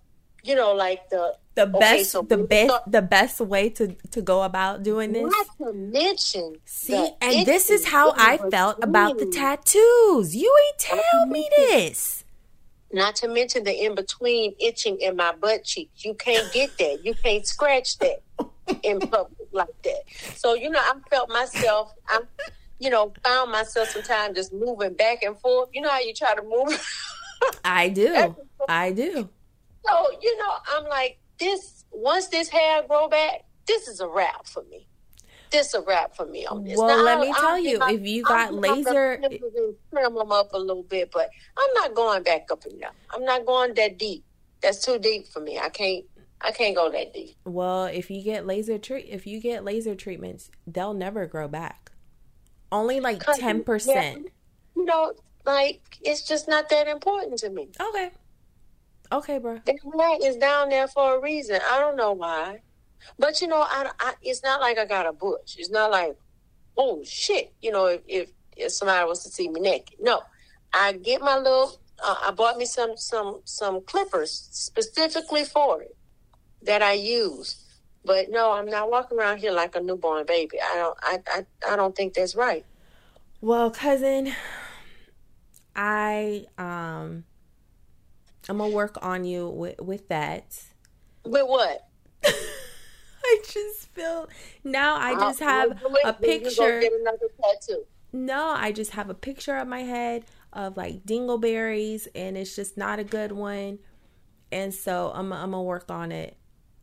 you 0.44 0.54
know, 0.54 0.72
like 0.74 1.10
the 1.10 1.36
The 1.58 1.66
Okay, 1.66 1.78
best 1.80 2.10
so 2.12 2.22
the 2.22 2.38
best 2.38 2.68
start- 2.70 2.82
the 2.86 3.02
best 3.02 3.40
way 3.40 3.68
to 3.70 3.88
to 4.14 4.22
go 4.22 4.42
about 4.44 4.84
doing 4.84 5.12
this. 5.12 5.26
not 5.26 5.46
to 5.58 5.72
mention. 5.72 6.54
See, 6.64 6.94
and 7.20 7.44
this 7.44 7.68
is 7.68 7.84
how 7.84 8.14
I 8.16 8.38
felt 8.38 8.78
about 8.80 9.18
the 9.18 9.26
tattoos. 9.26 10.36
You 10.36 10.46
ain't 10.66 10.78
tell 10.78 11.26
me 11.26 11.48
this. 11.56 12.22
Not 12.92 13.16
to 13.16 13.28
mention 13.28 13.64
the 13.64 13.74
in 13.74 13.96
between 13.96 14.54
itching 14.60 15.00
in 15.00 15.16
my 15.16 15.32
butt 15.32 15.64
cheeks. 15.64 16.04
You 16.04 16.14
can't 16.14 16.46
get 16.52 16.78
that. 16.78 17.04
You 17.04 17.14
can't 17.14 17.44
scratch 17.44 17.98
that 17.98 18.22
in 18.84 19.00
public 19.00 19.48
like 19.50 19.82
that. 19.82 20.02
So 20.36 20.54
you 20.54 20.70
know, 20.70 20.78
I 20.80 20.92
felt 21.10 21.28
myself. 21.28 21.92
I, 22.08 22.20
you 22.78 22.88
know, 22.90 23.12
found 23.24 23.50
myself 23.50 23.88
sometimes 23.88 24.36
just 24.36 24.52
moving 24.52 24.94
back 24.94 25.24
and 25.24 25.36
forth. 25.40 25.70
You 25.72 25.80
know 25.82 25.90
how 25.90 25.98
you 25.98 26.14
try 26.14 26.36
to 26.36 26.42
move. 26.42 26.70
I 27.64 27.88
do. 27.88 28.36
I 28.68 28.92
do. 28.92 29.28
so 29.84 29.92
you 30.22 30.38
know, 30.38 30.52
I'm 30.74 30.84
like 30.84 31.18
this. 31.38 31.84
Once 31.90 32.28
this 32.28 32.48
hair 32.48 32.82
grow 32.86 33.08
back, 33.08 33.44
this 33.66 33.88
is 33.88 34.00
a 34.00 34.08
wrap 34.08 34.46
for 34.46 34.62
me. 34.64 34.86
This 35.50 35.72
a 35.72 35.80
wrap 35.80 36.14
for 36.14 36.26
me 36.26 36.44
on 36.46 36.62
this. 36.64 36.76
Well, 36.76 36.88
Now, 36.88 37.02
let 37.02 37.18
I- 37.18 37.20
me 37.22 37.32
tell 37.32 37.42
don't 37.56 37.64
you, 37.64 37.78
I- 37.80 37.92
if 37.92 38.06
you 38.06 38.22
got 38.22 38.50
gonna 38.50 38.66
have 38.68 38.84
to 38.84 38.90
laser- 38.92 39.16
trim 39.90 40.14
them 40.14 40.30
up 40.32 40.52
a 40.52 40.58
little 40.58 40.82
bit, 40.82 41.10
but 41.10 41.30
I'm 41.56 41.72
not 41.74 41.94
going 41.94 42.22
back 42.22 42.50
up 42.52 42.62
there. 42.62 42.90
I'm 43.10 43.24
not 43.24 43.46
going 43.46 43.74
that 43.74 43.96
deep. 43.98 44.24
That's 44.60 44.84
too 44.84 44.98
deep 44.98 45.26
for 45.28 45.40
me. 45.40 45.58
I 45.58 45.70
can't. 45.70 46.04
I 46.40 46.52
can't 46.52 46.76
go 46.76 46.88
that 46.90 47.12
deep. 47.14 47.34
Well, 47.44 47.86
if 47.86 48.10
you 48.10 48.22
get 48.22 48.46
laser 48.46 48.78
treat 48.78 49.06
if 49.08 49.26
you 49.26 49.40
get 49.40 49.64
laser 49.64 49.96
treatments, 49.96 50.50
they'll 50.68 50.94
never 50.94 51.26
grow 51.26 51.48
back. 51.48 51.90
Only 52.70 53.00
like 53.00 53.20
ten 53.34 53.64
percent. 53.64 54.28
You 54.76 54.84
know, 54.84 55.14
like 55.46 55.80
it's 56.02 56.22
just 56.22 56.46
not 56.46 56.68
that 56.68 56.86
important 56.86 57.38
to 57.40 57.50
me. 57.50 57.70
Okay. 57.80 58.10
Okay, 59.10 59.38
bro. 59.38 59.60
That 59.64 59.76
rat 59.84 60.22
is 60.22 60.36
down 60.36 60.68
there 60.68 60.88
for 60.88 61.16
a 61.16 61.20
reason. 61.20 61.60
I 61.70 61.78
don't 61.78 61.96
know 61.96 62.12
why, 62.12 62.60
but 63.18 63.40
you 63.40 63.48
know, 63.48 63.62
I, 63.62 63.90
I 63.98 64.14
it's 64.22 64.42
not 64.42 64.60
like 64.60 64.78
I 64.78 64.84
got 64.84 65.06
a 65.06 65.12
bush. 65.12 65.56
It's 65.56 65.70
not 65.70 65.90
like, 65.90 66.16
oh 66.76 67.02
shit. 67.04 67.52
You 67.62 67.72
know, 67.72 67.86
if 67.86 68.02
if, 68.06 68.30
if 68.56 68.72
somebody 68.72 69.06
was 69.06 69.22
to 69.24 69.30
see 69.30 69.48
me 69.48 69.60
naked, 69.60 69.98
no. 70.00 70.22
I 70.72 70.92
get 70.92 71.22
my 71.22 71.38
little. 71.38 71.80
Uh, 72.04 72.16
I 72.26 72.30
bought 72.30 72.58
me 72.58 72.66
some 72.66 72.96
some 72.96 73.40
some 73.44 73.80
clippers 73.82 74.48
specifically 74.52 75.44
for 75.44 75.82
it 75.82 75.96
that 76.62 76.82
I 76.82 76.92
use. 76.92 77.64
But 78.04 78.30
no, 78.30 78.52
I'm 78.52 78.66
not 78.66 78.90
walking 78.90 79.18
around 79.18 79.38
here 79.38 79.52
like 79.52 79.74
a 79.76 79.80
newborn 79.80 80.26
baby. 80.26 80.58
I 80.60 80.76
don't. 80.76 80.98
I 81.02 81.18
I, 81.26 81.72
I 81.72 81.76
don't 81.76 81.96
think 81.96 82.14
that's 82.14 82.34
right. 82.36 82.64
Well, 83.40 83.70
cousin, 83.70 84.34
I 85.74 86.46
um 86.58 87.24
I'm 88.48 88.58
gonna 88.58 88.74
work 88.74 88.96
on 89.02 89.24
you 89.24 89.48
with 89.48 89.80
with 89.80 90.08
that. 90.08 90.62
With 91.24 91.46
what? 91.46 91.88
I 92.24 93.42
just 93.44 93.90
feel 93.90 94.28
now 94.64 94.96
I 94.96 95.14
just 95.14 95.40
have 95.40 95.72
a 95.72 95.74
then 95.74 95.82
you 95.82 96.02
go 96.02 96.12
picture. 96.12 96.80
Get 96.80 96.92
another 96.92 97.28
tattoo. 97.42 97.84
No, 98.12 98.48
I 98.48 98.72
just 98.72 98.92
have 98.92 99.10
a 99.10 99.14
picture 99.14 99.56
of 99.56 99.68
my 99.68 99.80
head 99.80 100.24
of 100.52 100.76
like 100.76 101.04
dingleberries, 101.04 102.08
and 102.14 102.36
it's 102.36 102.56
just 102.56 102.76
not 102.76 102.98
a 102.98 103.04
good 103.04 103.32
one. 103.32 103.78
And 104.50 104.72
so 104.72 105.12
I'm 105.14 105.32
I'm 105.32 105.50
gonna 105.50 105.62
work 105.62 105.90
on 105.90 106.10
it. 106.10 106.36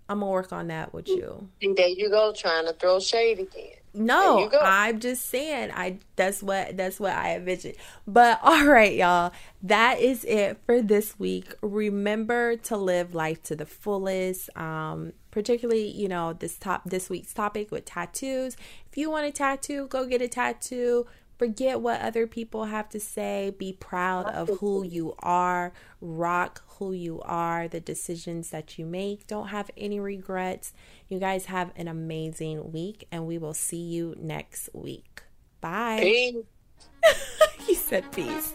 I'm 0.08 0.20
gonna 0.20 0.32
work 0.32 0.54
on 0.54 0.68
that 0.68 0.94
with 0.94 1.08
you. 1.08 1.50
And 1.62 1.76
there 1.76 1.88
you 1.88 2.10
go, 2.10 2.32
trying 2.32 2.66
to 2.68 2.74
throw 2.74 3.00
shade 3.00 3.40
again. 3.40 3.80
No. 3.96 4.50
I'm 4.62 5.00
just 5.00 5.30
saying. 5.30 5.72
I 5.74 6.00
that's 6.16 6.44
what 6.44 6.78
that's 6.78 7.00
what 7.00 7.14
I 7.14 7.36
envisioned. 7.36 7.76
But 8.08 8.40
all 8.44 8.66
right, 8.66 8.94
y'all, 8.94 9.32
that 9.64 10.00
is 10.00 10.24
it 10.26 10.60
for 10.66 10.82
this 10.82 11.18
week. 11.20 11.54
Remember 11.62 12.56
to 12.58 12.78
live 12.78 13.16
life 13.16 13.42
to 13.44 13.56
the 13.56 13.66
fullest. 13.66 14.56
Um, 14.58 15.14
particularly, 15.32 15.90
you 15.90 16.08
know, 16.08 16.34
this 16.34 16.58
top 16.58 16.84
this 16.86 17.10
week's 17.10 17.34
topic 17.34 17.72
with 17.72 17.86
tattoos. 17.86 18.56
If 18.90 18.98
you 18.98 19.10
want 19.10 19.26
a 19.26 19.32
tattoo, 19.32 19.88
go 19.88 20.06
get 20.06 20.22
a 20.22 20.28
tattoo. 20.28 21.08
Forget 21.38 21.82
what 21.82 22.02
other 22.02 22.28
people 22.28 22.66
have 22.66 22.90
to 22.90 23.00
say. 23.00 23.54
Be 23.58 23.74
proud 23.74 24.28
of 24.28 24.50
who 24.60 24.86
you 24.86 25.16
are. 25.20 25.74
Rock 26.00 26.64
who 26.80 26.92
you 26.92 27.22
are, 27.22 27.68
the 27.68 27.80
decisions 27.80 28.50
that 28.50 28.78
you 28.78 28.86
make. 28.86 29.28
Don't 29.28 29.48
have 29.48 29.72
any 29.78 30.00
regrets. 30.00 30.74
You 31.08 31.20
guys 31.20 31.46
have 31.46 31.72
an 31.76 31.88
amazing 31.88 32.72
week, 32.72 33.08
and 33.12 33.26
we 33.26 33.38
will 33.38 33.54
see 33.54 33.82
you 33.82 34.16
next 34.18 34.70
week. 34.74 35.24
Bye. 35.62 36.34
he 37.60 37.76
said 37.76 38.12
peace. 38.12 38.54